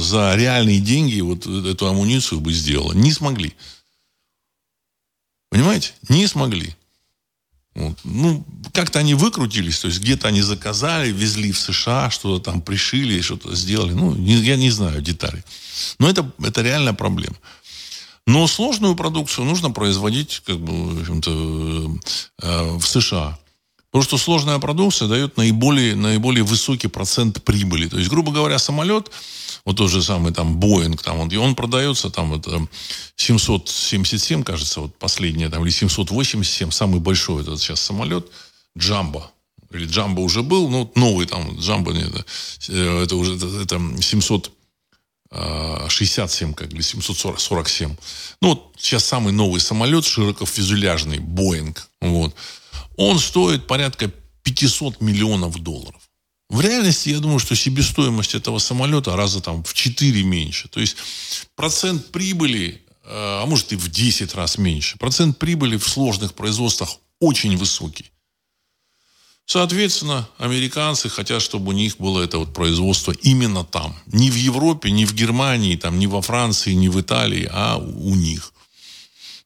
за 0.00 0.34
реальные 0.34 0.80
деньги 0.80 1.20
вот 1.20 1.46
эту 1.46 1.86
амуницию 1.86 2.40
бы 2.40 2.52
сделала. 2.52 2.92
Не 2.92 3.12
смогли. 3.12 3.54
Понимаете? 5.50 5.92
Не 6.08 6.26
смогли. 6.26 6.74
Вот. 7.74 7.98
Ну, 8.04 8.44
как-то 8.72 8.98
они 8.98 9.14
выкрутились, 9.14 9.78
то 9.80 9.88
есть 9.88 10.00
где-то 10.00 10.28
они 10.28 10.42
заказали, 10.42 11.12
везли 11.12 11.52
в 11.52 11.58
США, 11.58 12.10
что-то 12.10 12.50
там 12.50 12.62
пришили, 12.62 13.20
что-то 13.20 13.54
сделали. 13.54 13.92
Ну, 13.92 14.14
не, 14.14 14.34
я 14.34 14.56
не 14.56 14.70
знаю 14.70 15.02
деталей. 15.02 15.42
Но 15.98 16.08
это, 16.08 16.30
это 16.42 16.62
реальная 16.62 16.92
проблема. 16.92 17.36
Но 18.26 18.46
сложную 18.46 18.94
продукцию 18.96 19.44
нужно 19.44 19.70
производить 19.70 20.42
как 20.44 20.58
бы, 20.58 20.72
в, 20.72 22.00
э, 22.42 22.78
в 22.78 22.86
США. 22.86 23.38
Потому 23.90 24.04
что 24.04 24.18
сложная 24.18 24.58
продукция 24.58 25.08
дает 25.08 25.36
наиболее, 25.36 25.96
наиболее 25.96 26.44
высокий 26.44 26.86
процент 26.86 27.42
прибыли. 27.42 27.88
То 27.88 27.98
есть, 27.98 28.08
грубо 28.08 28.30
говоря, 28.30 28.58
самолет, 28.58 29.10
вот 29.64 29.76
тот 29.76 29.90
же 29.90 30.02
самый 30.02 30.32
там 30.32 30.58
Боинг, 30.58 31.02
там, 31.02 31.18
вот, 31.18 31.32
и 31.32 31.36
он 31.36 31.54
продается 31.54 32.10
там 32.10 32.34
это 32.34 32.66
777, 33.16 34.42
кажется, 34.42 34.80
вот 34.80 34.96
последнее, 34.96 35.48
там, 35.48 35.62
или 35.62 35.70
787, 35.70 36.70
самый 36.70 37.00
большой 37.00 37.42
этот 37.42 37.60
сейчас 37.60 37.80
самолет, 37.80 38.26
Джамбо. 38.76 39.30
Или 39.70 39.86
Джамбо 39.86 40.20
уже 40.20 40.42
был, 40.42 40.68
но 40.68 40.90
новый 40.94 41.26
там, 41.26 41.56
Джамбо, 41.58 41.92
это, 41.92 42.24
э, 42.68 43.14
уже 43.14 43.36
это, 43.36 43.46
это 43.62 44.02
700 44.02 44.52
67, 45.32 46.54
как 46.54 46.72
или 46.72 46.80
747. 46.80 47.96
Ну, 48.40 48.48
вот 48.48 48.74
сейчас 48.76 49.04
самый 49.04 49.32
новый 49.32 49.60
самолет, 49.60 50.04
широкофюзеляжный, 50.04 51.20
Боинг. 51.20 51.88
Вот. 52.00 52.34
Он 52.96 53.18
стоит 53.20 53.68
порядка 53.68 54.10
500 54.42 55.00
миллионов 55.00 55.58
долларов. 55.62 56.09
В 56.50 56.60
реальности, 56.60 57.10
я 57.10 57.20
думаю, 57.20 57.38
что 57.38 57.54
себестоимость 57.54 58.34
этого 58.34 58.58
самолета 58.58 59.14
раза 59.14 59.40
там 59.40 59.62
в 59.62 59.72
4 59.72 60.24
меньше. 60.24 60.68
То 60.68 60.80
есть 60.80 60.96
процент 61.54 62.10
прибыли, 62.10 62.82
э, 63.04 63.08
а 63.08 63.46
может 63.46 63.72
и 63.72 63.76
в 63.76 63.88
10 63.88 64.34
раз 64.34 64.58
меньше. 64.58 64.98
Процент 64.98 65.38
прибыли 65.38 65.76
в 65.76 65.88
сложных 65.88 66.34
производствах 66.34 66.96
очень 67.20 67.56
высокий. 67.56 68.10
Соответственно, 69.46 70.28
американцы 70.38 71.08
хотят, 71.08 71.40
чтобы 71.40 71.68
у 71.68 71.72
них 71.72 71.98
было 71.98 72.20
это 72.20 72.38
вот 72.38 72.52
производство 72.52 73.12
именно 73.12 73.64
там. 73.64 73.96
Не 74.06 74.28
в 74.28 74.34
Европе, 74.34 74.90
не 74.90 75.06
в 75.06 75.14
Германии, 75.14 75.76
там, 75.76 76.00
не 76.00 76.08
во 76.08 76.20
Франции, 76.20 76.72
не 76.72 76.88
в 76.88 77.00
Италии, 77.00 77.48
а 77.52 77.76
у 77.76 78.14
них. 78.16 78.52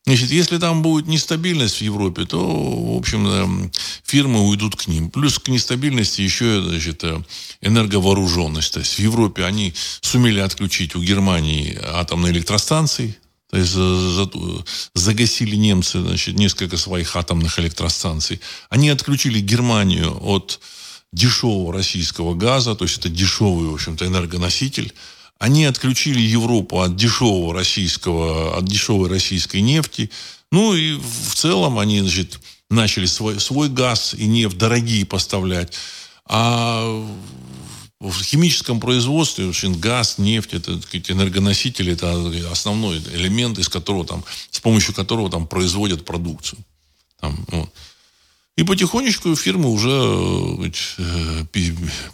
Значит, 0.06 0.30
если 0.30 0.58
там 0.58 0.82
будет 0.82 1.06
нестабильность 1.06 1.78
в 1.78 1.80
Европе, 1.80 2.26
то, 2.26 2.38
в 2.38 2.98
общем, 2.98 3.70
фирмы 4.04 4.46
уйдут 4.46 4.76
к 4.76 4.86
ним. 4.86 5.10
Плюс 5.10 5.38
к 5.38 5.48
нестабильности 5.48 6.20
еще 6.20 6.60
значит, 6.60 7.02
э, 7.04 7.22
энерговооруженность. 7.62 8.74
То 8.74 8.80
есть 8.80 8.96
в 8.96 8.98
Европе 8.98 9.44
они 9.44 9.72
сумели 10.02 10.40
отключить 10.40 10.94
у 10.94 11.02
Германии 11.02 11.78
атомные 11.82 12.32
электростанции, 12.32 13.16
то 13.50 13.56
есть 13.56 13.72
загасили 14.94 15.56
немцы 15.56 16.00
значит, 16.00 16.34
несколько 16.34 16.76
своих 16.76 17.16
атомных 17.16 17.58
электростанций. 17.58 18.40
Они 18.68 18.90
отключили 18.90 19.38
Германию 19.40 20.18
от 20.20 20.60
дешевого 21.12 21.72
российского 21.72 22.34
газа, 22.34 22.74
то 22.74 22.84
есть 22.84 22.98
это 22.98 23.08
дешевый, 23.08 23.68
в 23.68 23.74
общем-то, 23.74 24.06
энергоноситель. 24.06 24.92
Они 25.38 25.64
отключили 25.64 26.20
Европу 26.20 26.80
от 26.80 26.96
дешевого 26.96 27.54
российского, 27.54 28.56
от 28.56 28.64
дешевой 28.64 29.08
российской 29.08 29.60
нефти. 29.60 30.10
Ну 30.52 30.74
и 30.74 30.94
в 30.94 31.34
целом 31.34 31.78
они, 31.78 32.00
значит, 32.00 32.40
начали 32.70 33.06
свой, 33.06 33.40
свой 33.40 33.68
газ 33.68 34.14
и 34.14 34.26
нефть 34.26 34.56
дорогие 34.56 35.04
поставлять. 35.04 35.72
А 36.26 37.04
в 38.00 38.22
химическом 38.22 38.80
производстве 38.80 39.46
очень 39.46 39.78
газ, 39.78 40.18
нефть, 40.18 40.54
это 40.54 40.80
сказать, 40.80 41.10
энергоносители, 41.10 41.92
это 41.92 42.50
основной 42.50 42.98
элемент, 42.98 43.58
из 43.58 43.68
которого 43.68 44.06
там, 44.06 44.24
с 44.50 44.60
помощью 44.60 44.94
которого 44.94 45.30
там 45.30 45.46
производят 45.46 46.04
продукцию. 46.04 46.58
Там, 47.20 47.44
вот. 47.48 47.70
И 48.56 48.62
потихонечку 48.62 49.34
фирмы 49.34 49.70
уже 49.70 49.90
э, 50.98 51.44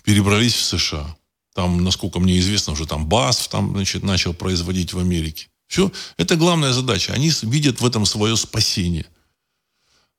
перебрались 0.04 0.54
в 0.54 0.64
США. 0.64 1.16
Там, 1.54 1.82
насколько 1.82 2.20
мне 2.20 2.38
известно, 2.38 2.72
уже 2.72 2.86
там 2.86 3.06
БАСФ 3.06 3.48
там, 3.48 3.72
значит, 3.72 4.02
начал 4.02 4.34
производить 4.34 4.92
в 4.92 4.98
Америке. 4.98 5.48
Все, 5.66 5.90
это 6.16 6.36
главная 6.36 6.72
задача. 6.72 7.12
Они 7.12 7.32
видят 7.42 7.80
в 7.80 7.86
этом 7.86 8.06
свое 8.06 8.36
спасение. 8.36 9.06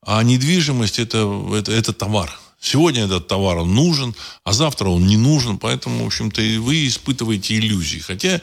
А 0.04 0.22
недвижимость 0.22 0.98
это, 0.98 1.26
это, 1.54 1.72
это 1.72 1.92
товар. 1.92 2.38
Сегодня 2.60 3.04
этот 3.04 3.28
товар 3.28 3.58
он 3.58 3.74
нужен, 3.74 4.14
а 4.44 4.52
завтра 4.52 4.88
он 4.88 5.06
не 5.06 5.16
нужен. 5.16 5.58
Поэтому, 5.58 6.04
в 6.04 6.06
общем-то, 6.06 6.40
и 6.40 6.58
вы 6.58 6.86
испытываете 6.86 7.56
иллюзии. 7.56 7.98
Хотя 7.98 8.40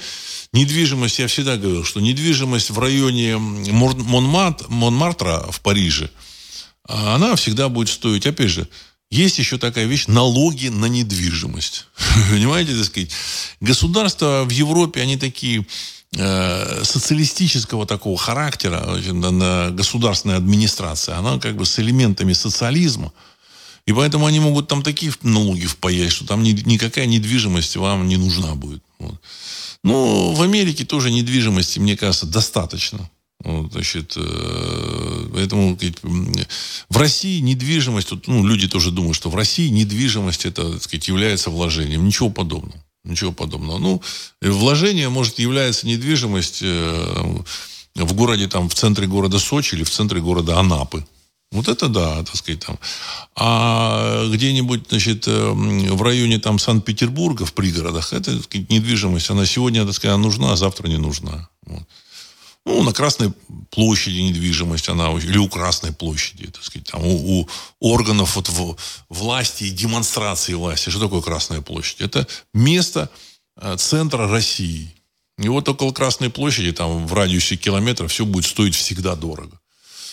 недвижимость, 0.53 1.19
я 1.19 1.27
всегда 1.27 1.57
говорил, 1.57 1.83
что 1.83 1.99
недвижимость 1.99 2.69
в 2.69 2.79
районе 2.79 3.37
Монмартра 3.37 5.51
в 5.51 5.61
Париже, 5.61 6.09
а 6.87 7.15
она 7.15 7.35
всегда 7.35 7.69
будет 7.69 7.89
стоить, 7.89 8.25
опять 8.25 8.49
же, 8.49 8.67
есть 9.09 9.39
еще 9.39 9.57
такая 9.57 9.85
вещь– 9.85 10.05
налоги 10.07 10.67
на 10.67 10.85
недвижимость. 10.85 11.87
Понимаете, 12.29 12.75
так 12.75 12.85
сказать? 12.85 13.11
Государства 13.59 14.43
в 14.45 14.51
Европе, 14.51 15.01
они 15.01 15.17
такие 15.17 15.65
э, 16.15 16.83
социалистического 16.83 17.85
такого 17.85 18.17
характера, 18.17 18.85
государственная 19.71 20.37
администрация, 20.37 21.17
она 21.17 21.39
как 21.39 21.55
бы 21.55 21.65
с 21.65 21.79
элементами 21.79 22.33
социализма– 22.33 23.11
и 23.89 23.91
поэтому 23.91 24.27
они 24.27 24.39
могут 24.39 24.67
там 24.67 24.83
такие 24.83 25.11
налоги 25.23 25.65
впаять, 25.65 26.11
что 26.11 26.23
там 26.23 26.43
ни, 26.43 26.51
никакая 26.51 27.07
недвижимость 27.07 27.75
вам 27.75 28.07
не 28.07 28.17
нужна 28.17 28.53
будет. 28.53 28.83
Вот. 28.99 29.19
Ну, 29.83 30.31
в 30.33 30.43
Америке 30.43 30.85
тоже 30.85 31.09
недвижимости, 31.09 31.79
мне 31.79 31.97
кажется, 31.97 32.27
достаточно. 32.27 33.09
Вот, 33.43 33.71
значит, 33.71 34.13
э, 34.17 35.29
поэтому 35.33 35.77
в 36.89 36.97
России 36.97 37.39
недвижимость, 37.39 38.09
ну, 38.27 38.45
люди 38.45 38.67
тоже 38.67 38.91
думают, 38.91 39.15
что 39.15 39.29
в 39.29 39.35
России 39.35 39.69
недвижимость 39.69 40.45
это, 40.45 40.73
так 40.73 40.83
сказать, 40.83 41.07
является 41.07 41.49
вложением. 41.49 42.05
Ничего 42.05 42.29
подобного. 42.29 42.83
Ничего 43.05 43.31
подобного. 43.31 43.77
Ну, 43.77 44.01
вложение 44.41 45.07
может 45.07 45.39
являться 45.39 45.87
недвижимость 45.87 46.59
э, 46.61 47.41
в 47.95 48.13
городе, 48.13 48.49
там, 48.49 48.67
в 48.67 48.75
центре 48.75 49.07
города 49.07 49.39
Сочи 49.39 49.75
или 49.75 49.83
в 49.83 49.89
центре 49.89 50.19
города 50.19 50.59
Анапы. 50.59 51.05
Вот 51.51 51.67
это 51.67 51.87
да, 51.87 52.23
так 52.23 52.35
сказать, 52.35 52.63
там. 52.63 52.77
А 53.35 54.27
где-нибудь, 54.31 54.89
значит, 54.89 55.27
эм, 55.27 55.95
в 55.95 56.01
районе 56.03 56.39
там 56.39 56.59
Санкт-Петербурга, 56.59 57.45
в 57.45 57.53
пригородах, 57.53 58.13
это, 58.13 58.35
так 58.35 58.43
сказать, 58.43 58.69
недвижимость, 58.69 59.31
она 59.31 59.45
сегодня, 59.47 59.85
так 59.85 59.95
сказать, 59.95 60.17
нужна, 60.19 60.51
а 60.51 60.55
завтра 60.55 60.87
не 60.87 60.97
нужна. 60.97 61.49
Вот. 61.65 61.83
Ну, 62.69 62.83
на 62.83 62.93
Красной 62.93 63.33
площади 63.71 64.19
недвижимость, 64.19 64.89
она, 64.89 65.11
или 65.13 65.37
у 65.39 65.49
Красной 65.49 65.91
площади, 65.91 66.45
так 66.51 66.63
сказать, 66.63 66.87
там, 66.87 67.01
у, 67.03 67.41
у 67.41 67.47
органов 67.79 68.35
вот, 68.35 68.47
в, 68.47 68.77
власти 69.09 69.63
и 69.63 69.71
демонстрации 69.71 70.53
власти. 70.53 70.91
Что 70.91 70.99
такое 70.99 71.21
Красная 71.21 71.61
площадь? 71.61 71.99
Это 71.99 72.27
место 72.53 73.09
э, 73.59 73.75
центра 73.77 74.27
России. 74.27 74.93
И 75.39 75.47
вот 75.47 75.67
около 75.67 75.91
Красной 75.91 76.29
площади, 76.29 76.71
там, 76.71 77.07
в 77.07 77.13
радиусе 77.13 77.55
километра, 77.55 78.07
все 78.07 78.23
будет 78.23 78.45
стоить 78.45 78.75
всегда 78.75 79.15
дорого. 79.15 79.59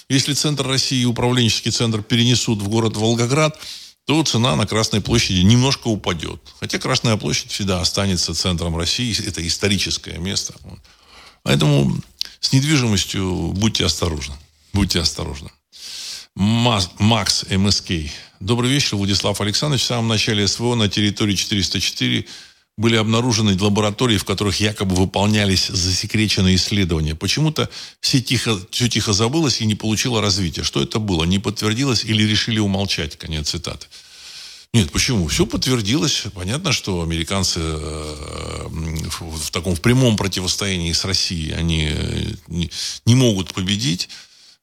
Если 0.08 0.32
центр 0.32 0.66
России 0.66 1.02
и 1.02 1.04
управленческий 1.04 1.72
центр 1.72 2.02
перенесут 2.02 2.62
в 2.62 2.68
город 2.68 2.96
Волгоград, 2.96 3.58
то 4.06 4.22
цена 4.22 4.56
на 4.56 4.66
Красной 4.66 5.02
площади 5.02 5.40
немножко 5.40 5.88
упадет. 5.88 6.40
Хотя 6.58 6.78
Красная 6.78 7.18
площадь 7.18 7.50
всегда 7.50 7.82
останется 7.82 8.34
центром 8.34 8.78
России. 8.78 9.14
Это 9.28 9.46
историческое 9.46 10.16
место. 10.16 10.54
Поэтому 11.42 11.94
с 12.40 12.52
недвижимостью 12.52 13.52
будьте 13.54 13.84
осторожны. 13.84 14.34
Будьте 14.72 15.00
осторожны. 15.00 15.50
Макс 16.34 17.44
МСК. 17.48 17.92
Добрый 18.40 18.70
вечер, 18.70 18.96
Владислав 18.96 19.40
Александрович. 19.40 19.82
В 19.82 19.86
самом 19.86 20.08
начале 20.08 20.46
СВО 20.46 20.74
на 20.74 20.88
территории 20.88 21.34
404 21.34 22.26
были 22.76 22.96
обнаружены 22.96 23.56
лаборатории, 23.58 24.18
в 24.18 24.24
которых 24.24 24.60
якобы 24.60 24.94
выполнялись 24.96 25.68
засекреченные 25.68 26.56
исследования. 26.56 27.14
Почему-то 27.14 27.70
все 28.00 28.20
тихо, 28.20 28.60
все 28.70 28.88
тихо 28.88 29.14
забылось 29.14 29.62
и 29.62 29.66
не 29.66 29.74
получило 29.74 30.20
развития. 30.20 30.62
Что 30.62 30.82
это 30.82 30.98
было? 30.98 31.24
Не 31.24 31.38
подтвердилось 31.38 32.04
или 32.04 32.22
решили 32.22 32.58
умолчать? 32.58 33.16
Конец 33.16 33.48
цитаты. 33.48 33.86
Нет, 34.76 34.92
почему? 34.92 35.26
Все 35.28 35.46
подтвердилось. 35.46 36.24
Понятно, 36.34 36.70
что 36.70 37.00
американцы 37.00 37.60
э, 37.62 38.66
в 38.68 39.50
таком 39.50 39.74
в 39.74 39.80
прямом 39.80 40.18
противостоянии 40.18 40.92
с 40.92 41.06
Россией, 41.06 41.52
они 41.52 41.88
э, 41.90 42.34
не, 42.46 43.14
могут 43.14 43.54
победить. 43.54 44.10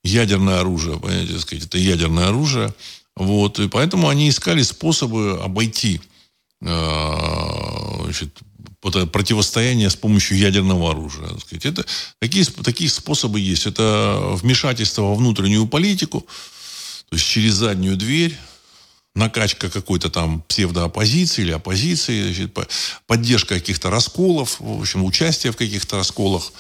Ядерное 0.04 0.60
оружие, 0.60 1.00
понимаете, 1.00 1.40
сказать, 1.40 1.66
это 1.66 1.80
ядерное 1.80 2.28
оружие. 2.28 2.76
Вот, 3.16 3.58
и 3.58 3.68
поэтому 3.68 4.08
они 4.08 4.30
искали 4.30 4.62
способы 4.62 5.42
обойти 5.44 6.00
э, 6.62 8.00
значит, 8.04 8.38
противостояние 8.82 9.90
с 9.90 9.96
помощью 9.96 10.38
ядерного 10.38 10.92
оружия. 10.92 11.30
Сказать. 11.40 11.66
Это, 11.66 11.86
такие, 12.20 12.46
такие 12.46 12.92
способы 12.92 13.40
есть. 13.40 13.66
Это 13.66 14.20
вмешательство 14.36 15.02
во 15.02 15.16
внутреннюю 15.16 15.66
политику, 15.66 16.22
то 17.10 17.16
есть 17.16 17.26
через 17.26 17.54
заднюю 17.54 17.98
дверь, 17.98 18.38
накачка 19.16 19.70
какой-то 19.70 20.10
там 20.10 20.42
псевдооппозиции 20.48 21.44
или 21.44 21.52
оппозиции, 21.52 22.24
значит, 22.24 22.58
поддержка 23.06 23.56
каких-то 23.56 23.90
расколов, 23.90 24.60
в 24.60 24.82
общем, 24.82 25.04
участие 25.04 25.52
в 25.54 25.58
каких-то 25.58 25.98
расколах 25.98 26.52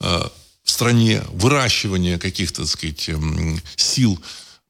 э, 0.00 0.22
в 0.64 0.70
стране, 0.70 1.22
выращивание 1.32 2.18
каких-то, 2.18 2.62
так 2.62 2.70
сказать, 2.70 3.08
эм, 3.08 3.60
сил, 3.76 4.20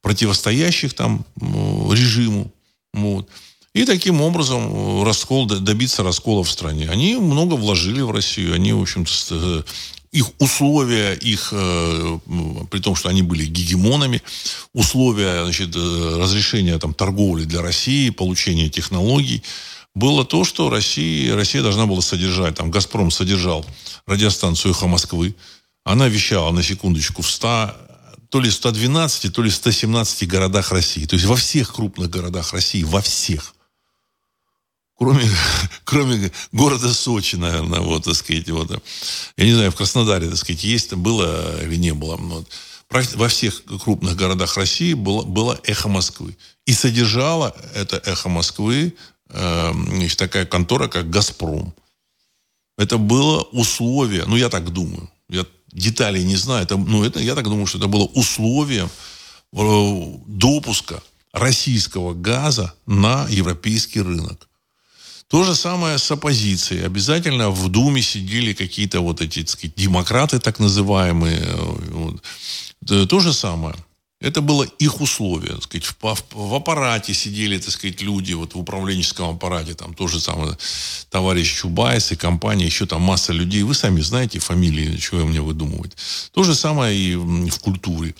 противостоящих 0.02 0.94
там 0.94 1.24
режиму. 1.36 2.52
Вот. 2.92 3.28
И 3.72 3.84
таким 3.84 4.20
образом 4.20 5.00
э, 5.00 5.04
раскол, 5.04 5.46
добиться 5.46 6.02
раскола 6.02 6.42
в 6.42 6.50
стране. 6.50 6.88
Они 6.90 7.16
много 7.16 7.54
вложили 7.54 8.00
в 8.00 8.10
Россию. 8.10 8.54
Они, 8.54 8.72
в 8.72 8.82
общем-то, 8.82 9.12
э, 9.30 9.62
их 10.10 10.26
условия, 10.40 11.12
их, 11.14 11.50
э, 11.52 12.18
при 12.68 12.80
том, 12.80 12.96
что 12.96 13.08
они 13.08 13.22
были 13.22 13.44
гегемонами, 13.44 14.22
условия 14.72 15.44
значит, 15.44 15.76
разрешения 15.76 16.78
там, 16.78 16.94
торговли 16.94 17.44
для 17.44 17.62
России, 17.62 18.10
получения 18.10 18.68
технологий, 18.68 19.44
было 19.94 20.24
то, 20.24 20.44
что 20.44 20.68
Россия, 20.68 21.36
Россия 21.36 21.62
должна 21.62 21.86
была 21.86 22.00
содержать, 22.00 22.56
там 22.56 22.70
«Газпром» 22.70 23.10
содержал 23.10 23.64
радиостанцию 24.06 24.72
«Эхо 24.72 24.88
Москвы», 24.88 25.36
она 25.84 26.08
вещала, 26.08 26.50
на 26.50 26.62
секундочку, 26.62 27.22
в 27.22 27.30
100 27.30 27.76
то 28.30 28.40
ли 28.40 28.48
112, 28.48 29.32
то 29.32 29.42
ли 29.42 29.50
117 29.50 30.28
городах 30.28 30.70
России. 30.70 31.04
То 31.04 31.14
есть 31.14 31.26
во 31.26 31.34
всех 31.34 31.74
крупных 31.74 32.10
городах 32.10 32.52
России, 32.52 32.84
во 32.84 33.00
всех 33.00 33.54
кроме, 35.00 35.24
кроме 35.84 36.30
города 36.52 36.92
Сочи, 36.92 37.36
наверное, 37.36 37.80
вот, 37.80 38.04
так 38.04 38.14
сказать, 38.14 38.48
вот, 38.50 38.70
я 39.36 39.44
не 39.44 39.54
знаю, 39.54 39.70
в 39.70 39.76
Краснодаре, 39.76 40.28
так 40.28 40.36
сказать, 40.36 40.62
есть, 40.62 40.92
было 40.94 41.62
или 41.62 41.76
не 41.76 41.94
было. 41.94 42.16
Вот. 42.16 42.48
Во 42.90 43.28
всех 43.28 43.64
крупных 43.64 44.16
городах 44.16 44.56
России 44.56 44.94
было, 44.94 45.22
было 45.22 45.58
эхо 45.64 45.88
Москвы. 45.88 46.36
И 46.66 46.72
содержала 46.72 47.56
это 47.74 48.02
эхо 48.04 48.28
Москвы 48.28 48.94
э, 49.28 49.72
такая 50.16 50.44
контора, 50.44 50.88
как 50.88 51.08
«Газпром». 51.08 51.72
Это 52.76 52.98
было 52.98 53.42
условие, 53.52 54.24
ну, 54.26 54.36
я 54.36 54.48
так 54.48 54.70
думаю, 54.70 55.10
я 55.28 55.46
деталей 55.72 56.24
не 56.24 56.36
знаю, 56.36 56.64
это, 56.64 56.76
ну, 56.76 57.04
это, 57.04 57.20
я 57.20 57.34
так 57.34 57.44
думаю, 57.44 57.66
что 57.66 57.78
это 57.78 57.86
было 57.86 58.04
условием 58.04 58.90
э, 59.52 60.18
допуска 60.26 61.02
российского 61.32 62.12
газа 62.12 62.74
на 62.86 63.26
европейский 63.30 64.00
рынок. 64.00 64.49
То 65.30 65.44
же 65.44 65.54
самое 65.54 65.96
с 65.98 66.10
оппозицией. 66.10 66.84
Обязательно 66.84 67.50
в 67.50 67.68
Думе 67.68 68.02
сидели 68.02 68.52
какие-то 68.52 69.00
вот 69.00 69.20
эти, 69.20 69.40
так 69.42 69.50
сказать, 69.50 69.76
демократы 69.76 70.40
так 70.40 70.58
называемые. 70.58 71.54
Вот. 71.92 72.22
То 73.08 73.20
же 73.20 73.32
самое. 73.32 73.76
Это 74.20 74.40
было 74.40 74.64
их 74.64 75.00
условие. 75.00 75.52
Так 75.52 75.62
сказать, 75.62 75.86
в, 75.86 76.24
в 76.32 76.54
аппарате 76.54 77.14
сидели, 77.14 77.58
так 77.58 77.70
сказать, 77.70 78.02
люди, 78.02 78.32
вот 78.32 78.54
в 78.54 78.58
управленческом 78.58 79.36
аппарате, 79.36 79.74
там 79.74 79.94
тоже 79.94 80.18
самое, 80.18 80.58
товарищ 81.10 81.60
Чубайс 81.60 82.10
и 82.10 82.16
компания, 82.16 82.66
еще 82.66 82.86
там 82.86 83.00
масса 83.02 83.32
людей. 83.32 83.62
Вы 83.62 83.74
сами 83.74 84.00
знаете 84.00 84.40
фамилии, 84.40 84.96
чего 84.96 85.24
мне 85.24 85.40
выдумывать. 85.40 85.96
То 86.32 86.42
же 86.42 86.56
самое 86.56 86.98
и 86.98 87.14
в 87.14 87.58
культуре. 87.60 88.16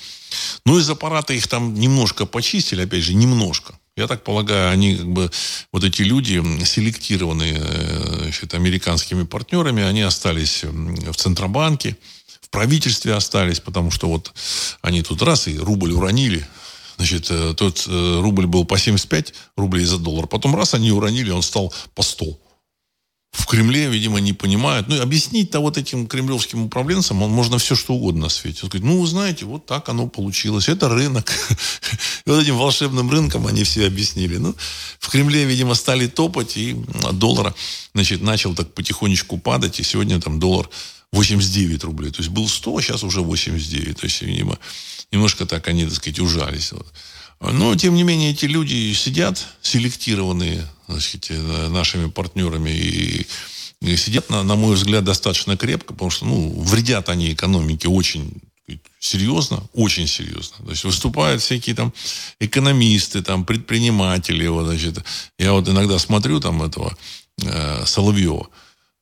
Ну, 0.65 0.79
из 0.79 0.89
аппарата 0.89 1.35
их 1.35 1.49
там 1.49 1.75
немножко 1.75 2.25
почистили, 2.25 2.83
опять 2.83 3.03
же, 3.03 3.15
немножко. 3.15 3.80
Я 3.97 4.07
так 4.07 4.25
полагаю, 4.25 4.71
они 4.71 4.97
как 4.97 5.09
бы, 5.09 5.31
вот 5.73 5.85
эти 5.85 6.03
люди, 6.03 6.43
селектированные 6.65 7.59
э, 7.61 8.19
значит, 8.23 8.55
американскими 8.55 9.25
партнерами, 9.25 9.83
они 9.83 10.03
остались 10.03 10.65
в 10.65 11.15
Центробанке, 11.15 11.97
в 12.41 12.51
правительстве 12.51 13.15
остались, 13.15 13.61
потому 13.61 13.91
что 13.91 14.09
вот 14.09 14.33
они 14.81 15.03
тут 15.03 15.23
раз 15.23 15.49
и 15.49 15.59
рубль 15.59 15.93
уронили, 15.93 16.47
Значит, 17.01 17.31
э, 17.31 17.55
тот 17.57 17.87
э, 17.89 18.21
рубль 18.21 18.47
был 18.47 18.67
по 18.67 18.77
75 18.77 19.33
рублей 19.57 19.87
за 19.87 19.97
доллар. 19.97 20.27
Потом 20.27 20.55
раз 20.55 20.75
они 20.75 20.93
уронили, 20.93 21.31
он 21.31 21.41
стал 21.41 21.73
по 21.95 22.03
100 22.03 22.39
в 23.33 23.47
Кремле, 23.47 23.89
видимо, 23.89 24.19
не 24.19 24.33
понимают. 24.33 24.89
Ну, 24.89 25.01
объяснить-то 25.01 25.61
вот 25.61 25.79
этим 25.79 26.09
кремлевским 26.09 26.65
управленцам 26.65 27.23
он 27.23 27.31
можно 27.31 27.59
все, 27.59 27.77
что 27.77 27.95
угодно 27.95 28.23
на 28.23 28.29
свете. 28.29 28.61
Он 28.65 28.69
говорит, 28.69 28.89
ну, 28.89 29.01
вы 29.01 29.07
знаете, 29.07 29.45
вот 29.45 29.67
так 29.67 29.89
оно 29.89 30.09
получилось. 30.09 30.69
Это 30.69 30.89
рынок. 30.89 31.33
И 32.27 32.31
вот 32.31 32.43
этим 32.43 32.57
волшебным 32.57 33.09
рынком 33.09 33.47
они 33.47 33.63
все 33.63 33.87
объяснили. 33.87 34.37
Ну, 34.39 34.57
в 34.99 35.09
Кремле, 35.09 35.45
видимо, 35.45 35.75
стали 35.75 36.09
топать, 36.09 36.57
и 36.57 36.77
доллар, 37.13 37.55
значит, 37.95 38.21
начал 38.21 38.55
так 38.55 38.75
потихонечку 38.75 39.39
падать, 39.39 39.79
и 39.79 39.85
сегодня 39.85 40.21
там 40.21 40.41
доллар 40.41 40.69
89 41.13 41.85
рублей. 41.85 42.11
То 42.11 42.19
есть 42.19 42.31
был 42.31 42.49
100, 42.49 42.77
а 42.77 42.83
сейчас 42.83 43.05
уже 43.05 43.21
89. 43.21 43.97
То 43.97 44.07
есть, 44.07 44.23
видимо, 44.23 44.59
немножко 45.13 45.47
так 45.47 45.69
они, 45.69 45.85
так 45.85 45.95
сказать, 45.95 46.19
ужались. 46.19 46.73
Но, 47.41 47.75
тем 47.75 47.95
не 47.95 48.03
менее, 48.03 48.33
эти 48.33 48.45
люди 48.45 48.93
сидят, 48.93 49.47
селектированные 49.63 50.67
значит, 50.89 51.27
э, 51.31 51.69
нашими 51.69 52.09
партнерами, 52.11 52.71
и, 52.71 53.27
и 53.81 53.97
сидят, 53.97 54.29
на, 54.29 54.43
на 54.43 54.57
мой 54.57 54.75
взгляд, 54.75 55.05
достаточно 55.05 55.57
крепко, 55.57 55.95
потому 55.95 56.11
что 56.11 56.27
ну, 56.27 56.61
вредят 56.61 57.09
они 57.09 57.33
экономике 57.33 57.89
очень 57.89 58.43
серьезно, 58.99 59.63
очень 59.73 60.07
серьезно. 60.07 60.65
То 60.65 60.71
есть 60.71 60.85
выступают 60.85 61.43
всякие 61.43 61.75
там 61.75 61.93
экономисты, 62.39 63.23
там 63.23 63.45
предприниматели. 63.45 64.47
Вот, 64.47 64.67
значит, 64.67 65.03
я 65.39 65.53
вот 65.53 65.69
иногда 65.69 65.99
смотрю 65.99 66.41
там 66.41 66.63
этого 66.63 66.97
э, 67.43 67.87
Соловьева, 67.87 68.49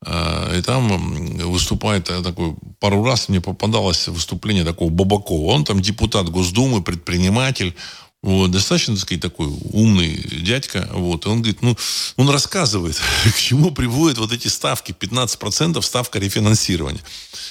э, 0.07 0.59
и 0.59 0.63
там 0.63 1.37
выступает 1.51 2.09
э, 2.11 2.23
такой, 2.23 2.55
пару 2.79 3.05
раз 3.05 3.29
мне 3.29 3.41
попадалось 3.41 4.09
выступление 4.09 4.65
такого 4.65 4.91
Бабакова. 4.91 5.53
Он 5.53 5.65
там 5.65 5.83
депутат 5.83 6.29
Госдумы, 6.29 6.83
предприниматель, 6.83 7.75
вот, 8.23 8.51
достаточно, 8.51 8.95
так 8.95 9.03
сказать, 9.03 9.23
такой 9.23 9.47
умный 9.47 10.17
дядька. 10.43 10.89
Вот, 10.93 11.25
и 11.25 11.29
он 11.29 11.41
говорит, 11.41 11.63
ну, 11.63 11.77
он 12.17 12.29
рассказывает, 12.31 12.97
к 13.25 13.37
чему 13.37 13.71
приводят 13.71 14.19
вот 14.19 14.33
эти 14.33 14.49
ставки, 14.49 14.93
15% 14.93 15.81
ставка 15.83 16.19
рефинансирования. 16.19 17.01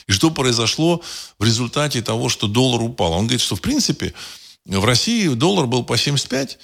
И 0.08 0.12
что 0.12 0.30
произошло 0.30 1.02
в 1.40 1.46
результате 1.46 2.02
того, 2.02 2.28
что 2.28 2.48
доллар 2.48 2.82
упал. 2.82 3.14
Он 3.14 3.28
говорит, 3.28 3.42
что, 3.42 3.56
в 3.56 3.62
принципе, 3.62 4.14
в 4.66 4.84
России 4.84 5.30
доллар 5.30 5.68
был 5.68 5.84
по 5.84 5.98
75, 5.98 6.60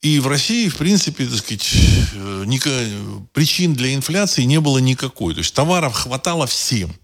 и 0.00 0.20
в 0.20 0.26
России, 0.26 0.68
в 0.68 0.76
принципе, 0.76 1.26
так 1.26 1.38
сказать, 1.38 1.70
э, 2.14 3.20
причин 3.32 3.74
для 3.74 3.94
инфляции 3.94 4.42
не 4.42 4.60
было 4.60 4.78
никакой. 4.78 5.34
То 5.34 5.38
есть 5.38 5.54
товаров 5.54 5.94
хватало 5.94 6.46
всем. 6.46 6.94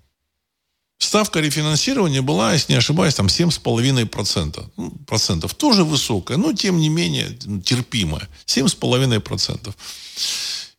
Ставка 1.01 1.41
рефинансирования 1.41 2.23
была, 2.23 2.53
если 2.53 2.73
не 2.73 2.79
ошибаюсь, 2.79 3.15
там 3.15 3.27
7,5%. 3.27 4.71
Ну, 4.77 4.91
процентов. 5.07 5.55
Тоже 5.55 5.83
высокая, 5.83 6.37
но 6.37 6.53
тем 6.53 6.79
не 6.79 6.91
менее 6.91 7.37
терпимая. 7.65 8.29
7,5%. 8.47 9.75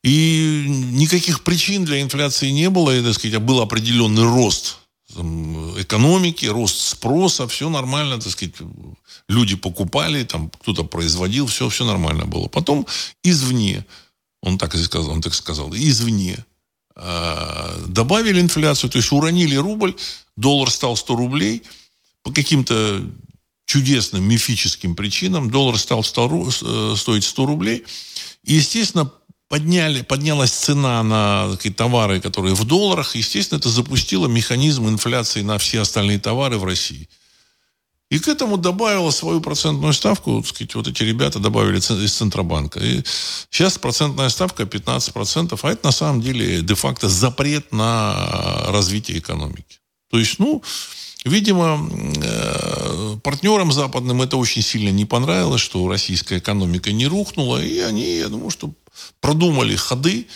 И 0.04 0.66
никаких 0.94 1.44
причин 1.44 1.86
для 1.86 2.02
инфляции 2.02 2.52
не 2.52 2.70
было. 2.70 2.96
И, 2.96 3.04
так 3.04 3.16
сказать, 3.16 3.42
был 3.42 3.62
определенный 3.62 4.24
рост 4.24 4.78
экономики, 5.78 6.46
рост 6.46 6.80
спроса, 6.80 7.48
все 7.48 7.70
нормально, 7.70 8.20
так 8.20 8.32
сказать, 8.32 8.56
люди 9.28 9.56
покупали, 9.56 10.24
там 10.24 10.50
кто-то 10.62 10.84
производил, 10.84 11.48
все, 11.48 11.68
все 11.68 11.84
нормально 11.84 12.26
было. 12.26 12.48
Потом 12.48 12.88
извне, 13.24 13.86
он 14.42 14.58
так 14.58 14.76
и 14.76 14.84
сказал, 14.84 15.12
он 15.12 15.22
так 15.22 15.34
сказал, 15.34 15.74
извне 15.74 16.46
добавили 16.96 18.42
инфляцию, 18.42 18.90
то 18.90 18.98
есть 18.98 19.12
уронили 19.12 19.56
рубль, 19.56 19.96
доллар 20.36 20.70
стал 20.70 20.96
100 20.96 21.16
рублей, 21.16 21.64
по 22.24 22.32
каким-то 22.32 23.02
чудесным 23.66 24.24
мифическим 24.28 24.96
причинам 24.96 25.50
доллар 25.50 25.78
стал 25.78 26.04
100, 26.04 26.50
э, 26.62 26.96
стоить 26.98 27.24
100 27.24 27.46
рублей. 27.46 27.86
И, 28.44 28.56
естественно, 28.56 29.12
подняли, 29.48 30.02
поднялась 30.02 30.52
цена 30.52 31.02
на 31.04 31.58
товары, 31.78 32.20
которые 32.20 32.54
в 32.54 32.66
долларах. 32.66 33.16
Естественно, 33.16 33.60
это 33.60 33.70
запустило 33.70 34.28
механизм 34.28 34.88
инфляции 34.88 35.42
на 35.42 35.58
все 35.58 35.82
остальные 35.82 36.20
товары 36.20 36.58
в 36.58 36.66
России. 36.66 37.08
И 38.12 38.20
к 38.20 38.28
этому 38.28 38.58
добавила 38.58 39.10
свою 39.10 39.40
процентную 39.40 39.94
ставку, 39.94 40.42
так 40.42 40.50
сказать, 40.50 40.76
вот 40.76 40.86
эти 40.86 41.02
ребята 41.02 41.40
добавили 41.40 41.78
из 41.78 42.14
Центробанка. 42.14 42.82
И 42.82 43.04
сейчас 43.50 43.78
процентная 43.78 44.28
ставка 44.28 44.64
15%, 44.64 45.58
а 45.62 45.72
это 45.72 45.86
на 45.86 45.94
самом 45.94 46.22
деле 46.22 46.62
де-факто 46.62 47.08
запрет 47.08 47.72
на 47.72 48.66
развитие 48.68 49.18
экономики. 49.20 49.80
То 50.10 50.20
есть, 50.20 50.40
ну, 50.40 50.62
видимо, 51.24 51.90
э, 52.22 53.18
партнерам 53.24 53.72
западным 53.72 54.22
это 54.22 54.36
очень 54.36 54.62
сильно 54.62 54.90
не 54.90 55.06
понравилось, 55.06 55.62
что 55.62 55.88
российская 55.88 56.40
экономика 56.40 56.92
не 56.92 57.08
рухнула, 57.08 57.64
и 57.64 57.80
они, 57.80 58.18
я 58.18 58.28
думаю, 58.28 58.50
что 58.50 58.74
продумали 59.22 59.78
ходы, 59.78 60.28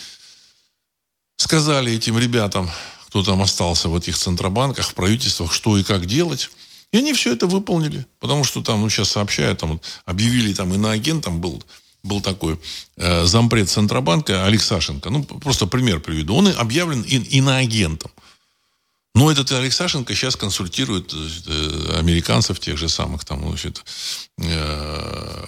сказали 1.36 1.92
этим 1.92 2.18
ребятам, 2.18 2.70
кто 3.08 3.22
там 3.22 3.42
остался 3.42 3.90
в 3.90 3.96
этих 3.96 4.16
центробанках, 4.16 4.88
в 4.88 4.94
правительствах, 4.94 5.52
что 5.52 5.76
и 5.76 5.82
как 5.82 6.06
делать. 6.06 6.48
И 6.92 6.98
они 6.98 7.12
все 7.12 7.32
это 7.32 7.46
выполнили. 7.46 8.06
Потому 8.20 8.44
что 8.44 8.62
там, 8.62 8.80
ну, 8.80 8.88
сейчас 8.88 9.10
сообщают, 9.10 9.58
там, 9.60 9.80
объявили 10.04 10.54
там 10.54 10.72
иноагентом 10.72 11.40
был, 11.40 11.62
был 12.02 12.20
такой 12.20 12.58
э, 12.96 13.24
зампред 13.24 13.68
Центробанка 13.68 14.46
Олег 14.46 14.62
Сашенко. 14.62 15.10
Ну, 15.10 15.24
просто 15.24 15.66
пример 15.66 16.00
приведу. 16.00 16.36
Он 16.36 16.48
объявлен 16.48 17.02
ин, 17.06 17.22
иноагентом. 17.22 18.10
Но 19.16 19.32
этот 19.32 19.50
Олег 19.52 19.72
Сашенко 19.72 20.14
сейчас 20.14 20.36
консультирует 20.36 21.12
э, 21.14 21.98
американцев 21.98 22.60
тех 22.60 22.76
же 22.76 22.90
самых 22.90 23.24
там, 23.24 23.48
значит, 23.48 23.82
э, 24.38 25.44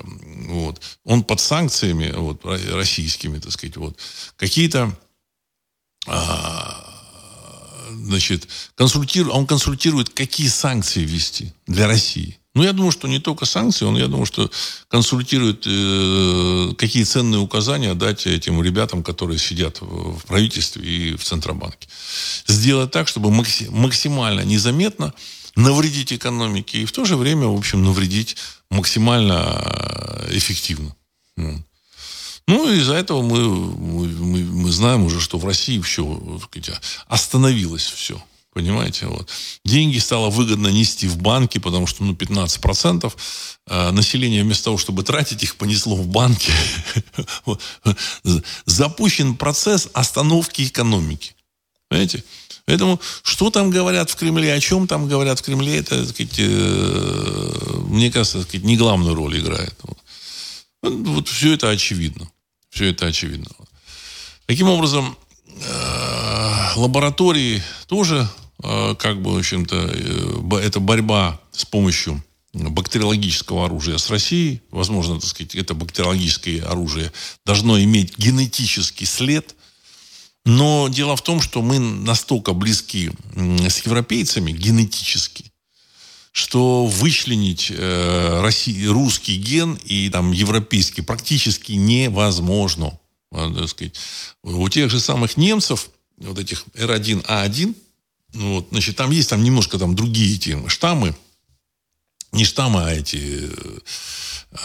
вот. 0.49 0.81
Он 1.05 1.23
под 1.23 1.39
санкциями 1.39 2.11
вот, 2.17 2.45
российскими, 2.45 3.39
так 3.39 3.53
сказать, 3.53 3.77
вот. 3.77 3.99
Какие-то 4.37 4.97
э, 6.07 6.13
значит, 8.09 8.49
консультирует, 8.75 9.35
он 9.35 9.47
консультирует, 9.47 10.09
какие 10.11 10.49
санкции 10.49 11.05
ввести 11.05 11.53
для 11.67 11.87
России. 11.87 12.39
Ну, 12.55 12.65
я 12.65 12.73
думаю, 12.73 12.91
что 12.91 13.07
не 13.07 13.21
только 13.21 13.45
санкции, 13.45 13.85
он, 13.85 13.97
я 13.97 14.09
думаю, 14.09 14.27
что 14.27 14.51
консультирует, 14.89 15.65
э, 15.67 16.73
какие 16.77 17.05
ценные 17.05 17.41
указания 17.41 17.95
дать 17.95 18.27
этим 18.27 18.61
ребятам, 18.63 19.03
которые 19.03 19.39
сидят 19.39 19.81
в 19.81 20.21
правительстве 20.27 20.83
и 20.83 21.17
в 21.17 21.23
Центробанке. 21.23 21.89
Сделать 22.47 22.91
так, 22.91 23.07
чтобы 23.07 23.31
максимально 23.31 24.41
незаметно 24.41 25.13
навредить 25.55 26.13
экономике 26.13 26.83
и 26.83 26.85
в 26.85 26.93
то 26.93 27.05
же 27.05 27.17
время, 27.17 27.47
в 27.47 27.57
общем, 27.57 27.85
навредить 27.85 28.37
максимально 28.71 29.63
э, 29.63 30.37
эффективно. 30.37 30.97
Ну, 32.49 32.73
из-за 32.73 32.95
этого 32.95 33.21
мы, 33.21 33.47
мы, 33.47 34.39
мы 34.43 34.73
знаем 34.73 35.05
уже, 35.05 35.21
что 35.21 35.37
в 35.37 35.45
России 35.45 35.79
все 35.83 36.19
сказать, 36.43 36.81
остановилось 37.07 37.85
все. 37.85 38.23
Понимаете? 38.55 39.07
Вот. 39.07 39.29
Деньги 39.67 39.99
стало 39.99 40.31
выгодно 40.31 40.69
нести 40.69 41.09
в 41.09 41.19
банки, 41.19 41.59
потому 41.59 41.87
что 41.87 42.05
ну, 42.05 42.15
15% 42.15 43.13
э, 43.67 43.91
населения 43.91 44.43
вместо 44.43 44.65
того, 44.65 44.79
чтобы 44.79 45.03
тратить 45.03 45.43
их, 45.43 45.57
понесло 45.57 45.95
в 45.95 46.07
банки. 46.07 46.51
Запущен 48.65 49.37
процесс 49.37 49.91
остановки 49.93 50.63
экономики. 50.63 51.35
Понимаете? 51.91 52.25
Поэтому 52.65 52.99
что 53.23 53.51
там 53.51 53.71
говорят 53.71 54.09
в 54.09 54.17
Кремле, 54.17 54.55
о 54.55 54.61
чем 54.61 54.87
там 54.87 55.07
говорят 55.07 55.39
в 55.39 55.43
Кремле, 55.43 55.77
это, 55.77 56.01
так 56.01 56.09
сказать, 56.09 56.35
э, 56.39 57.81
мне 57.89 58.11
кажется, 58.11 58.39
так 58.39 58.49
сказать, 58.49 58.65
не 58.65 58.79
главную 58.79 59.15
роль 59.15 59.39
играет. 59.39 59.75
Вот. 59.83 59.99
вот 60.83 61.29
все 61.29 61.53
это 61.53 61.69
очевидно. 61.69 62.27
Все 62.79 62.91
это 62.91 63.07
очевидно. 63.07 63.51
Таким 64.47 64.69
образом, 64.69 65.19
э, 65.49 66.69
лаборатории 66.77 67.61
тоже, 67.89 68.29
э, 68.63 68.95
как 68.97 69.21
бы, 69.21 69.35
в 69.35 69.39
общем-то, 69.39 69.91
э, 69.93 70.61
это 70.63 70.79
борьба 70.79 71.41
с 71.51 71.65
помощью 71.65 72.23
бактериологического 72.53 73.65
оружия 73.65 73.99
с 73.99 74.09
Россией. 74.11 74.63
Возможно, 74.71 75.19
так 75.19 75.29
сказать, 75.29 75.57
это 75.57 75.75
бактериологическое 75.75 76.63
оружие 76.63 77.11
должно 77.45 77.83
иметь 77.83 78.17
генетический 78.17 79.07
след. 79.07 79.57
Но 80.45 80.87
дело 80.87 81.17
в 81.17 81.23
том, 81.23 81.41
что 81.41 81.63
мы 81.63 81.81
настолько 81.81 82.53
близки 82.53 83.11
с 83.35 83.85
европейцами 83.85 84.53
генетически, 84.53 85.48
что 86.39 86.87
вычленить 86.87 87.73
э, 87.75 88.41
России, 88.41 88.87
русский 88.87 89.37
ген 89.37 89.75
и 89.85 90.09
там 90.09 90.31
европейский 90.31 91.03
практически 91.03 91.73
невозможно. 91.73 92.99
Так 93.31 93.69
сказать. 93.69 93.95
У 94.45 94.69
тех 94.69 94.89
же 94.89 95.01
самых 95.01 95.37
немцев, 95.37 95.91
вот 96.17 96.39
этих 96.39 96.65
R1A1, 96.75 97.75
ну, 98.35 98.55
вот, 98.55 98.69
значит, 98.71 98.97
там 98.97 99.11
есть 99.11 99.31
там 99.31 99.43
немножко 99.43 99.79
там 99.79 99.97
другие 99.97 100.37
эти 100.37 100.69
штаммы, 100.69 101.17
не 102.31 102.45
штаммы, 102.45 102.85
а 102.85 102.95
эти 102.95 103.51
э, 103.51 103.79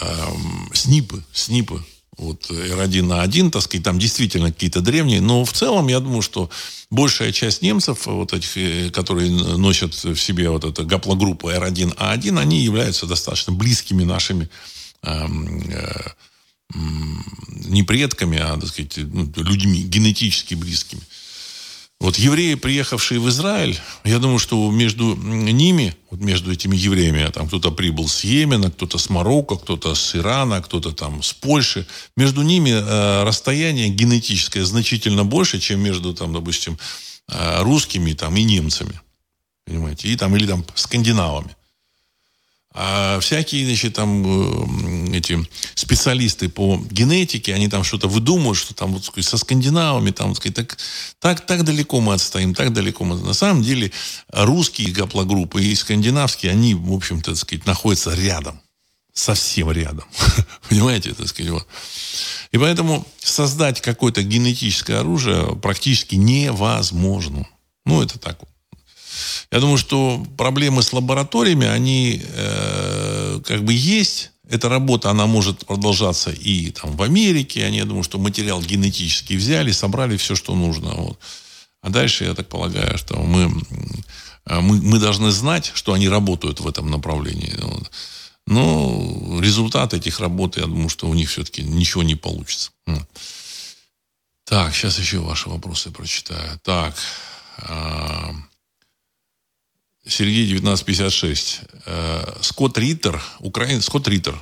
э, 0.00 0.28
снипы, 0.74 1.24
снипы, 1.32 1.84
вот 2.16 2.50
R1 2.50 3.02
на 3.02 3.22
1, 3.22 3.50
так 3.50 3.62
сказать, 3.62 3.84
там 3.84 3.98
действительно 3.98 4.52
какие-то 4.52 4.80
древние, 4.80 5.20
но 5.20 5.44
в 5.44 5.52
целом 5.52 5.88
я 5.88 6.00
думаю, 6.00 6.22
что 6.22 6.50
большая 6.90 7.32
часть 7.32 7.62
немцев, 7.62 8.06
вот 8.06 8.32
этих, 8.32 8.56
э, 8.56 8.90
которые 8.90 9.30
носят 9.30 9.94
в 9.94 10.16
себе 10.16 10.48
вот 10.50 10.64
эту 10.64 10.86
гаплогруппу 10.86 11.50
R1A1, 11.50 12.38
они 12.38 12.60
являются 12.60 13.06
достаточно 13.06 13.52
близкими 13.52 14.04
нашими 14.04 14.48
э, 15.02 15.26
э, 15.26 16.12
не 17.66 17.82
предками, 17.82 18.38
а, 18.38 18.58
так 18.58 18.68
сказать, 18.68 18.96
ну, 18.96 19.30
людьми 19.36 19.82
генетически 19.82 20.54
близкими. 20.54 21.02
Вот 22.04 22.18
евреи, 22.18 22.54
приехавшие 22.54 23.18
в 23.18 23.30
Израиль, 23.30 23.80
я 24.04 24.18
думаю, 24.18 24.38
что 24.38 24.70
между 24.70 25.16
ними, 25.16 25.96
вот 26.10 26.20
между 26.20 26.52
этими 26.52 26.76
евреями, 26.76 27.22
а 27.22 27.30
там 27.30 27.48
кто-то 27.48 27.70
прибыл 27.70 28.08
с 28.08 28.24
Йемена, 28.24 28.70
кто-то 28.70 28.98
с 28.98 29.08
Марокко, 29.08 29.56
кто-то 29.56 29.94
с 29.94 30.14
Ирана, 30.14 30.60
кто-то 30.60 30.92
там 30.92 31.22
с 31.22 31.32
Польши, 31.32 31.86
между 32.14 32.42
ними 32.42 32.72
э, 32.72 33.22
расстояние 33.22 33.88
генетическое 33.88 34.66
значительно 34.66 35.24
больше, 35.24 35.58
чем 35.58 35.80
между, 35.80 36.12
там, 36.12 36.34
допустим, 36.34 36.76
э, 37.28 37.62
русскими 37.62 38.12
там, 38.12 38.36
и 38.36 38.42
немцами. 38.42 39.00
Понимаете? 39.64 40.08
И 40.08 40.16
там, 40.16 40.36
или 40.36 40.46
там 40.46 40.62
скандинавами. 40.74 41.56
А 42.76 43.20
всякие, 43.20 43.64
значит, 43.66 43.94
там 43.94 45.12
э, 45.12 45.16
эти 45.16 45.38
специалисты 45.76 46.48
по 46.48 46.82
генетике, 46.90 47.54
они 47.54 47.68
там 47.68 47.84
что-то 47.84 48.08
выдумывают, 48.08 48.58
что 48.58 48.74
там 48.74 48.92
вот 48.92 49.04
сказать, 49.04 49.26
со 49.30 49.38
скандинавами, 49.38 50.10
там, 50.10 50.34
сказать, 50.34 50.56
так, 50.56 50.76
так, 51.20 51.46
так 51.46 51.62
далеко 51.62 52.00
мы 52.00 52.14
отстоим, 52.14 52.52
так 52.52 52.72
далеко 52.72 53.04
мы. 53.04 53.16
На 53.16 53.32
самом 53.32 53.62
деле 53.62 53.92
русские 54.28 54.90
гаплогруппы 54.90 55.62
и 55.62 55.74
скандинавские, 55.76 56.50
они, 56.50 56.74
в 56.74 56.92
общем-то, 56.92 57.30
так 57.30 57.38
сказать, 57.38 57.64
находятся 57.64 58.12
рядом. 58.12 58.60
Совсем 59.12 59.70
рядом. 59.70 60.06
Понимаете, 60.68 61.14
так 61.14 61.28
сказать, 61.28 61.52
вот. 61.52 61.68
И 62.50 62.58
поэтому 62.58 63.06
создать 63.20 63.80
какое-то 63.80 64.24
генетическое 64.24 64.98
оружие 64.98 65.54
практически 65.62 66.16
невозможно. 66.16 67.46
Ну, 67.86 68.02
это 68.02 68.18
так 68.18 68.40
вот. 68.40 68.48
Я 69.50 69.60
думаю, 69.60 69.78
что 69.78 70.24
проблемы 70.36 70.82
с 70.82 70.92
лабораториями, 70.92 71.66
они 71.66 72.22
э, 72.22 73.40
как 73.44 73.62
бы 73.64 73.72
есть. 73.72 74.30
Эта 74.48 74.68
работа, 74.68 75.10
она 75.10 75.26
может 75.26 75.64
продолжаться 75.66 76.30
и 76.30 76.70
там 76.70 76.96
в 76.96 77.02
Америке. 77.02 77.64
Они, 77.64 77.78
я 77.78 77.84
думаю, 77.84 78.02
что 78.02 78.18
материал 78.18 78.60
генетический 78.60 79.36
взяли, 79.36 79.72
собрали 79.72 80.16
все, 80.16 80.34
что 80.34 80.54
нужно. 80.54 80.90
Вот. 80.90 81.18
А 81.80 81.90
дальше, 81.90 82.24
я 82.24 82.34
так 82.34 82.48
полагаю, 82.48 82.98
что 82.98 83.16
мы, 83.16 83.50
э, 84.46 84.60
мы, 84.60 84.82
мы 84.82 84.98
должны 84.98 85.30
знать, 85.30 85.72
что 85.74 85.92
они 85.92 86.08
работают 86.08 86.60
в 86.60 86.68
этом 86.68 86.90
направлении. 86.90 87.54
Вот. 87.58 87.90
Но 88.46 89.40
результат 89.40 89.94
этих 89.94 90.20
работ, 90.20 90.56
я 90.56 90.64
думаю, 90.64 90.88
что 90.88 91.08
у 91.08 91.14
них 91.14 91.30
все-таки 91.30 91.62
ничего 91.62 92.02
не 92.02 92.14
получится. 92.14 92.70
Так, 94.44 94.74
сейчас 94.74 94.98
еще 94.98 95.18
ваши 95.18 95.48
вопросы 95.48 95.90
прочитаю. 95.90 96.60
Так. 96.62 96.94
Сергей 100.06 100.44
1956. 100.44 101.60
Э, 101.86 102.36
Скотт 102.42 102.78
Риттер, 102.78 103.22
Украин, 103.40 103.80
Скотт 103.80 104.08
Риттер 104.08 104.38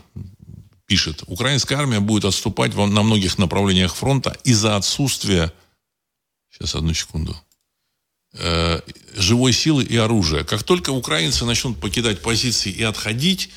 пишет, 0.87 1.23
украинская 1.27 1.79
армия 1.79 2.01
будет 2.01 2.25
отступать 2.25 2.75
на 2.75 3.03
многих 3.03 3.39
направлениях 3.39 3.95
фронта 3.95 4.37
из-за 4.45 4.77
отсутствия, 4.77 5.53
сейчас 6.51 6.75
одну 6.75 6.93
секунду, 6.93 7.37
э, 8.35 8.81
живой 9.15 9.53
силы 9.53 9.85
и 9.85 9.97
оружия. 9.97 10.45
Как 10.45 10.65
только 10.65 10.91
украинцы 10.91 11.45
начнут 11.45 11.81
покидать 11.81 12.21
позиции 12.23 12.71
и 12.71 12.83
отходить, 12.83 13.51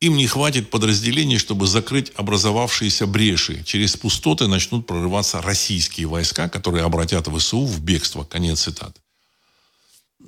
им 0.00 0.16
не 0.16 0.26
хватит 0.26 0.68
подразделений, 0.68 1.38
чтобы 1.38 1.66
закрыть 1.66 2.12
образовавшиеся 2.16 3.06
бреши. 3.06 3.62
Через 3.64 3.96
пустоты 3.96 4.48
начнут 4.48 4.86
прорываться 4.86 5.40
российские 5.40 6.08
войска, 6.08 6.48
которые 6.48 6.84
обратят 6.84 7.28
ВСУ 7.28 7.64
в 7.64 7.80
бегство. 7.80 8.24
Конец 8.24 8.62
цитаты. 8.62 9.00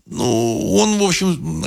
Ну, 0.07 0.74
он, 0.76 0.98
в 0.98 1.02
общем, 1.02 1.64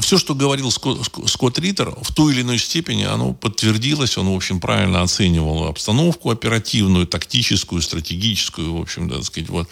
все, 0.00 0.18
что 0.18 0.34
говорил 0.34 0.70
Скотт 0.70 1.58
Риттер, 1.58 1.90
в 2.02 2.12
той 2.12 2.34
или 2.34 2.42
иной 2.42 2.58
степени 2.58 3.04
оно 3.04 3.32
подтвердилось. 3.32 4.18
Он, 4.18 4.28
в 4.28 4.36
общем, 4.36 4.60
правильно 4.60 5.00
оценивал 5.00 5.64
обстановку 5.64 6.30
оперативную, 6.30 7.06
тактическую, 7.06 7.80
стратегическую, 7.80 8.76
в 8.76 8.80
общем, 8.80 9.08
да, 9.08 9.16
так 9.16 9.24
сказать, 9.24 9.48
вот. 9.48 9.68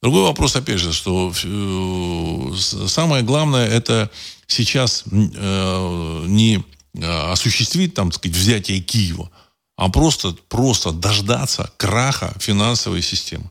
Другой 0.00 0.22
вопрос, 0.22 0.54
опять 0.56 0.78
же, 0.78 0.92
что 0.92 1.32
э, 1.44 2.52
самое 2.86 3.24
главное, 3.24 3.66
это 3.66 4.10
сейчас 4.46 5.04
э, 5.10 6.24
не 6.28 6.64
осуществить, 7.02 7.94
там, 7.94 8.10
так 8.10 8.20
сказать, 8.20 8.36
взятие 8.36 8.80
Киева, 8.80 9.30
а 9.76 9.88
просто, 9.90 10.36
просто 10.48 10.92
дождаться 10.92 11.72
краха 11.76 12.34
финансовой 12.38 13.02
системы. 13.02 13.50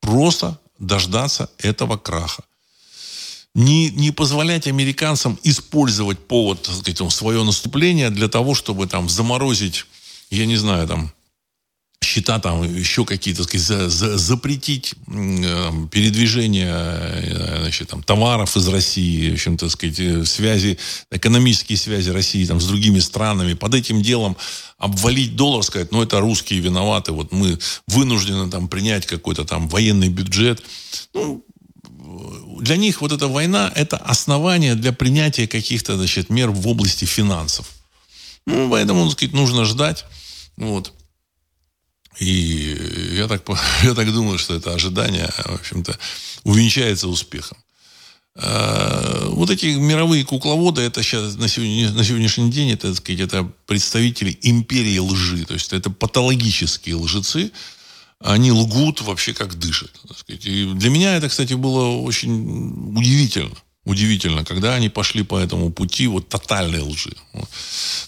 Просто 0.00 0.60
дождаться 0.78 1.50
этого 1.58 1.96
краха 1.96 2.44
не, 3.54 3.90
не 3.90 4.10
позволять 4.12 4.66
американцам 4.66 5.38
использовать 5.42 6.18
повод, 6.18 6.62
так 6.62 6.74
сказать, 6.74 7.12
свое 7.12 7.42
наступление 7.42 8.10
для 8.10 8.28
того, 8.28 8.54
чтобы 8.54 8.86
там 8.86 9.08
заморозить, 9.08 9.86
я 10.30 10.46
не 10.46 10.56
знаю, 10.56 10.86
там, 10.86 11.12
счета 12.02 12.38
там 12.38 12.62
еще 12.62 13.04
какие-то, 13.04 13.44
сказать, 13.44 13.66
за, 13.66 13.90
за, 13.90 14.18
запретить 14.18 14.94
э, 15.06 15.70
передвижение 15.90 16.72
э, 16.72 17.60
значит, 17.62 17.88
там, 17.88 18.02
товаров 18.02 18.56
из 18.56 18.68
России, 18.68 19.30
в 19.30 19.34
общем, 19.34 19.56
так 19.56 19.70
сказать, 19.70 20.00
э, 20.00 20.24
связи, 20.24 20.78
экономические 21.10 21.76
связи 21.76 22.10
России 22.10 22.44
там, 22.46 22.60
с 22.60 22.66
другими 22.66 23.00
странами. 23.00 23.54
Под 23.54 23.74
этим 23.74 24.02
делом 24.02 24.36
обвалить 24.78 25.36
доллар, 25.36 25.62
сказать, 25.62 25.92
ну, 25.92 26.02
это 26.02 26.20
русские 26.20 26.60
виноваты, 26.60 27.12
вот 27.12 27.32
мы 27.32 27.58
вынуждены 27.86 28.50
там 28.50 28.68
принять 28.68 29.06
какой-то 29.06 29.44
там 29.44 29.68
военный 29.68 30.08
бюджет. 30.08 30.62
Ну, 31.12 31.44
для 32.60 32.76
них 32.76 33.00
вот 33.00 33.12
эта 33.12 33.28
война– 33.28 33.72
это 33.74 33.96
основание 33.96 34.74
для 34.74 34.92
принятия 34.92 35.46
каких-то 35.46 35.96
значит, 35.96 36.30
мер 36.30 36.50
в 36.50 36.66
области 36.68 37.04
финансов. 37.04 37.68
Ну, 38.46 38.70
поэтому, 38.70 39.04
так 39.04 39.12
сказать, 39.12 39.34
нужно 39.34 39.64
ждать. 39.64 40.04
Вот. 40.56 40.92
И 42.18 43.14
я 43.16 43.28
так, 43.28 43.42
я 43.82 43.94
так 43.94 44.12
думаю, 44.12 44.38
что 44.38 44.54
это 44.54 44.74
ожидание, 44.74 45.28
в 45.44 45.54
общем-то, 45.54 45.98
увенчается 46.44 47.08
успехом. 47.08 47.56
А, 48.36 49.26
вот 49.28 49.50
эти 49.50 49.66
мировые 49.66 50.24
кукловоды, 50.24 50.82
это 50.82 51.02
сейчас 51.02 51.36
на, 51.36 51.48
сегодня, 51.48 51.90
на 51.90 52.04
сегодняшний 52.04 52.50
день, 52.50 52.70
это, 52.70 52.88
так 52.88 52.96
сказать, 52.96 53.20
это 53.20 53.44
представители 53.66 54.38
империи 54.42 54.98
лжи. 54.98 55.44
То 55.44 55.54
есть 55.54 55.72
это 55.72 55.90
патологические 55.90 56.96
лжецы, 56.96 57.52
они 58.22 58.52
лгут 58.52 59.00
вообще 59.00 59.32
как 59.32 59.58
дышат. 59.58 59.90
И 60.28 60.72
для 60.74 60.90
меня 60.90 61.16
это, 61.16 61.28
кстати, 61.28 61.54
было 61.54 62.00
очень 62.00 62.94
удивительно. 62.96 63.56
Удивительно, 63.86 64.44
когда 64.44 64.74
они 64.74 64.90
пошли 64.90 65.22
по 65.22 65.38
этому 65.38 65.70
пути 65.72 66.06
вот 66.06 66.28
тотальной 66.28 66.80
лжи. 66.80 67.16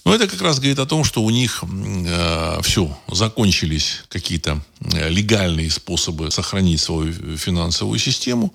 Но 0.05 0.15
это 0.15 0.29
как 0.29 0.43
раз 0.43 0.59
говорит 0.59 0.79
о 0.79 0.87
том, 0.87 1.03
что 1.03 1.23
у 1.23 1.31
них 1.31 1.65
э, 1.65 2.61
все, 2.63 2.95
закончились 3.11 4.05
какие-то 4.09 4.63
э, 4.81 5.09
легальные 5.09 5.71
способы 5.71 6.31
сохранить 6.31 6.81
свою 6.81 7.39
финансовую 7.39 7.99
систему, 7.99 8.53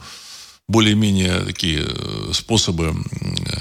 более-менее 0.68 1.40
такие 1.40 1.88
э, 1.88 2.32
способы 2.34 2.94
э, 2.94 3.58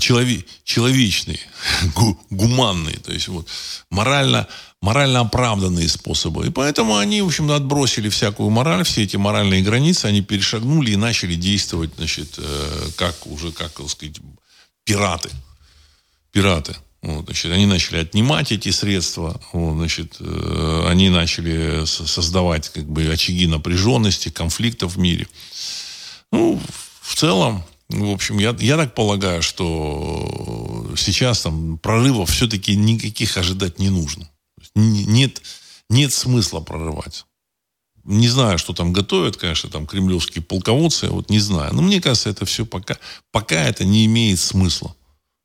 челове, 0.00 0.44
человечные, 0.64 1.40
гуманные, 2.30 2.96
то 2.96 3.12
есть 3.12 3.28
вот 3.28 3.48
морально 3.90 4.48
морально 4.80 5.20
оправданные 5.20 5.88
способы. 5.88 6.46
И 6.46 6.50
поэтому 6.50 6.96
они, 6.96 7.20
в 7.22 7.26
общем, 7.26 7.50
отбросили 7.50 8.08
всякую 8.08 8.50
мораль, 8.50 8.84
все 8.84 9.02
эти 9.02 9.16
моральные 9.16 9.62
границы, 9.62 10.06
они 10.06 10.22
перешагнули 10.22 10.92
и 10.92 10.96
начали 10.96 11.34
действовать, 11.34 11.90
значит, 11.96 12.34
э, 12.38 12.88
как 12.96 13.26
уже, 13.26 13.52
как 13.52 13.72
сказать, 13.88 14.20
пираты. 14.84 15.30
Пираты. 16.32 16.76
Вот, 17.02 17.24
значит, 17.26 17.52
они 17.52 17.66
начали 17.66 17.98
отнимать 17.98 18.52
эти 18.52 18.70
средства, 18.70 19.40
вот, 19.52 19.76
значит, 19.76 20.16
э, 20.20 20.86
они 20.88 21.10
начали 21.10 21.84
создавать 21.84 22.68
как 22.70 22.84
бы 22.84 23.06
очаги 23.06 23.46
напряженности, 23.46 24.30
конфликтов 24.30 24.94
в 24.94 24.98
мире. 24.98 25.28
Ну, 26.32 26.60
в 27.00 27.14
целом, 27.14 27.64
в 27.88 28.10
общем, 28.10 28.38
я, 28.38 28.54
я 28.58 28.76
так 28.76 28.94
полагаю, 28.94 29.42
что 29.42 30.90
сейчас 30.96 31.42
там 31.42 31.78
прорывов 31.78 32.30
все-таки 32.30 32.76
никаких 32.76 33.36
ожидать 33.36 33.78
не 33.78 33.90
нужно 33.90 34.28
нет, 34.74 35.42
нет 35.88 36.12
смысла 36.12 36.60
прорывать. 36.60 37.24
Не 38.04 38.28
знаю, 38.28 38.58
что 38.58 38.72
там 38.72 38.92
готовят, 38.92 39.36
конечно, 39.36 39.68
там 39.68 39.86
кремлевские 39.86 40.42
полководцы, 40.42 41.08
вот 41.08 41.28
не 41.28 41.40
знаю. 41.40 41.74
Но 41.74 41.82
мне 41.82 42.00
кажется, 42.00 42.30
это 42.30 42.46
все 42.46 42.64
пока, 42.64 42.96
пока 43.32 43.64
это 43.64 43.84
не 43.84 44.06
имеет 44.06 44.38
смысла. 44.38 44.94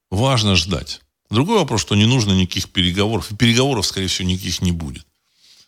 Важно 0.09 0.55
ждать. 0.55 1.01
Другой 1.29 1.57
вопрос, 1.57 1.81
что 1.81 1.95
не 1.95 2.05
нужно 2.05 2.31
никаких 2.31 2.69
переговоров. 2.69 3.31
И 3.31 3.35
переговоров, 3.35 3.85
скорее 3.85 4.07
всего, 4.07 4.29
никаких 4.29 4.61
не 4.61 4.71
будет. 4.71 5.05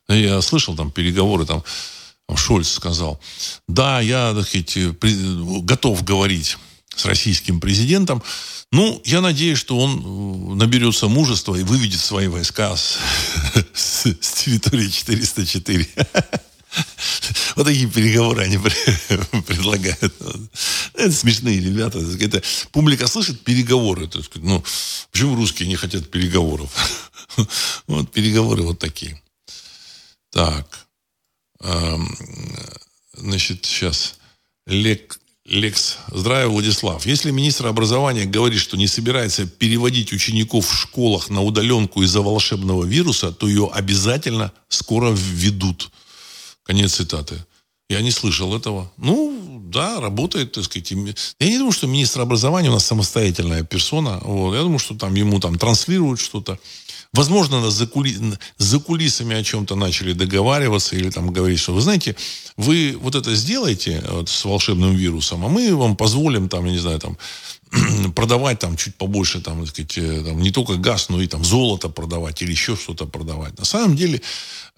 Я 0.08 0.42
слышал 0.42 0.76
там 0.76 0.92
переговоры, 0.92 1.46
там 1.46 1.64
Шольц 2.34 2.70
сказал, 2.70 3.20
да, 3.68 4.02
я, 4.02 4.34
так 4.34 4.48
сказать, 4.48 4.78
готов 5.64 6.04
говорить 6.04 6.58
с 6.96 7.06
российским 7.06 7.60
президентом, 7.60 8.24
ну, 8.72 9.02
я 9.06 9.22
надеюсь, 9.22 9.60
что 9.60 9.78
он 9.78 10.00
э, 10.00 10.56
наберется 10.56 11.08
мужества 11.08 11.56
и 11.56 11.64
выведет 11.64 12.02
свои 12.02 12.28
войска 12.28 12.76
с, 12.76 12.98
с, 13.74 14.06
с 14.20 14.32
территории 14.34 14.90
404. 14.90 15.88
Вот 17.56 17.68
такие 17.68 17.90
переговоры 17.90 18.44
они 18.44 18.58
предлагают. 19.48 20.14
Это 20.94 21.12
смешные 21.12 21.62
ребята. 21.62 22.00
Это, 22.20 22.44
публика 22.74 23.08
слышит 23.08 23.46
переговоры. 23.46 24.10
Есть, 24.14 24.32
ну, 24.36 24.62
почему 25.10 25.36
русские 25.38 25.70
не 25.70 25.78
хотят 25.78 26.12
переговоров? 26.12 26.70
Вот 27.88 28.12
переговоры 28.12 28.64
вот 28.64 28.80
такие. 28.80 29.22
Так. 30.32 30.85
Значит, 33.14 33.66
сейчас. 33.66 34.16
Лек, 34.68 35.20
Лекс. 35.46 35.98
Здравия, 36.12 36.48
Владислав. 36.48 37.06
Если 37.06 37.32
министр 37.32 37.68
образования 37.68 38.26
говорит, 38.26 38.60
что 38.60 38.78
не 38.78 38.88
собирается 38.88 39.46
переводить 39.46 40.12
учеников 40.12 40.68
в 40.68 40.76
школах 40.76 41.30
на 41.30 41.44
удаленку 41.44 42.02
из-за 42.02 42.22
волшебного 42.22 42.84
вируса, 42.84 43.32
то 43.32 43.48
ее 43.48 43.70
обязательно 43.72 44.52
скоро 44.70 45.12
введут. 45.12 45.92
Конец 46.64 46.96
цитаты. 46.96 47.46
Я 47.90 48.02
не 48.02 48.10
слышал 48.10 48.56
этого. 48.56 48.92
Ну, 48.98 49.62
да, 49.68 50.00
работает, 50.00 50.54
так 50.54 50.64
сказать. 50.64 50.90
Я 51.40 51.48
не 51.48 51.58
думаю, 51.58 51.72
что 51.72 51.86
министр 51.86 52.22
образования 52.22 52.70
у 52.70 52.74
нас 52.74 52.86
самостоятельная 52.86 53.64
персона. 53.64 54.20
Вот. 54.24 54.56
Я 54.56 54.62
думаю, 54.62 54.80
что 54.80 54.96
там 54.96 55.14
ему 55.14 55.40
там 55.40 55.60
транслируют 55.60 56.20
что-то. 56.20 56.58
Возможно, 57.16 57.72
за, 57.72 57.88
кули... 57.88 58.16
за 58.58 58.80
кулисами 58.80 59.36
о 59.36 59.44
чем-то 59.44 59.76
начали 59.76 60.14
договариваться 60.14 60.98
или 60.98 61.10
там 61.10 61.32
говорить, 61.32 61.60
что 61.60 61.74
вы 61.74 61.82
знаете, 61.82 62.16
вы 62.58 62.98
вот 63.00 63.16
это 63.16 63.34
сделаете 63.36 64.04
вот, 64.10 64.30
с 64.30 64.44
волшебным 64.46 64.96
вирусом, 64.96 65.46
а 65.46 65.48
мы 65.48 65.76
вам 65.76 65.96
позволим 65.96 66.50
там, 66.50 66.66
я 66.66 66.72
не 66.72 66.80
знаю, 66.80 67.00
там 67.00 67.18
продавать 68.16 68.60
там 68.60 68.76
чуть 68.76 68.96
побольше, 68.96 69.40
там, 69.40 69.62
так 69.62 69.70
сказать, 69.70 69.98
э, 69.98 70.24
там, 70.26 70.42
не 70.42 70.52
только 70.52 70.76
газ, 70.76 71.10
но 71.10 71.22
и 71.22 71.28
там 71.28 71.46
золото 71.46 71.90
продавать 71.90 72.42
или 72.42 72.52
еще 72.52 72.76
что-то 72.76 73.06
продавать. 73.06 73.58
На 73.58 73.66
самом 73.66 73.96
деле 73.96 74.22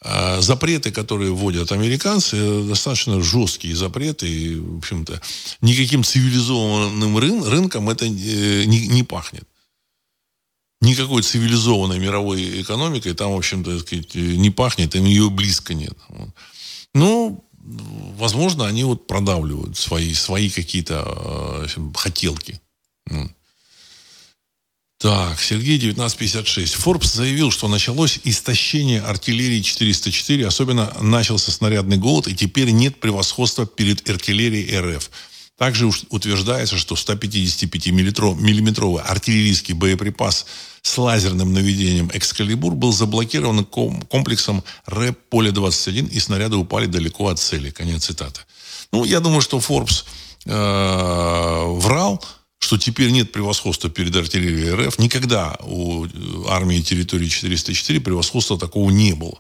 э, 0.02 0.42
запреты, 0.42 0.92
которые 0.92 1.32
вводят 1.32 1.72
американцы, 1.72 2.38
э, 2.38 2.64
достаточно 2.70 3.22
жесткие 3.22 3.76
запреты. 3.76 4.28
И, 4.28 4.60
в 4.60 4.78
общем-то, 4.78 5.20
никаким 5.62 6.04
цивилизованным 6.04 7.18
рын, 7.18 7.44
рынком 7.44 7.90
это 7.90 8.08
не, 8.08 8.88
не 8.88 9.04
пахнет 9.04 9.48
никакой 10.82 11.24
цивилизованной 11.24 12.00
мировой 12.00 12.62
экономикой 12.62 13.14
там, 13.14 13.34
в 13.34 13.38
общем-то, 13.38 13.80
не 14.16 14.50
пахнет, 14.50 14.96
и 14.96 15.00
ее 15.00 15.30
близко 15.30 15.74
нет. 15.74 15.98
Ну, 16.94 17.44
возможно, 18.18 18.66
они 18.66 18.84
вот 18.84 19.08
продавливают 19.08 19.78
свои, 19.78 20.14
свои 20.14 20.50
какие-то 20.50 21.66
э, 21.68 21.80
хотелки. 21.96 22.62
Так, 25.00 25.40
Сергей 25.40 25.78
1956. 25.78 26.74
Форбс 26.74 27.14
заявил, 27.14 27.52
что 27.52 27.68
началось 27.68 28.20
истощение 28.24 29.00
артиллерии 29.02 29.62
404, 29.62 30.48
особенно 30.48 30.92
начался 31.02 31.52
снарядный 31.52 31.98
голод, 31.98 32.28
и 32.28 32.36
теперь 32.36 32.72
нет 32.72 33.00
превосходства 33.00 33.68
перед 33.68 34.10
артиллерией 34.10 34.80
РФ. 34.80 35.12
Также 35.58 35.88
утверждается, 35.88 36.78
что 36.78 36.94
155-миллиметровый 36.94 39.02
артиллерийский 39.02 39.74
боеприпас 39.74 40.46
с 40.84 40.98
лазерным 40.98 41.52
наведением 41.52 42.12
«Экскалибур» 42.14 42.76
был 42.76 42.94
заблокирован 42.94 43.66
комплексом 43.66 44.64
РЭП 44.86 45.18
«Поле-21», 45.30 46.10
и 46.10 46.20
снаряды 46.20 46.58
упали 46.58 46.86
далеко 46.86 47.30
от 47.30 47.40
цели. 47.40 47.72
Конец 47.72 48.06
цитаты. 48.06 48.42
Ну, 48.92 49.04
я 49.04 49.20
думаю, 49.20 49.42
что 49.42 49.60
Форбс 49.60 50.06
э, 50.46 51.64
врал, 51.66 52.24
что 52.60 52.78
теперь 52.78 53.10
нет 53.10 53.32
превосходства 53.32 53.90
перед 53.90 54.16
артиллерией 54.16 54.76
РФ. 54.76 55.00
Никогда 55.00 55.58
у 55.64 56.06
армии 56.50 56.82
территории 56.82 57.28
404 57.28 58.00
превосходства 58.00 58.60
такого 58.60 58.92
не 58.92 59.14
было. 59.14 59.40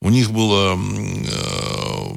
У 0.00 0.10
них 0.10 0.30
было 0.30 0.76
э, 0.76 2.14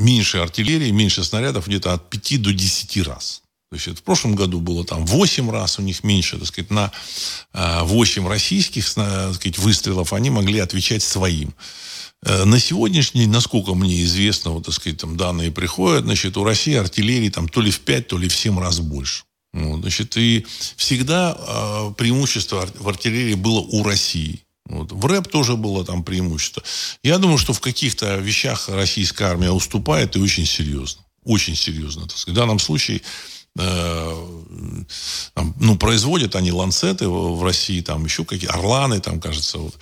меньше 0.00 0.38
артиллерии, 0.38 0.90
меньше 0.90 1.22
снарядов 1.22 1.68
где-то 1.68 1.92
от 1.92 2.10
5 2.10 2.42
до 2.42 2.52
10 2.52 3.06
раз. 3.06 3.42
То 3.70 3.76
есть 3.76 3.86
в 4.00 4.02
прошлом 4.02 4.34
году 4.34 4.60
было 4.60 4.84
там 4.84 5.06
8 5.06 5.48
раз 5.50 5.78
у 5.78 5.82
них 5.82 6.02
меньше, 6.02 6.38
так 6.38 6.48
сказать, 6.48 6.70
на 6.70 6.90
8 7.52 8.26
российских 8.26 8.92
так 8.92 9.34
сказать, 9.34 9.58
выстрелов 9.58 10.12
они 10.12 10.28
могли 10.28 10.58
отвечать 10.58 11.04
своим. 11.04 11.54
На 12.22 12.58
сегодняшний 12.58 13.22
день, 13.22 13.30
насколько 13.30 13.74
мне 13.74 14.02
известно, 14.02 14.50
вот, 14.50 14.64
так 14.64 14.74
сказать, 14.74 14.98
там 14.98 15.16
данные 15.16 15.52
приходят, 15.52 16.04
значит, 16.04 16.36
у 16.36 16.42
России 16.42 16.74
артиллерии 16.74 17.30
там 17.30 17.48
то 17.48 17.60
ли 17.60 17.70
в 17.70 17.80
5, 17.80 18.08
то 18.08 18.18
ли 18.18 18.28
в 18.28 18.34
7 18.34 18.58
раз 18.58 18.80
больше. 18.80 19.22
Вот, 19.52 19.80
значит, 19.80 20.16
и 20.16 20.44
всегда 20.76 21.36
э, 21.36 21.92
преимущество 21.96 22.68
в 22.78 22.88
артиллерии 22.88 23.34
было 23.34 23.60
у 23.60 23.82
России. 23.82 24.44
Вот. 24.70 24.92
В 24.92 25.06
рэп 25.06 25.28
тоже 25.28 25.56
было 25.56 25.84
там 25.84 26.04
преимущество. 26.04 26.62
Я 27.02 27.18
думаю, 27.18 27.38
что 27.38 27.52
в 27.52 27.60
каких-то 27.60 28.16
вещах 28.18 28.68
российская 28.68 29.24
армия 29.24 29.50
уступает 29.50 30.14
и 30.14 30.20
очень 30.20 30.46
серьезно. 30.46 31.02
Очень 31.24 31.56
серьезно. 31.56 32.02
Так 32.02 32.16
сказать. 32.16 32.36
В 32.36 32.40
данном 32.40 32.60
случае 32.60 33.02
э, 33.58 34.26
ну, 35.58 35.76
производят 35.76 36.36
они 36.36 36.52
ланцеты 36.52 37.08
в, 37.08 37.42
России, 37.42 37.80
там 37.80 38.04
еще 38.04 38.24
какие 38.24 38.48
орланы, 38.48 39.00
там, 39.00 39.20
кажется, 39.20 39.58
вот. 39.58 39.74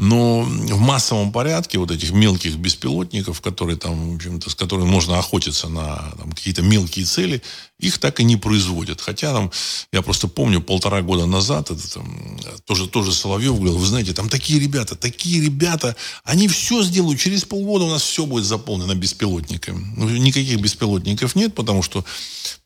Но 0.00 0.40
в 0.40 0.80
массовом 0.80 1.30
порядке 1.30 1.76
вот 1.76 1.90
этих 1.90 2.12
мелких 2.12 2.56
беспилотников, 2.56 3.42
которые 3.42 3.76
там, 3.76 4.12
в 4.12 4.14
общем-то, 4.14 4.48
с 4.48 4.54
которыми 4.54 4.86
можно 4.86 5.18
охотиться 5.18 5.68
на 5.68 5.96
там, 6.16 6.32
какие-то 6.32 6.62
мелкие 6.62 7.04
цели, 7.04 7.42
их 7.78 7.98
так 7.98 8.18
и 8.18 8.24
не 8.24 8.36
производят. 8.36 9.02
Хотя 9.02 9.34
там, 9.34 9.50
я 9.92 10.00
просто 10.00 10.26
помню, 10.26 10.62
полтора 10.62 11.02
года 11.02 11.26
назад, 11.26 11.70
это 11.70 11.92
там, 11.92 12.40
тоже, 12.64 12.88
тоже 12.88 13.12
Соловьев 13.12 13.56
говорил, 13.56 13.76
вы 13.76 13.84
знаете, 13.84 14.14
там 14.14 14.30
такие 14.30 14.58
ребята, 14.58 14.96
такие 14.96 15.38
ребята, 15.38 15.94
они 16.24 16.48
все 16.48 16.82
сделают, 16.82 17.20
через 17.20 17.44
полгода 17.44 17.84
у 17.84 17.90
нас 17.90 18.00
все 18.00 18.24
будет 18.24 18.46
заполнено 18.46 18.94
беспилотниками. 18.94 19.84
Ну, 19.98 20.08
никаких 20.08 20.62
беспилотников 20.62 21.34
нет, 21.34 21.54
потому 21.54 21.82
что 21.82 22.06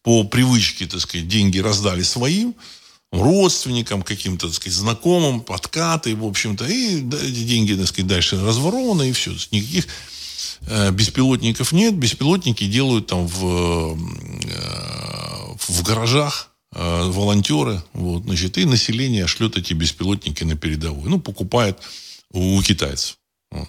по 0.05 0.23
привычке, 0.23 0.87
так 0.87 1.01
сказать, 1.01 1.27
деньги 1.27 1.59
раздали 1.59 2.03
своим, 2.03 2.55
родственникам, 3.21 4.03
каким-то, 4.03 4.47
так 4.47 4.57
сказать, 4.57 4.77
знакомым, 4.77 5.41
подкаты, 5.41 6.15
в 6.17 6.25
общем-то, 6.25 6.67
и 6.67 7.01
деньги, 7.01 7.75
так 7.75 7.87
сказать, 7.87 8.07
дальше 8.07 8.41
разворованы, 8.41 9.11
и 9.11 9.13
все. 9.13 9.33
Никаких 9.51 9.87
э, 10.67 10.91
беспилотников 10.91 11.73
нет. 11.73 11.95
Беспилотники 11.95 12.65
делают 12.67 13.07
там 13.07 13.27
в, 13.27 13.45
э, 13.45 13.95
в 15.69 15.83
гаражах 15.83 16.51
э, 16.75 17.11
волонтеры, 17.11 17.83
вот, 17.93 18.25
значит, 18.25 18.59
и 18.59 18.65
население 18.65 19.27
шлет 19.27 19.57
эти 19.57 19.73
беспилотники 19.75 20.45
на 20.45 20.57
передовую. 20.57 21.11
Ну, 21.11 21.21
покупает 21.21 21.79
у 22.31 22.61
китайцев. 22.63 23.19
Вот. 23.51 23.69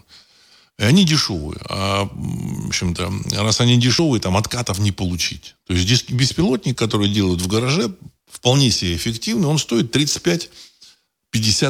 Они 0.78 1.06
дешевые. 1.06 1.60
А, 1.70 2.10
в 2.14 2.68
общем-то, 2.68 3.12
раз 3.38 3.62
они 3.62 3.78
дешевые, 3.78 4.20
там 4.20 4.36
откатов 4.36 4.80
не 4.80 4.92
получить. 4.92 5.56
То 5.66 5.74
есть 5.74 6.12
беспилотник, 6.12 6.78
который 6.78 7.10
делают 7.10 7.42
в 7.42 7.48
гараже, 7.48 7.96
вполне 8.30 8.72
себе 8.72 8.96
эффективный, 8.96 9.48
он 9.48 9.58
стоит 9.58 9.96
35-50 9.96 10.50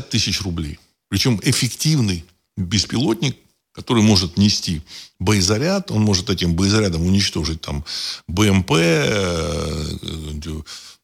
тысяч 0.10 0.42
рублей. 0.42 0.80
Причем 1.10 1.40
эффективный 1.44 2.26
беспилотник, 2.58 3.38
который 3.72 4.02
может 4.02 4.38
нести 4.38 4.82
боезаряд, 5.20 5.92
он 5.92 6.02
может 6.02 6.30
этим 6.30 6.56
боезарядом 6.56 7.06
уничтожить 7.06 7.62
там 7.62 7.86
БМП, 8.28 8.72
э, 8.72 9.98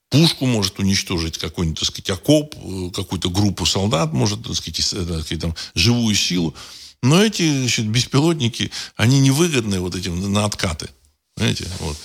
пушку 0.10 0.46
может 0.46 0.80
уничтожить, 0.80 1.38
какой-нибудь, 1.38 1.80
так 1.80 1.88
сказать, 1.88 2.10
окоп, 2.10 2.56
э, 2.56 2.90
какую-то 2.94 3.30
группу 3.30 3.66
солдат 3.66 4.12
может, 4.14 4.44
так 4.44 4.56
сказать, 4.56 4.80
э, 4.94 5.06
так 5.06 5.22
сказать 5.22 5.42
там, 5.42 5.56
живую 5.76 6.16
силу. 6.16 6.56
Но 7.04 7.24
эти 7.24 7.60
значит, 7.60 7.88
беспилотники, 7.88 8.72
они 8.96 9.20
невыгодны 9.20 9.80
вот 9.80 9.96
этим 9.96 10.32
на 10.32 10.46
откаты. 10.46 10.90
Знаете, 11.36 11.68
вот. 11.80 11.98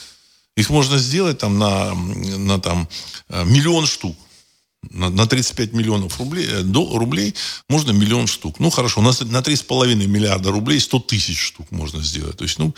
Их 0.56 0.70
можно 0.70 0.98
сделать 0.98 1.38
там 1.38 1.58
на, 1.58 1.94
на 1.94 2.58
там, 2.58 2.88
э, 3.28 3.44
миллион 3.44 3.86
штук. 3.86 4.16
На, 4.90 5.10
на 5.10 5.26
35 5.26 5.72
миллионов 5.72 6.18
рублей, 6.18 6.46
э, 6.48 6.62
до, 6.62 6.98
рублей 6.98 7.34
можно 7.68 7.90
миллион 7.90 8.26
штук. 8.26 8.58
Ну, 8.58 8.70
хорошо, 8.70 9.00
у 9.00 9.04
нас 9.04 9.20
на 9.20 9.42
3,5 9.42 9.94
миллиарда 10.06 10.50
рублей 10.50 10.80
100 10.80 11.00
тысяч 11.00 11.38
штук 11.38 11.70
можно 11.70 12.02
сделать. 12.02 12.38
То 12.38 12.44
есть, 12.44 12.58
ну, 12.58 12.74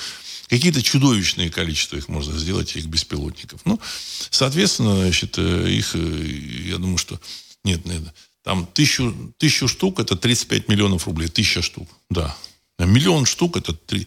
какие-то 0.49 0.83
чудовищные 0.83 1.51
количества 1.51 1.97
их 1.97 2.09
можно 2.09 2.37
сделать, 2.37 2.75
этих 2.75 2.87
беспилотников. 2.87 3.61
Ну, 3.64 3.79
соответственно, 4.31 4.97
значит, 4.97 5.35
э, 5.39 5.71
их, 5.71 5.95
я 5.95 6.79
думаю, 6.79 6.99
что... 6.99 7.21
Нет, 7.62 7.85
нет, 7.85 8.03
там 8.49 8.65
тысячу, 8.65 9.15
тысячу 9.37 9.69
штук 9.69 10.01
это 10.01 10.17
35 10.17 10.69
миллионов 10.69 11.07
рублей. 11.07 11.29
Тысяча 11.29 11.61
штук, 11.61 11.87
да. 12.09 12.35
Миллион 12.79 13.27
штук 13.27 13.59
это 13.59 13.75
3, 13.75 14.07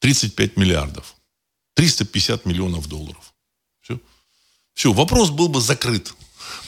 35 0.00 0.58
миллиардов. 0.58 1.14
350 1.72 2.44
миллионов 2.44 2.86
долларов. 2.86 3.32
Все. 3.80 3.98
Все, 4.74 4.92
вопрос 4.92 5.30
был 5.30 5.48
бы 5.48 5.62
закрыт. 5.62 6.12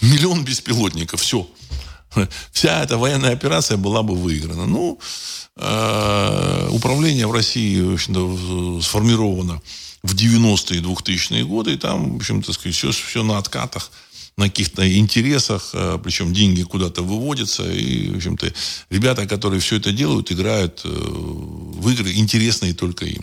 Миллион 0.01 0.45
беспилотников, 0.47 1.21
все. 1.21 1.47
Вся 2.53 2.83
эта 2.83 2.97
военная 2.97 3.33
операция 3.33 3.77
была 3.77 4.03
бы 4.03 4.14
выиграна. 4.14 4.64
Ну, 4.64 4.99
э, 5.57 6.68
управление 6.71 7.27
в 7.27 7.33
России, 7.33 7.83
в 7.83 7.93
общем-то, 7.93 8.81
сформировано 8.81 9.61
в 10.03 10.14
90-е 10.14 10.79
и 10.79 10.83
2000-е 10.83 11.45
годы, 11.45 11.75
и 11.75 11.77
там, 11.77 12.14
в 12.14 12.16
общем-то, 12.16 12.53
все, 12.53 12.93
все 12.93 13.23
на 13.23 13.37
откатах, 13.37 13.91
на 14.41 14.49
каких-то 14.49 14.82
интересах, 14.99 15.70
э, 15.74 15.99
причем 16.03 16.32
деньги 16.32 16.62
куда-то 16.62 17.03
выводятся, 17.03 17.70
и, 17.70 18.11
в 18.11 18.16
общем-то, 18.16 18.53
ребята, 18.91 19.26
которые 19.26 19.61
все 19.61 19.76
это 19.76 19.93
делают, 19.93 20.32
играют 20.32 20.80
э, 20.84 20.88
в 20.88 21.88
игры, 21.91 22.12
интересные 22.14 22.74
только 22.74 23.05
им. 23.05 23.22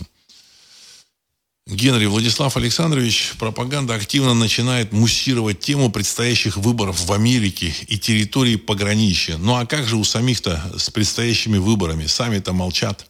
Генри 1.67 2.05
Владислав 2.05 2.55
Александрович, 2.55 3.33
пропаганда 3.39 3.95
активно 3.95 4.33
начинает 4.33 4.93
муссировать 4.93 5.59
тему 5.59 5.91
предстоящих 5.91 6.55
выборов 6.55 7.01
в 7.01 7.11
Америке 7.11 7.73
и 7.89 7.97
территории 7.97 8.55
пограничья. 8.55 9.37
Ну 9.37 9.55
а 9.55 9.65
как 9.65 9.85
же 9.85 9.97
у 9.97 10.05
самих-то 10.05 10.61
с 10.77 10.89
предстоящими 10.89 11.57
выборами? 11.57 12.05
Сами-то 12.05 12.53
молчат. 12.53 13.05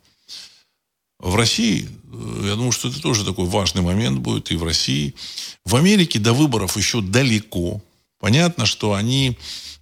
В 1.20 1.36
России, 1.36 1.88
э, 2.12 2.48
я 2.48 2.56
думаю, 2.56 2.72
что 2.72 2.88
это 2.88 3.02
тоже 3.02 3.26
такой 3.26 3.46
важный 3.46 3.82
момент 3.82 4.20
будет 4.20 4.52
и 4.52 4.56
в 4.56 4.64
России. 4.64 5.14
В 5.66 5.76
Америке 5.76 6.18
до 6.18 6.34
выборов 6.34 6.78
еще 6.78 7.02
далеко. 7.02 7.84
Понятно, 8.20 8.66
что 8.66 8.94
они 8.94 9.38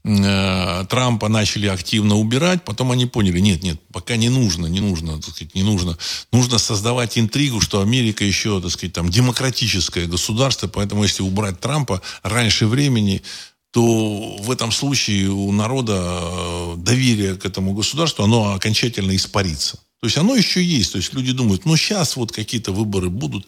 Э, 0.08 0.86
Трампа 0.88 1.30
начали 1.30 1.66
активно 1.66 2.16
убирать, 2.18 2.64
потом 2.64 2.92
они 2.92 3.08
поняли, 3.08 3.40
нет, 3.40 3.64
нет, 3.64 3.82
пока 3.92 4.18
не 4.18 4.30
нужно, 4.30 4.68
не 4.68 4.80
нужно, 4.80 5.20
так 5.20 5.32
сказать, 5.32 5.56
не 5.56 5.64
нужно. 5.64 5.98
Нужно 6.32 6.60
создавать 6.60 7.18
интригу, 7.18 7.60
что 7.60 7.82
Америка 7.82 8.24
еще, 8.24 8.62
так 8.62 8.70
сказать, 8.70 8.94
там, 8.94 9.10
демократическое 9.10 10.06
государство, 10.06 10.68
поэтому 10.68 11.04
если 11.04 11.24
убрать 11.24 11.60
Трампа 11.60 12.04
раньше 12.22 12.68
времени, 12.68 13.24
то 13.72 14.38
в 14.38 14.52
этом 14.52 14.72
случае 14.72 15.30
у 15.32 15.52
народа 15.52 15.96
э, 15.98 16.74
доверие 16.78 17.36
к 17.36 17.44
этому 17.44 17.74
государству, 17.74 18.24
оно 18.24 18.54
окончательно 18.54 19.16
испарится. 19.16 19.78
То 20.02 20.08
есть 20.08 20.18
оно 20.20 20.36
еще 20.36 20.64
есть. 20.64 20.92
То 20.92 21.00
есть 21.00 21.14
люди 21.16 21.32
думают, 21.32 21.66
ну 21.66 21.76
сейчас 21.76 22.16
вот 22.16 22.32
какие-то 22.32 22.72
выборы 22.72 23.10
будут. 23.10 23.48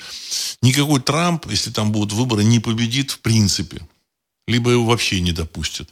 Никакой 0.63 1.01
Трамп, 1.01 1.45
если 1.51 1.69
там 1.69 1.91
будут 1.91 2.13
выборы, 2.13 2.43
не 2.43 2.59
победит 2.59 3.11
в 3.11 3.19
принципе. 3.19 3.81
Либо 4.47 4.71
его 4.71 4.85
вообще 4.85 5.19
не 5.21 5.31
допустят. 5.31 5.89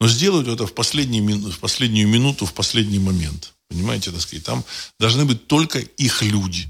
Но 0.00 0.08
сделают 0.08 0.48
это 0.48 0.66
в, 0.66 0.72
последний, 0.72 1.20
в 1.20 1.58
последнюю 1.58 2.08
минуту, 2.08 2.46
в 2.46 2.54
последний 2.54 2.98
момент. 2.98 3.52
Понимаете, 3.68 4.10
так 4.10 4.20
сказать, 4.20 4.44
там 4.44 4.64
должны 4.98 5.24
быть 5.24 5.46
только 5.46 5.78
их 5.78 6.22
люди. 6.22 6.68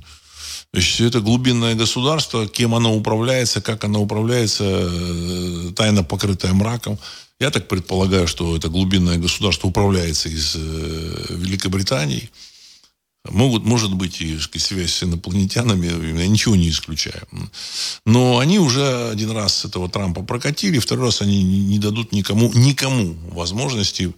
То 0.73 0.79
есть 0.79 1.01
это 1.01 1.21
глубинное 1.21 1.75
государство, 1.75 2.47
кем 2.47 2.75
оно 2.75 2.95
управляется, 2.95 3.61
как 3.61 3.85
оно 3.85 4.03
управляется, 4.03 4.65
э, 4.65 5.73
тайно 5.75 6.05
покрытое 6.05 6.53
мраком. 6.53 6.99
Я 7.41 7.51
так 7.51 7.69
предполагаю, 7.69 8.29
что 8.29 8.57
это 8.57 8.69
глубинное 8.69 9.17
государство 9.17 9.69
управляется 9.69 10.29
из 10.29 10.55
э, 10.57 11.27
Великобритании. 11.31 12.31
Могут, 13.29 13.65
может 13.65 13.93
быть 13.93 14.23
и 14.23 14.39
связь 14.39 14.95
с 14.95 15.03
инопланетянами, 15.03 16.19
я 16.19 16.27
ничего 16.27 16.57
не 16.57 16.71
исключаю. 16.71 17.29
Но 18.07 18.39
они 18.39 18.59
уже 18.59 19.11
один 19.11 19.31
раз 19.33 19.67
этого 19.67 19.91
Трампа 19.91 20.23
прокатили, 20.23 20.79
второй 20.79 21.07
раз 21.07 21.21
они 21.21 21.43
не 21.43 21.79
дадут 21.79 22.13
никому, 22.13 22.51
никому 22.55 23.15
возможности 23.29 24.15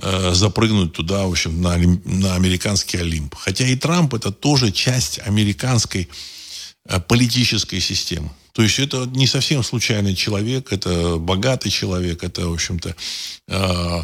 э, 0.00 0.34
запрыгнуть 0.34 0.92
туда, 0.92 1.26
в 1.26 1.32
общем, 1.32 1.60
на, 1.60 1.76
на 1.76 2.36
американский 2.36 2.98
Олимп. 2.98 3.34
Хотя 3.34 3.66
и 3.66 3.74
Трамп 3.74 4.14
это 4.14 4.30
тоже 4.30 4.70
часть 4.70 5.18
американской 5.18 6.08
э, 6.86 7.00
политической 7.00 7.80
системы. 7.80 8.30
То 8.52 8.62
есть 8.62 8.78
это 8.78 9.06
не 9.06 9.26
совсем 9.26 9.64
случайный 9.64 10.14
человек, 10.14 10.72
это 10.72 11.16
богатый 11.16 11.70
человек, 11.70 12.22
это, 12.22 12.46
в 12.48 12.52
общем-то, 12.52 12.94
э, 13.48 14.02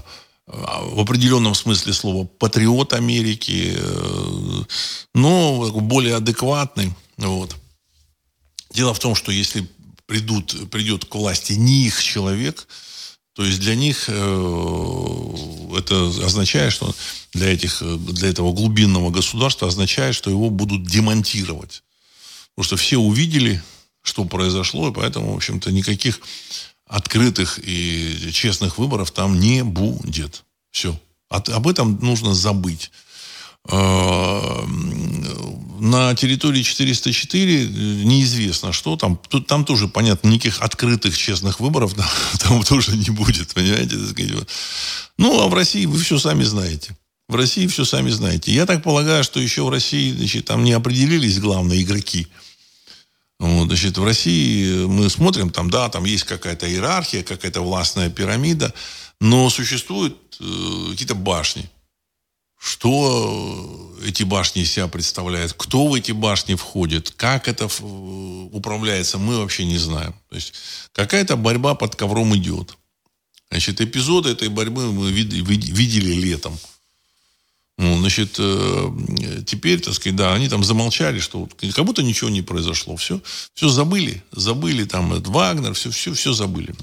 в 0.52 1.00
определенном 1.00 1.54
смысле 1.54 1.92
слова 1.92 2.26
патриот 2.26 2.92
Америки, 2.92 3.74
э, 3.76 4.62
но 5.14 5.70
более 5.80 6.16
адекватный. 6.16 6.92
Вот. 7.16 7.56
Дело 8.72 8.94
в 8.94 8.98
том, 8.98 9.14
что 9.14 9.32
если 9.32 9.68
придут, 10.06 10.70
придет 10.70 11.04
к 11.04 11.14
власти 11.14 11.52
не 11.52 11.86
их 11.86 12.02
человек, 12.02 12.66
то 13.34 13.44
есть 13.44 13.60
для 13.60 13.74
них 13.74 14.06
э, 14.08 15.34
это 15.78 16.08
означает, 16.24 16.72
что 16.72 16.94
для, 17.32 17.52
этих, 17.52 17.82
для 17.82 18.28
этого 18.28 18.52
глубинного 18.52 19.10
государства 19.10 19.68
означает, 19.68 20.14
что 20.14 20.30
его 20.30 20.50
будут 20.50 20.84
демонтировать. 20.84 21.82
Потому 22.54 22.64
что 22.64 22.76
все 22.76 22.98
увидели, 22.98 23.62
что 24.02 24.24
произошло, 24.24 24.88
и 24.88 24.92
поэтому, 24.92 25.32
в 25.32 25.36
общем-то, 25.36 25.70
никаких 25.70 26.20
открытых 26.90 27.60
и 27.62 28.30
честных 28.32 28.76
выборов 28.76 29.12
там 29.12 29.38
не 29.38 29.62
будет. 29.62 30.44
Все. 30.72 30.98
От, 31.28 31.48
об 31.48 31.68
этом 31.68 31.98
нужно 32.02 32.34
забыть. 32.34 32.90
А, 33.68 34.64
на 35.78 36.14
территории 36.16 36.62
404 36.62 37.68
неизвестно, 38.04 38.72
что 38.72 38.96
там. 38.96 39.20
Тут, 39.28 39.46
там 39.46 39.64
тоже, 39.64 39.86
понятно, 39.86 40.28
никаких 40.28 40.60
открытых 40.62 41.16
честных 41.16 41.60
выборов 41.60 41.94
там, 41.96 42.08
там 42.40 42.62
тоже 42.64 42.96
не 42.96 43.10
будет, 43.10 43.54
понимаете? 43.54 43.96
Ну, 45.16 45.40
а 45.40 45.48
в 45.48 45.54
России 45.54 45.86
вы 45.86 45.98
все 45.98 46.18
сами 46.18 46.42
знаете. 46.42 46.96
В 47.28 47.36
России 47.36 47.68
все 47.68 47.84
сами 47.84 48.10
знаете. 48.10 48.52
Я 48.52 48.66
так 48.66 48.82
полагаю, 48.82 49.22
что 49.22 49.38
еще 49.38 49.62
в 49.62 49.70
России 49.70 50.12
значит, 50.12 50.46
там 50.46 50.64
не 50.64 50.72
определились 50.72 51.38
главные 51.38 51.82
игроки. 51.82 52.26
Вот, 53.40 53.68
значит, 53.68 53.96
в 53.96 54.04
России 54.04 54.84
мы 54.84 55.08
смотрим, 55.08 55.48
там, 55.48 55.70
да, 55.70 55.88
там 55.88 56.04
есть 56.04 56.24
какая-то 56.24 56.68
иерархия, 56.68 57.22
какая-то 57.22 57.62
властная 57.62 58.10
пирамида, 58.10 58.74
но 59.18 59.48
существуют 59.48 60.36
э, 60.40 60.90
какие-то 60.90 61.14
башни. 61.14 61.70
Что 62.58 63.96
эти 64.04 64.24
башни 64.24 64.60
из 64.60 64.70
себя 64.70 64.88
представляют, 64.88 65.54
кто 65.54 65.86
в 65.86 65.94
эти 65.94 66.12
башни 66.12 66.54
входит, 66.54 67.14
как 67.16 67.48
это 67.48 67.66
управляется, 68.52 69.16
мы 69.16 69.38
вообще 69.38 69.64
не 69.64 69.78
знаем. 69.78 70.14
То 70.28 70.34
есть 70.34 70.52
какая-то 70.92 71.36
борьба 71.36 71.74
под 71.74 71.96
ковром 71.96 72.36
идет. 72.36 72.76
Значит, 73.50 73.80
эпизоды 73.80 74.28
этой 74.28 74.48
борьбы 74.48 74.92
мы 74.92 75.10
видели 75.10 76.12
летом. 76.12 76.58
Ну, 77.80 77.96
значит, 77.96 78.36
э, 78.38 78.92
теперь, 79.46 79.80
так 79.80 79.94
сказать, 79.94 80.14
да, 80.14 80.34
они 80.34 80.50
там 80.50 80.62
замолчали, 80.62 81.18
что 81.18 81.48
как 81.74 81.84
будто 81.86 82.02
ничего 82.02 82.28
не 82.28 82.42
произошло. 82.42 82.94
Все, 82.96 83.22
все 83.54 83.70
забыли. 83.70 84.22
Забыли 84.32 84.84
там 84.84 85.14
этот 85.14 85.28
Вагнер, 85.28 85.72
все, 85.72 85.90
все, 85.90 86.12
все 86.12 86.34
забыли. 86.34 86.74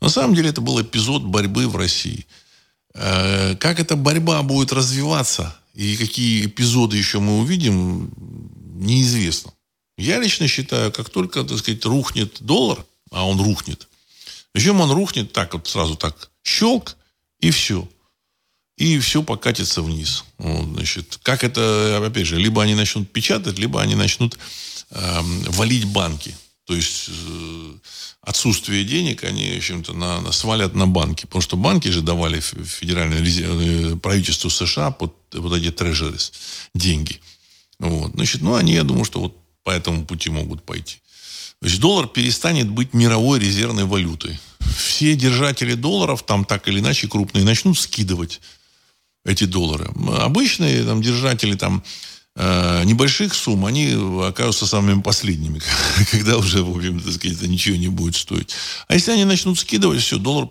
На 0.00 0.08
самом 0.08 0.36
деле 0.36 0.50
это 0.50 0.60
был 0.60 0.80
эпизод 0.80 1.24
борьбы 1.24 1.66
в 1.66 1.74
России. 1.74 2.28
Э, 2.94 3.56
как 3.56 3.80
эта 3.80 3.96
борьба 3.96 4.40
будет 4.44 4.72
развиваться 4.72 5.56
и 5.74 5.96
какие 5.96 6.46
эпизоды 6.46 6.96
еще 6.96 7.18
мы 7.18 7.40
увидим, 7.40 8.12
неизвестно. 8.76 9.52
Я 9.98 10.20
лично 10.20 10.46
считаю, 10.46 10.92
как 10.92 11.10
только, 11.10 11.42
так 11.42 11.58
сказать, 11.58 11.84
рухнет 11.84 12.36
доллар, 12.40 12.86
а 13.10 13.26
он 13.26 13.40
рухнет, 13.40 13.88
причем 14.52 14.80
он 14.80 14.92
рухнет 14.92 15.32
так 15.32 15.54
вот 15.54 15.66
сразу 15.66 15.96
так 15.96 16.30
щелк 16.44 16.96
и 17.40 17.50
все– 17.50 17.88
и 18.80 18.98
все 18.98 19.22
покатится 19.22 19.82
вниз. 19.82 20.24
Вот, 20.38 20.64
значит, 20.64 21.18
как 21.22 21.44
это, 21.44 22.02
опять 22.02 22.26
же, 22.26 22.36
либо 22.36 22.62
они 22.62 22.74
начнут 22.74 23.12
печатать, 23.12 23.58
либо 23.58 23.82
они 23.82 23.94
начнут 23.94 24.38
э, 24.90 25.20
валить 25.48 25.84
банки. 25.84 26.34
То 26.64 26.74
есть 26.74 27.10
э, 27.10 27.72
отсутствие 28.22 28.84
денег 28.84 29.24
они, 29.24 29.52
в 29.52 29.58
общем-то, 29.58 29.92
на, 29.92 30.22
на, 30.22 30.32
свалят 30.32 30.74
на 30.74 30.86
банки. 30.86 31.26
Потому 31.26 31.42
что 31.42 31.58
банки 31.58 31.88
же 31.88 32.00
давали 32.00 32.40
федеральное 32.40 33.22
э, 33.22 33.96
правительству 33.96 34.48
США 34.48 34.92
под 34.92 35.14
вот 35.34 35.54
эти 35.54 35.70
трежерис 35.70 36.32
деньги. 36.74 37.20
Вот. 37.78 38.12
Значит, 38.12 38.40
ну, 38.40 38.54
они, 38.54 38.72
я 38.72 38.82
думаю, 38.82 39.04
что 39.04 39.20
вот 39.20 39.36
по 39.62 39.70
этому 39.72 40.06
пути 40.06 40.30
могут 40.30 40.62
пойти. 40.62 41.00
То 41.60 41.66
есть 41.66 41.80
доллар 41.80 42.08
перестанет 42.08 42.70
быть 42.70 42.94
мировой 42.94 43.40
резервной 43.40 43.84
валютой. 43.84 44.40
Все 44.74 45.14
держатели 45.14 45.74
долларов, 45.74 46.22
там 46.22 46.46
так 46.46 46.66
или 46.66 46.80
иначе 46.80 47.08
крупные, 47.08 47.44
начнут 47.44 47.78
скидывать 47.78 48.40
эти 49.24 49.44
доллары. 49.44 49.90
Обычные 50.18 50.84
там, 50.84 51.02
держатели 51.02 51.54
там, 51.54 51.82
э, 52.36 52.84
небольших 52.84 53.34
сумм, 53.34 53.66
они 53.66 53.94
окажутся 54.22 54.66
самыми 54.66 55.02
последними, 55.02 55.60
когда 56.10 56.36
уже, 56.36 56.62
в 56.62 56.76
общем, 56.76 57.00
так 57.00 57.12
сказать, 57.12 57.42
ничего 57.42 57.76
не 57.76 57.88
будет 57.88 58.16
стоить. 58.16 58.54
А 58.88 58.94
если 58.94 59.12
они 59.12 59.24
начнут 59.24 59.58
скидывать, 59.58 60.00
все, 60.00 60.18
доллар 60.18 60.48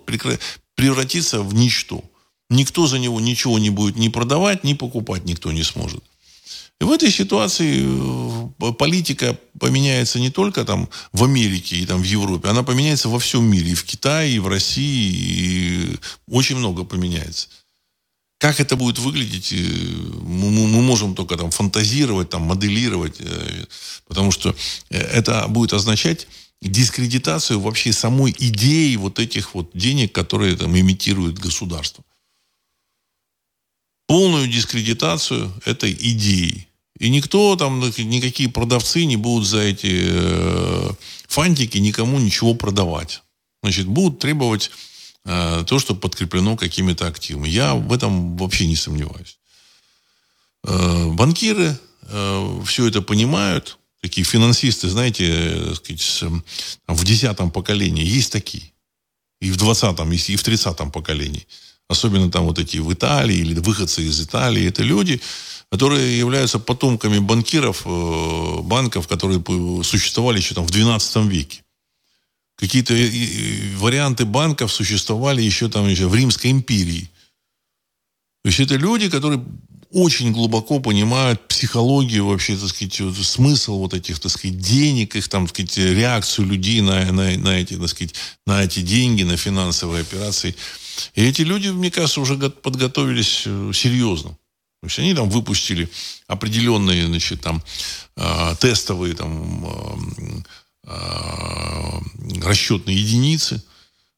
превратится 0.75 1.41
в 1.41 1.53
ничто. 1.53 2.03
Никто 2.49 2.87
за 2.87 2.97
него 2.97 3.19
ничего 3.19 3.59
не 3.59 3.69
будет 3.69 3.95
ни 3.97 4.07
продавать, 4.07 4.63
ни 4.63 4.73
покупать 4.73 5.25
никто 5.25 5.51
не 5.51 5.63
сможет. 5.63 6.03
И 6.81 6.85
в 6.85 6.91
этой 6.91 7.11
ситуации 7.11 7.83
э, 7.85 8.71
политика 8.73 9.37
поменяется 9.59 10.19
не 10.19 10.29
только 10.29 10.63
там 10.63 10.89
в 11.11 11.25
Америке 11.25 11.75
и 11.75 11.85
там 11.85 12.01
в 12.01 12.05
Европе, 12.05 12.47
она 12.47 12.63
поменяется 12.63 13.09
во 13.09 13.19
всем 13.19 13.43
мире, 13.43 13.71
и 13.71 13.75
в 13.75 13.83
Китае, 13.83 14.35
и 14.35 14.39
в 14.39 14.47
России, 14.47 15.11
и 15.11 15.97
очень 16.27 16.55
много 16.55 16.85
поменяется. 16.85 17.49
Как 18.39 18.61
это 18.61 18.77
будет 18.77 18.99
выглядеть, 18.99 19.51
э, 19.51 19.57
мы, 20.23 20.81
можем 20.81 21.13
только 21.13 21.35
там 21.35 21.51
фантазировать, 21.51 22.29
там, 22.29 22.43
моделировать, 22.43 23.17
э, 23.19 23.65
потому 24.07 24.31
что 24.31 24.55
э, 24.89 24.97
это 24.97 25.45
будет 25.49 25.73
означать 25.73 26.25
дискредитацию 26.61 27.59
вообще 27.59 27.91
самой 27.91 28.33
идеи 28.39 28.95
вот 28.95 29.19
этих 29.19 29.55
вот 29.55 29.71
денег, 29.73 30.13
которые 30.13 30.55
там 30.55 30.77
имитирует 30.77 31.37
государство. 31.37 32.05
Полную 34.07 34.47
дискредитацию 34.47 35.51
этой 35.65 35.91
идеи. 35.91 36.67
И 36.97 37.09
никто 37.09 37.57
там, 37.57 37.81
никакие 37.81 38.49
продавцы 38.49 39.03
не 39.03 39.17
будут 39.17 39.47
за 39.47 39.59
эти 39.59 40.95
фантики 41.27 41.77
никому 41.77 42.19
ничего 42.19 42.53
продавать. 42.53 43.21
Значит, 43.63 43.87
будут 43.87 44.19
требовать 44.19 44.71
то, 45.25 45.79
что 45.79 45.95
подкреплено 45.95 46.55
какими-то 46.55 47.05
активами. 47.05 47.47
Я 47.49 47.75
в 47.75 47.91
этом 47.93 48.37
вообще 48.37 48.67
не 48.67 48.75
сомневаюсь. 48.75 49.39
Э, 50.63 51.07
банкиры 51.11 51.77
э, 52.03 52.61
все 52.65 52.87
это 52.87 53.01
понимают. 53.01 53.77
Такие 54.01 54.23
финансисты, 54.23 54.89
знаете, 54.89 55.75
сказать, 55.75 56.21
в 56.87 57.03
десятом 57.03 57.51
поколении 57.51 58.05
есть 58.05 58.31
такие. 58.31 58.71
И 59.41 59.51
в 59.51 59.57
двадцатом, 59.57 60.11
и 60.11 60.17
в 60.17 60.43
тридцатом 60.43 60.91
поколении. 60.91 61.45
Особенно 61.89 62.31
там 62.31 62.45
вот 62.45 62.59
эти 62.59 62.77
в 62.77 62.93
Италии 62.93 63.37
или 63.37 63.59
выходцы 63.59 64.03
из 64.03 64.21
Италии. 64.21 64.67
Это 64.67 64.83
люди, 64.83 65.21
которые 65.71 66.17
являются 66.17 66.59
потомками 66.59 67.19
банкиров, 67.19 67.83
банков, 68.63 69.07
которые 69.07 69.43
существовали 69.83 70.37
еще 70.37 70.55
там 70.55 70.65
в 70.65 70.71
12 70.71 71.25
веке. 71.25 71.63
Какие-то 72.59 72.93
варианты 73.77 74.25
банков 74.25 74.73
существовали 74.73 75.41
еще 75.41 75.69
там 75.69 75.87
еще 75.87 76.07
в 76.07 76.15
Римской 76.15 76.51
империи. 76.51 77.09
То 78.43 78.49
есть 78.49 78.59
это 78.59 78.75
люди, 78.75 79.09
которые 79.09 79.41
очень 79.91 80.33
глубоко 80.33 80.79
понимают 80.81 81.47
психологию 81.47 82.25
вообще, 82.25 82.57
так 82.57 82.67
сказать, 82.69 82.99
вот, 82.99 83.15
смысл 83.15 83.79
вот 83.79 83.93
этих, 83.93 84.19
так 84.19 84.31
сказать, 84.31 84.57
денег, 84.59 85.15
их 85.15 85.29
там, 85.29 85.47
так 85.47 85.55
сказать, 85.55 85.77
реакцию 85.77 86.47
людей 86.47 86.81
на, 86.81 87.11
на, 87.11 87.37
на 87.37 87.59
эти, 87.59 87.75
так 87.75 87.87
сказать, 87.87 88.13
на 88.45 88.61
эти 88.63 88.81
деньги, 88.81 89.23
на 89.23 89.37
финансовые 89.37 90.01
операции. 90.01 90.53
И 91.15 91.23
эти 91.23 91.41
люди, 91.41 91.69
мне 91.69 91.89
кажется, 91.89 92.19
уже 92.19 92.37
подготовились 92.37 93.43
э, 93.45 93.71
серьезно. 93.73 94.31
То 94.81 94.87
есть 94.87 94.99
они 94.99 95.13
там 95.13 95.29
выпустили 95.29 95.89
определенные, 96.27 97.07
значит, 97.07 97.41
там, 97.41 97.63
э, 98.17 98.55
тестовые 98.59 99.15
там, 99.15 99.65
Э, 99.65 100.41
расчетные 102.43 102.97
единицы. 102.97 103.63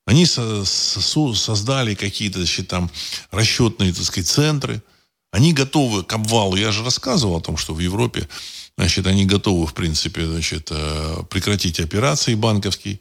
Они 0.05 0.25
со, 0.25 0.65
со, 0.65 1.33
создали 1.33 1.95
какие-то 1.95 2.39
значит, 2.39 2.67
там 2.67 2.89
расчетные, 3.31 3.93
так 3.93 4.03
сказать, 4.03 4.27
центры. 4.27 4.81
Они 5.31 5.53
готовы 5.53 6.03
к 6.03 6.13
обвалу. 6.13 6.55
Я 6.55 6.71
же 6.71 6.83
рассказывал 6.83 7.37
о 7.37 7.41
том, 7.41 7.57
что 7.57 7.73
в 7.73 7.79
Европе 7.79 8.27
значит, 8.77 9.07
они 9.07 9.25
готовы, 9.25 9.67
в 9.67 9.73
принципе, 9.73 10.25
значит, 10.25 10.69
э, 10.71 11.23
прекратить 11.29 11.79
операции 11.79 12.35
банковские. 12.35 12.99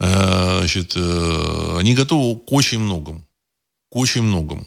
Э, 0.00 0.58
значит, 0.58 0.96
они 0.96 1.94
готовы 1.94 2.38
к 2.38 2.52
очень 2.52 2.78
многому. 2.78 3.26
К 3.90 3.96
очень 3.96 4.22
многому. 4.22 4.66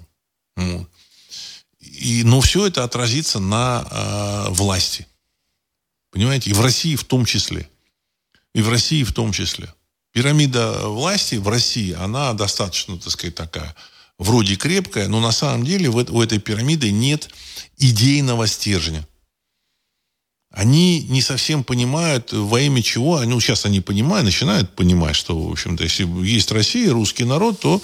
И, 1.80 2.24
но 2.24 2.42
все 2.42 2.68
это 2.68 2.84
отразится 2.84 3.40
на 3.40 3.86
э, 3.90 4.52
власти. 4.52 5.08
Понимаете? 6.12 6.50
И 6.50 6.54
в 6.54 6.62
России 6.62 6.96
в 6.96 7.04
том 7.06 7.26
числе. 7.26 7.70
И 8.54 8.62
в 8.62 8.70
России 8.70 9.04
в 9.04 9.14
том 9.14 9.32
числе. 9.32 9.74
Пирамида 10.14 10.88
власти 10.88 11.36
в 11.36 11.48
России, 11.48 11.94
она 11.94 12.34
достаточно, 12.34 12.98
так 12.98 13.12
сказать, 13.12 13.36
такая, 13.36 13.76
вроде 14.18 14.56
крепкая, 14.56 15.08
но 15.08 15.20
на 15.20 15.32
самом 15.32 15.66
деле 15.66 15.90
у 15.90 16.22
этой 16.22 16.40
пирамиды 16.40 16.92
нет 16.92 17.30
идейного 17.78 18.46
стержня. 18.48 19.08
Они 20.52 21.04
не 21.04 21.22
совсем 21.22 21.64
понимают, 21.64 22.34
во 22.34 22.60
имя 22.60 22.84
чего, 22.84 23.22
ну, 23.22 23.40
сейчас 23.40 23.66
они 23.66 23.80
понимают, 23.80 24.26
начинают 24.26 24.76
понимать, 24.76 25.16
что, 25.16 25.40
в 25.40 25.50
общем-то, 25.50 25.84
если 25.84 26.04
есть 26.26 26.52
Россия, 26.52 26.92
русский 26.92 27.24
народ, 27.24 27.62
то 27.62 27.82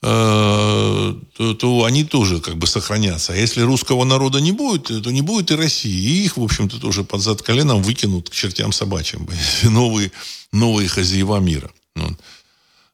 то, 0.00 1.54
то 1.58 1.84
они 1.84 2.04
тоже 2.04 2.40
как 2.40 2.56
бы 2.56 2.66
сохранятся. 2.66 3.32
А 3.32 3.36
если 3.36 3.62
русского 3.62 4.04
народа 4.04 4.40
не 4.40 4.52
будет, 4.52 5.02
то 5.02 5.10
не 5.10 5.22
будет 5.22 5.50
и 5.50 5.56
России. 5.56 5.90
И 5.90 6.24
их, 6.24 6.36
в 6.36 6.42
общем-то, 6.42 6.78
тоже 6.78 7.02
под 7.02 7.20
зад 7.20 7.42
коленом 7.42 7.82
выкинут 7.82 8.30
к 8.30 8.32
чертям 8.32 8.72
собачьим. 8.72 9.28
Новые, 9.64 10.12
новые 10.52 10.88
хозяева 10.88 11.38
мира. 11.38 11.70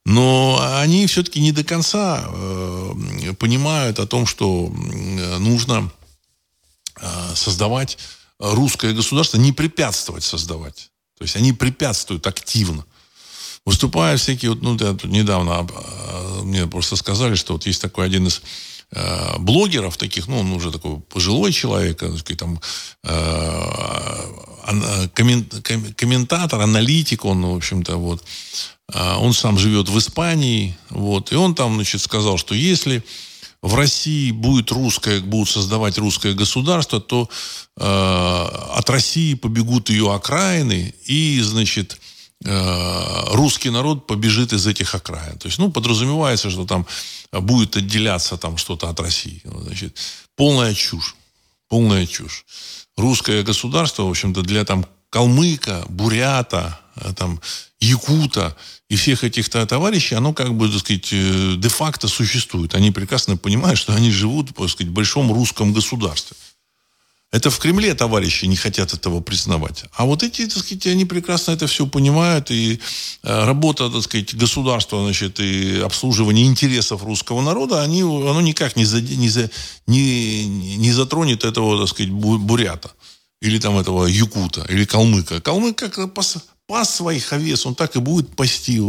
Но 0.07 0.59
они 0.81 1.07
все-таки 1.07 1.41
не 1.41 1.53
до 1.53 1.65
конца 1.65 2.25
э, 2.27 3.35
понимают 3.39 3.99
о 3.99 4.07
том, 4.07 4.27
что 4.27 4.71
нужно 5.39 5.91
э, 7.01 7.35
создавать 7.35 7.99
русское 8.39 8.93
государство 8.93 9.39
не 9.39 9.53
препятствовать 9.53 10.25
создавать. 10.25 10.91
То 11.19 11.25
есть 11.25 11.37
они 11.37 11.53
препятствуют 11.53 12.27
активно. 12.27 12.85
Выступая 13.67 14.17
всякие, 14.19 14.51
вот, 14.51 14.63
ну, 14.63 14.77
тут 14.77 15.05
недавно 15.05 15.61
а, 15.61 16.43
мне 16.43 16.67
просто 16.67 16.97
сказали, 16.97 17.35
что 17.35 17.55
вот 17.55 17.67
есть 17.67 17.81
такой 17.81 18.05
один 18.05 18.27
из 18.27 18.43
э, 18.93 19.39
блогеров 19.39 19.97
таких, 19.97 20.29
ну, 20.29 20.41
он 20.41 20.53
уже 20.53 20.71
такой 20.71 21.01
пожилой 21.01 21.51
человек, 21.51 21.99
сказать, 21.99 22.39
там, 22.39 22.61
э, 23.05 24.23
комментатор, 25.97 26.61
аналитик, 26.61 27.25
он, 27.25 27.47
в 27.47 27.57
общем-то, 27.57 27.97
вот, 27.97 28.23
а, 28.93 29.19
он 29.19 29.33
сам 29.33 29.59
живет 29.59 29.89
в 29.89 29.99
Испании, 29.99 30.77
вот, 30.91 31.33
и 31.33 31.35
он 31.35 31.55
там, 31.55 31.77
значит, 31.77 32.03
сказал, 32.03 32.37
что 32.37 32.55
если 32.55 33.03
в 33.63 33.77
России 33.77 34.31
будет 34.31 34.73
русское, 34.73 35.21
будут 35.21 35.49
создавать 35.49 35.97
русское 35.97 36.35
государство, 36.35 37.01
то 37.01 37.31
э, 37.79 37.83
от 37.83 38.91
России 38.91 39.33
побегут 39.33 39.89
ее 39.89 40.15
окраины, 40.15 40.95
и, 41.07 41.41
значит, 41.41 41.95
э, 41.95 41.97
русский 42.45 43.71
народ 43.71 44.07
побежит 44.07 44.53
из 44.53 44.67
этих 44.67 44.95
окраин. 44.95 45.39
То 45.39 45.47
есть, 45.49 45.59
ну, 45.59 45.71
подразумевается, 45.71 46.51
что 46.51 46.67
там 46.67 46.87
будет 47.33 47.77
отделяться 47.77 48.37
там 48.37 48.59
что-то 48.59 48.89
от 48.89 49.01
России. 49.01 49.41
Значит, 49.45 49.97
полная 50.37 50.75
чушь. 50.75 51.15
Полная 51.69 52.07
чушь. 52.07 52.45
Русское 52.97 53.43
государство, 53.43 54.03
в 54.03 54.11
общем-то, 54.11 54.43
для 54.43 54.65
там 54.65 54.87
калмыка, 55.11 55.85
бурята, 55.89 56.81
э, 56.97 57.13
там, 57.17 57.41
якута 57.81 58.57
и 58.89 58.97
всех 58.97 59.25
этих 59.25 59.49
товарищей, 59.49 60.17
оно 60.17 60.33
как 60.33 60.55
бы, 60.55 60.69
так 60.69 60.81
сказать, 60.81 61.09
э, 61.13 61.55
де-факто 61.57 62.09
существует. 62.09 62.75
Они 62.75 62.91
прекрасно 62.91 63.37
понимают, 63.37 63.79
что 63.79 63.95
они 63.95 64.11
живут, 64.11 64.55
так 64.55 64.69
сказать, 64.69 64.91
в 64.91 64.95
большом 64.95 65.33
русском 65.33 65.73
государстве. 65.73 66.37
Это 67.35 67.51
в 67.51 67.59
Кремле 67.59 67.95
товарищи 67.95 68.45
не 68.45 68.55
хотят 68.55 68.95
этого 68.95 69.21
признавать. 69.21 69.87
А 69.93 70.05
вот 70.05 70.23
эти, 70.23 70.47
так 70.47 70.59
сказать, 70.59 70.87
они 70.87 71.05
прекрасно 71.05 71.51
это 71.51 71.67
все 71.67 71.85
понимают. 71.85 72.53
И 72.53 72.79
э, 73.25 73.45
работа, 73.45 73.91
так 73.91 74.03
сказать, 74.03 74.37
государства, 74.37 75.03
значит, 75.03 75.41
и 75.41 75.81
обслуживание 75.81 76.47
интересов 76.47 77.03
русского 77.03 77.43
народа, 77.43 77.83
они, 77.83 78.03
оно 78.03 78.41
никак 78.41 78.77
не, 78.77 78.85
за, 78.85 79.01
не, 79.01 79.29
за, 79.29 79.51
не, 79.89 80.47
не 80.77 80.93
затронет 80.93 81.45
этого, 81.45 81.77
так 81.81 81.89
сказать, 81.89 82.13
бурята. 82.13 82.93
Или 83.43 83.59
там 83.59 83.79
этого 83.79 84.07
якута, 84.07 84.65
или 84.69 84.85
калмыка. 84.85 85.41
Калмык 85.41 85.77
как 85.77 86.15
пас, 86.15 86.37
пас 86.69 86.95
своих 86.95 87.33
овец, 87.33 87.67
он 87.67 87.75
так 87.75 87.97
и 87.97 87.99
будет 87.99 88.37
пасти. 88.37 88.81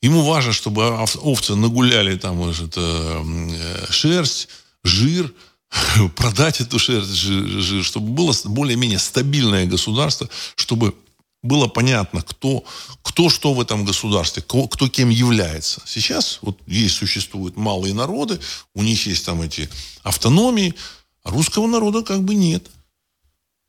Ему 0.00 0.22
важно, 0.22 0.54
чтобы 0.54 0.82
овцы 1.22 1.54
нагуляли 1.54 2.16
там 2.16 2.36
может, 2.36 2.72
э, 2.78 3.86
шерсть, 3.90 4.48
жир, 4.82 5.30
продать 6.16 6.60
эту 6.60 6.78
шерсть, 6.78 7.84
чтобы 7.84 8.08
было 8.08 8.34
более-менее 8.44 8.98
стабильное 8.98 9.66
государство, 9.66 10.28
чтобы 10.54 10.94
было 11.42 11.68
понятно, 11.68 12.22
кто, 12.22 12.64
кто 13.02 13.28
что 13.28 13.54
в 13.54 13.60
этом 13.60 13.84
государстве, 13.84 14.42
кто, 14.42 14.66
кто 14.68 14.88
кем 14.88 15.10
является. 15.10 15.80
Сейчас 15.86 16.38
вот 16.42 16.58
есть, 16.66 16.96
существуют 16.96 17.56
малые 17.56 17.94
народы, 17.94 18.40
у 18.74 18.82
них 18.82 19.06
есть 19.06 19.24
там 19.24 19.42
эти 19.42 19.68
автономии, 20.02 20.74
а 21.22 21.30
русского 21.30 21.66
народа 21.66 22.02
как 22.02 22.22
бы 22.22 22.34
нет. 22.34 22.66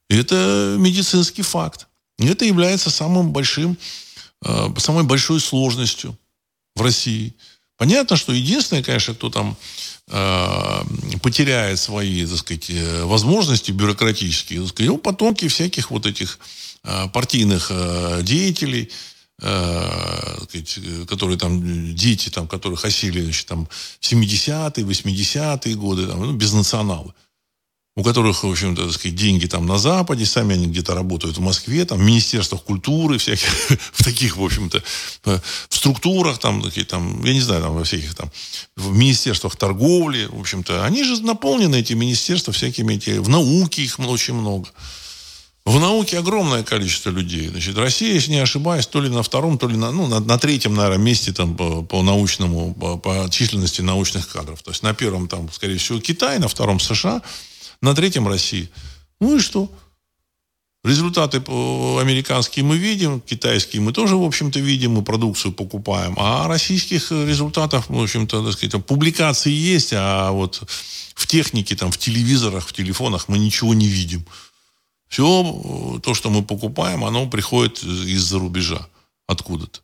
Это 0.09 0.75
медицинский 0.79 1.43
факт. 1.43 1.87
И 2.17 2.25
это 2.25 2.45
является 2.45 2.89
самым 2.89 3.31
большим, 3.31 3.77
э, 4.43 4.67
самой 4.77 5.03
большой 5.03 5.39
сложностью 5.39 6.17
в 6.75 6.81
России. 6.81 7.35
Понятно, 7.77 8.15
что 8.15 8.33
единственное, 8.33 8.83
конечно, 8.83 9.13
кто 9.13 9.29
там 9.29 9.55
потеряет 10.07 11.79
свои, 11.79 12.25
так 12.25 12.37
сказать, 12.37 12.69
э, 12.69 13.03
возможности 13.03 13.71
бюрократические, 13.71 14.61
так 14.61 14.69
сказать, 14.69 14.87
его 14.87 14.97
потомки 14.97 15.47
всяких 15.47 15.91
вот 15.91 16.05
этих 16.05 16.39
э, 16.83 17.09
партийных 17.09 17.67
э, 17.71 18.21
деятелей, 18.23 18.89
э, 19.41 21.05
которые 21.09 21.37
там, 21.37 21.93
дети, 21.93 22.29
там, 22.29 22.47
которых 22.47 22.85
осели, 22.85 23.21
значит, 23.21 23.47
там, 23.47 23.67
70-е, 23.99 24.85
80-е 24.85 25.75
годы, 25.75 26.07
там, 26.07 26.21
ну, 26.21 26.31
безнационалы 26.31 27.13
у 27.97 28.03
которых, 28.03 28.43
в 28.43 28.47
общем-то, 28.47 28.91
сказать, 28.91 29.15
деньги 29.15 29.47
там 29.47 29.65
на 29.65 29.79
Западе, 29.79 30.23
сами 30.23 30.53
они 30.53 30.67
где-то 30.67 30.93
работают 30.93 31.37
в 31.37 31.41
Москве, 31.41 31.83
там, 31.83 31.97
в 31.97 32.03
министерствах 32.03 32.61
культуры, 32.61 33.17
всяких, 33.17 33.49
в 33.91 34.03
таких, 34.03 34.37
в 34.37 34.43
общем-то, 34.43 34.83
в 35.23 35.41
структурах, 35.75 36.37
там, 36.37 36.61
такие, 36.61 36.85
там, 36.85 37.23
я 37.23 37.33
не 37.33 37.41
знаю, 37.41 37.63
там, 37.63 37.73
во 37.73 37.83
всяких 37.83 38.13
там, 38.13 38.31
в 38.75 38.95
министерствах 38.95 39.55
торговли, 39.55 40.27
в 40.31 40.39
общем-то, 40.39 40.85
они 40.85 41.03
же 41.03 41.23
наполнены, 41.23 41.77
эти 41.77 41.93
министерства, 41.93 42.53
всякими 42.53 42.93
эти, 42.93 43.17
в 43.17 43.29
науке 43.29 43.81
их 43.81 43.97
очень 43.97 44.35
много. 44.35 44.69
В 45.65 45.79
науке 45.79 46.19
огромное 46.19 46.63
количество 46.63 47.09
людей. 47.09 47.47
Значит, 47.47 47.79
Россия, 47.79 48.13
если 48.13 48.29
не 48.29 48.39
ошибаюсь, 48.39 48.85
то 48.85 49.01
ли 49.01 49.09
на 49.09 49.23
втором, 49.23 49.57
то 49.57 49.67
ли 49.67 49.75
на, 49.75 49.91
ну, 49.91 50.05
на, 50.05 50.19
на 50.19 50.37
третьем, 50.37 50.75
наверное, 50.75 51.03
месте 51.03 51.33
там, 51.33 51.57
по, 51.57 51.81
по 51.81 52.03
научному, 52.03 52.75
по, 52.75 52.97
по 52.97 53.27
численности 53.31 53.81
научных 53.81 54.29
кадров. 54.29 54.61
То 54.61 54.69
есть 54.69 54.83
на 54.83 54.93
первом 54.93 55.27
там, 55.27 55.51
скорее 55.51 55.77
всего, 55.77 55.99
Китай, 55.99 56.37
на 56.37 56.47
втором 56.47 56.79
США, 56.79 57.23
на 57.81 57.93
третьем 57.93 58.27
России. 58.27 58.69
Ну 59.19 59.37
и 59.37 59.39
что? 59.39 59.71
Результаты 60.83 61.39
американские 61.39 62.63
мы 62.63 62.77
видим, 62.77 63.19
китайские 63.19 63.81
мы 63.81 63.91
тоже, 63.91 64.15
в 64.15 64.23
общем-то, 64.23 64.59
видим, 64.59 64.93
мы 64.93 65.03
продукцию 65.03 65.51
покупаем. 65.51 66.15
А 66.17 66.47
российских 66.47 67.11
результатов, 67.11 67.89
в 67.89 68.01
общем-то, 68.01 68.45
так 68.45 68.53
сказать, 68.53 68.85
публикации 68.85 69.51
есть, 69.51 69.91
а 69.93 70.31
вот 70.31 70.63
в 71.13 71.27
технике, 71.27 71.75
там, 71.75 71.91
в 71.91 71.97
телевизорах, 71.97 72.67
в 72.67 72.73
телефонах 72.73 73.27
мы 73.27 73.37
ничего 73.37 73.73
не 73.73 73.87
видим. 73.87 74.25
Все 75.09 75.99
то, 76.03 76.13
что 76.13 76.29
мы 76.29 76.41
покупаем, 76.41 77.03
оно 77.03 77.27
приходит 77.27 77.83
из-за 77.83 78.39
рубежа, 78.39 78.87
откуда-то. 79.25 79.81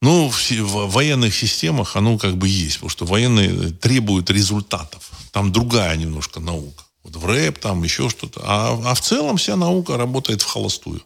Ну, 0.00 0.28
в 0.30 0.90
военных 0.90 1.32
системах 1.32 1.94
оно 1.94 2.18
как 2.18 2.36
бы 2.38 2.48
есть, 2.48 2.76
потому 2.76 2.90
что 2.90 3.06
военные 3.06 3.70
требуют 3.70 4.30
результатов. 4.30 5.11
Там 5.32 5.50
другая 5.50 5.96
немножко 5.96 6.40
наука. 6.40 6.84
Вот 7.02 7.16
в 7.16 7.26
рэп, 7.26 7.58
там 7.58 7.82
еще 7.82 8.08
что-то. 8.08 8.40
А, 8.44 8.80
а 8.84 8.94
в 8.94 9.00
целом 9.00 9.36
вся 9.36 9.56
наука 9.56 9.96
работает 9.96 10.42
в 10.42 10.46
холостую. 10.46 11.02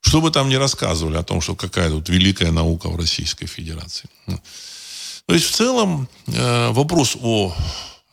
Что 0.00 0.20
бы 0.20 0.30
там 0.30 0.48
ни 0.48 0.56
рассказывали 0.56 1.16
о 1.16 1.22
том, 1.22 1.40
что 1.40 1.54
какая-то 1.54 1.96
вот 1.96 2.08
великая 2.08 2.50
наука 2.50 2.88
в 2.88 2.96
Российской 2.96 3.46
Федерации. 3.46 4.08
То 4.26 5.34
есть 5.34 5.46
в 5.46 5.52
целом 5.52 6.08
э, 6.26 6.70
вопрос 6.72 7.16
о 7.22 7.54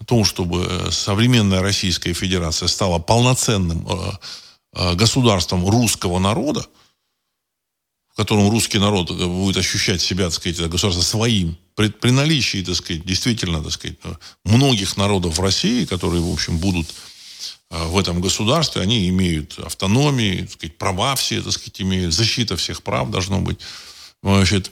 том, 0.05 0.23
чтобы 0.23 0.65
э, 0.69 0.91
современная 0.91 1.61
Российская 1.61 2.13
Федерация 2.13 2.67
стала 2.67 2.99
полноценным 2.99 3.85
э, 3.89 4.11
э, 4.73 4.93
государством 4.95 5.67
русского 5.67 6.19
народа, 6.19 6.65
котором 8.21 8.51
русский 8.51 8.77
народ 8.77 9.09
э, 9.09 9.25
будет 9.25 9.57
ощущать 9.57 9.99
себя, 9.99 10.25
так 10.25 10.33
сказать, 10.33 10.69
государство 10.69 11.01
своим, 11.01 11.57
при, 11.75 11.89
при 11.89 12.11
наличии, 12.11 12.63
так 12.63 12.75
сказать, 12.75 13.03
действительно, 13.03 13.63
так 13.63 13.71
сказать, 13.71 13.97
многих 14.45 14.95
народов 14.95 15.39
России, 15.39 15.85
которые, 15.85 16.21
в 16.21 16.31
общем, 16.31 16.59
будут 16.59 16.87
э, 17.71 17.83
в 17.85 17.97
этом 17.97 18.21
государстве, 18.21 18.83
они 18.83 19.09
имеют 19.09 19.57
автономию, 19.57 20.41
так 20.41 20.51
сказать, 20.51 20.77
права 20.77 21.15
все, 21.15 21.41
так 21.41 21.51
сказать, 21.51 21.81
имеют, 21.81 22.13
защита 22.13 22.55
всех 22.55 22.83
прав 22.83 23.09
должно 23.09 23.39
быть. 23.39 23.59
Значит, 24.21 24.71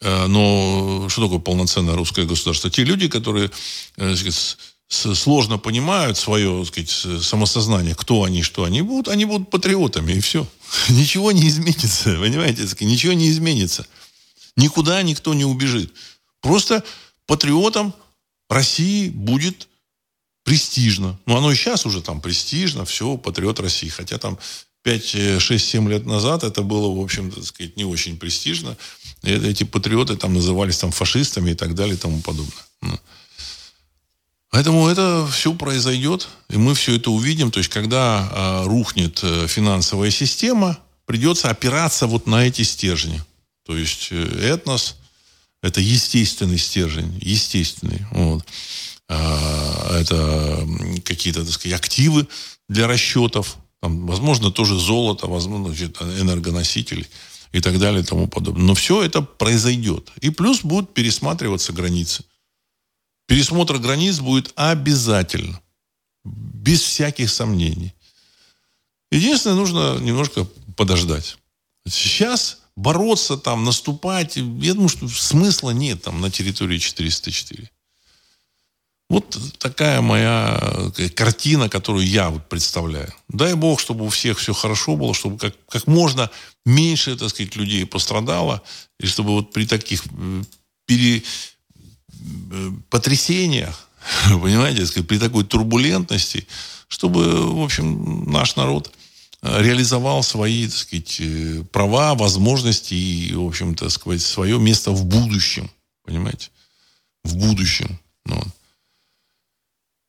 э, 0.00 0.26
но 0.26 1.08
что 1.08 1.22
такое 1.22 1.38
полноценное 1.38 1.94
русское 1.94 2.26
государство? 2.26 2.68
Те 2.68 2.82
люди, 2.82 3.08
которые 3.08 3.52
сказать, 3.94 4.56
сложно 4.88 5.58
понимают 5.58 6.16
свое 6.16 6.64
так 6.64 6.68
сказать, 6.88 7.22
самосознание, 7.24 7.94
кто 7.94 8.24
они, 8.24 8.42
что 8.42 8.64
они 8.64 8.82
будут, 8.82 9.08
они 9.08 9.24
будут 9.26 9.50
патриотами, 9.50 10.12
и 10.12 10.20
все. 10.20 10.46
Ничего 10.88 11.32
не 11.32 11.48
изменится, 11.48 12.16
понимаете? 12.20 12.66
Ничего 12.80 13.12
не 13.12 13.28
изменится. 13.28 13.86
Никуда 14.56 15.02
никто 15.02 15.34
не 15.34 15.44
убежит. 15.44 15.92
Просто 16.40 16.82
патриотом 17.26 17.94
России 18.48 19.08
будет 19.10 19.68
престижно. 20.44 21.18
Ну, 21.26 21.36
оно 21.36 21.52
и 21.52 21.54
сейчас 21.54 21.84
уже 21.84 22.00
там 22.00 22.20
престижно, 22.20 22.84
все, 22.84 23.18
патриот 23.18 23.60
России. 23.60 23.88
Хотя 23.88 24.18
там 24.18 24.38
5, 24.82 25.40
6, 25.40 25.68
7 25.68 25.88
лет 25.90 26.06
назад 26.06 26.44
это 26.44 26.62
было, 26.62 26.88
в 26.92 27.00
общем-то, 27.00 27.36
так 27.36 27.44
сказать, 27.44 27.76
не 27.76 27.84
очень 27.84 28.16
престижно. 28.16 28.76
И 29.22 29.30
эти 29.30 29.64
патриоты 29.64 30.16
там 30.16 30.32
назывались 30.32 30.78
там 30.78 30.90
фашистами 30.90 31.50
и 31.50 31.54
так 31.54 31.74
далее 31.74 31.94
и 31.94 31.98
тому 31.98 32.22
подобное. 32.22 32.64
Поэтому 34.50 34.88
это 34.88 35.28
все 35.30 35.52
произойдет, 35.52 36.28
и 36.48 36.56
мы 36.56 36.74
все 36.74 36.96
это 36.96 37.10
увидим. 37.10 37.50
То 37.50 37.58
есть, 37.58 37.70
когда 37.70 38.28
э, 38.30 38.66
рухнет 38.66 39.20
э, 39.22 39.46
финансовая 39.46 40.10
система, 40.10 40.78
придется 41.04 41.50
опираться 41.50 42.06
вот 42.06 42.26
на 42.26 42.46
эти 42.46 42.62
стержни. 42.62 43.22
То 43.66 43.76
есть, 43.76 44.08
э, 44.10 44.54
этнос– 44.54 44.96
это 45.62 45.80
естественный 45.80 46.58
стержень, 46.58 47.18
естественный. 47.20 48.06
Вот. 48.12 48.44
Э, 49.08 49.98
это 50.00 50.66
какие-то, 51.04 51.44
так 51.44 51.52
сказать, 51.52 51.78
активы 51.78 52.26
для 52.68 52.86
расчетов. 52.86 53.56
Там, 53.82 54.06
возможно, 54.06 54.50
тоже 54.50 54.76
золото, 54.78 55.26
возможно, 55.26 55.74
энергоносители 56.20 57.06
и 57.52 57.60
так 57.60 57.78
далее 57.78 58.00
и 58.02 58.04
тому 58.04 58.28
подобное. 58.28 58.64
Но 58.64 58.74
все 58.74 59.02
это 59.02 59.20
произойдет. 59.20 60.10
И 60.20 60.30
плюс 60.30 60.62
будут 60.62 60.94
пересматриваться 60.94 61.72
границы. 61.72 62.24
Пересмотр 63.28 63.76
границ 63.78 64.20
будет 64.20 64.52
обязательно. 64.56 65.60
Без 66.24 66.80
всяких 66.80 67.30
сомнений. 67.30 67.94
Единственное, 69.12 69.56
нужно 69.56 69.98
немножко 70.00 70.46
подождать. 70.76 71.36
Сейчас 71.86 72.62
бороться 72.74 73.36
там, 73.36 73.64
наступать, 73.64 74.36
я 74.36 74.72
думаю, 74.72 74.88
что 74.88 75.08
смысла 75.08 75.70
нет 75.70 76.02
там 76.02 76.22
на 76.22 76.30
территории 76.30 76.78
404. 76.78 77.70
Вот 79.10 79.38
такая 79.58 80.00
моя 80.00 80.58
э, 80.98 81.08
картина, 81.10 81.68
которую 81.68 82.06
я 82.06 82.30
вот 82.30 82.48
представляю. 82.48 83.12
Дай 83.28 83.54
бог, 83.54 83.80
чтобы 83.80 84.06
у 84.06 84.08
всех 84.08 84.38
все 84.38 84.54
хорошо 84.54 84.96
было, 84.96 85.14
чтобы 85.14 85.38
как, 85.38 85.54
как 85.66 85.86
можно 85.86 86.30
меньше, 86.64 87.16
так 87.16 87.28
сказать, 87.30 87.56
людей 87.56 87.86
пострадало, 87.86 88.62
и 89.00 89.06
чтобы 89.06 89.30
вот 89.30 89.52
при 89.52 89.66
таких 89.66 90.04
э, 90.06 90.42
пере, 90.86 91.22
потрясениях, 92.90 93.88
понимаете, 94.28 94.86
сказать, 94.86 95.08
при 95.08 95.18
такой 95.18 95.44
турбулентности, 95.44 96.46
чтобы, 96.88 97.52
в 97.52 97.62
общем, 97.62 98.30
наш 98.30 98.56
народ 98.56 98.92
реализовал 99.42 100.22
свои, 100.22 100.66
так 100.66 100.76
сказать, 100.76 101.20
права, 101.70 102.14
возможности 102.14 102.94
и, 102.94 103.34
в 103.34 103.46
общем, 103.46 103.74
так 103.74 103.90
сказать, 103.90 104.22
свое 104.22 104.58
место 104.58 104.90
в 104.90 105.04
будущем, 105.04 105.70
понимаете, 106.04 106.50
в 107.24 107.36
будущем. 107.36 107.98
Ну, 108.24 108.42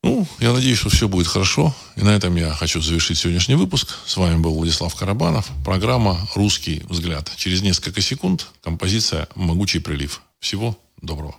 ну, 0.02 0.26
я 0.40 0.54
надеюсь, 0.54 0.78
что 0.78 0.90
все 0.90 1.08
будет 1.08 1.28
хорошо. 1.28 1.76
И 1.96 2.02
на 2.02 2.10
этом 2.10 2.36
я 2.38 2.52
хочу 2.54 2.82
завершить 2.82 3.18
сегодняшний 3.18 3.56
выпуск. 3.56 3.98
С 4.06 4.16
вами 4.16 4.40
был 4.40 4.56
Владислав 4.56 4.96
Карабанов. 4.96 5.50
Программа 5.66 6.28
«Русский 6.36 6.84
взгляд». 6.88 7.30
Через 7.36 7.62
несколько 7.62 8.02
секунд 8.02 8.48
композиция 8.62 9.28
«Могучий 9.36 9.80
прилив». 9.80 10.22
Всего 10.40 10.78
доброго. 11.02 11.36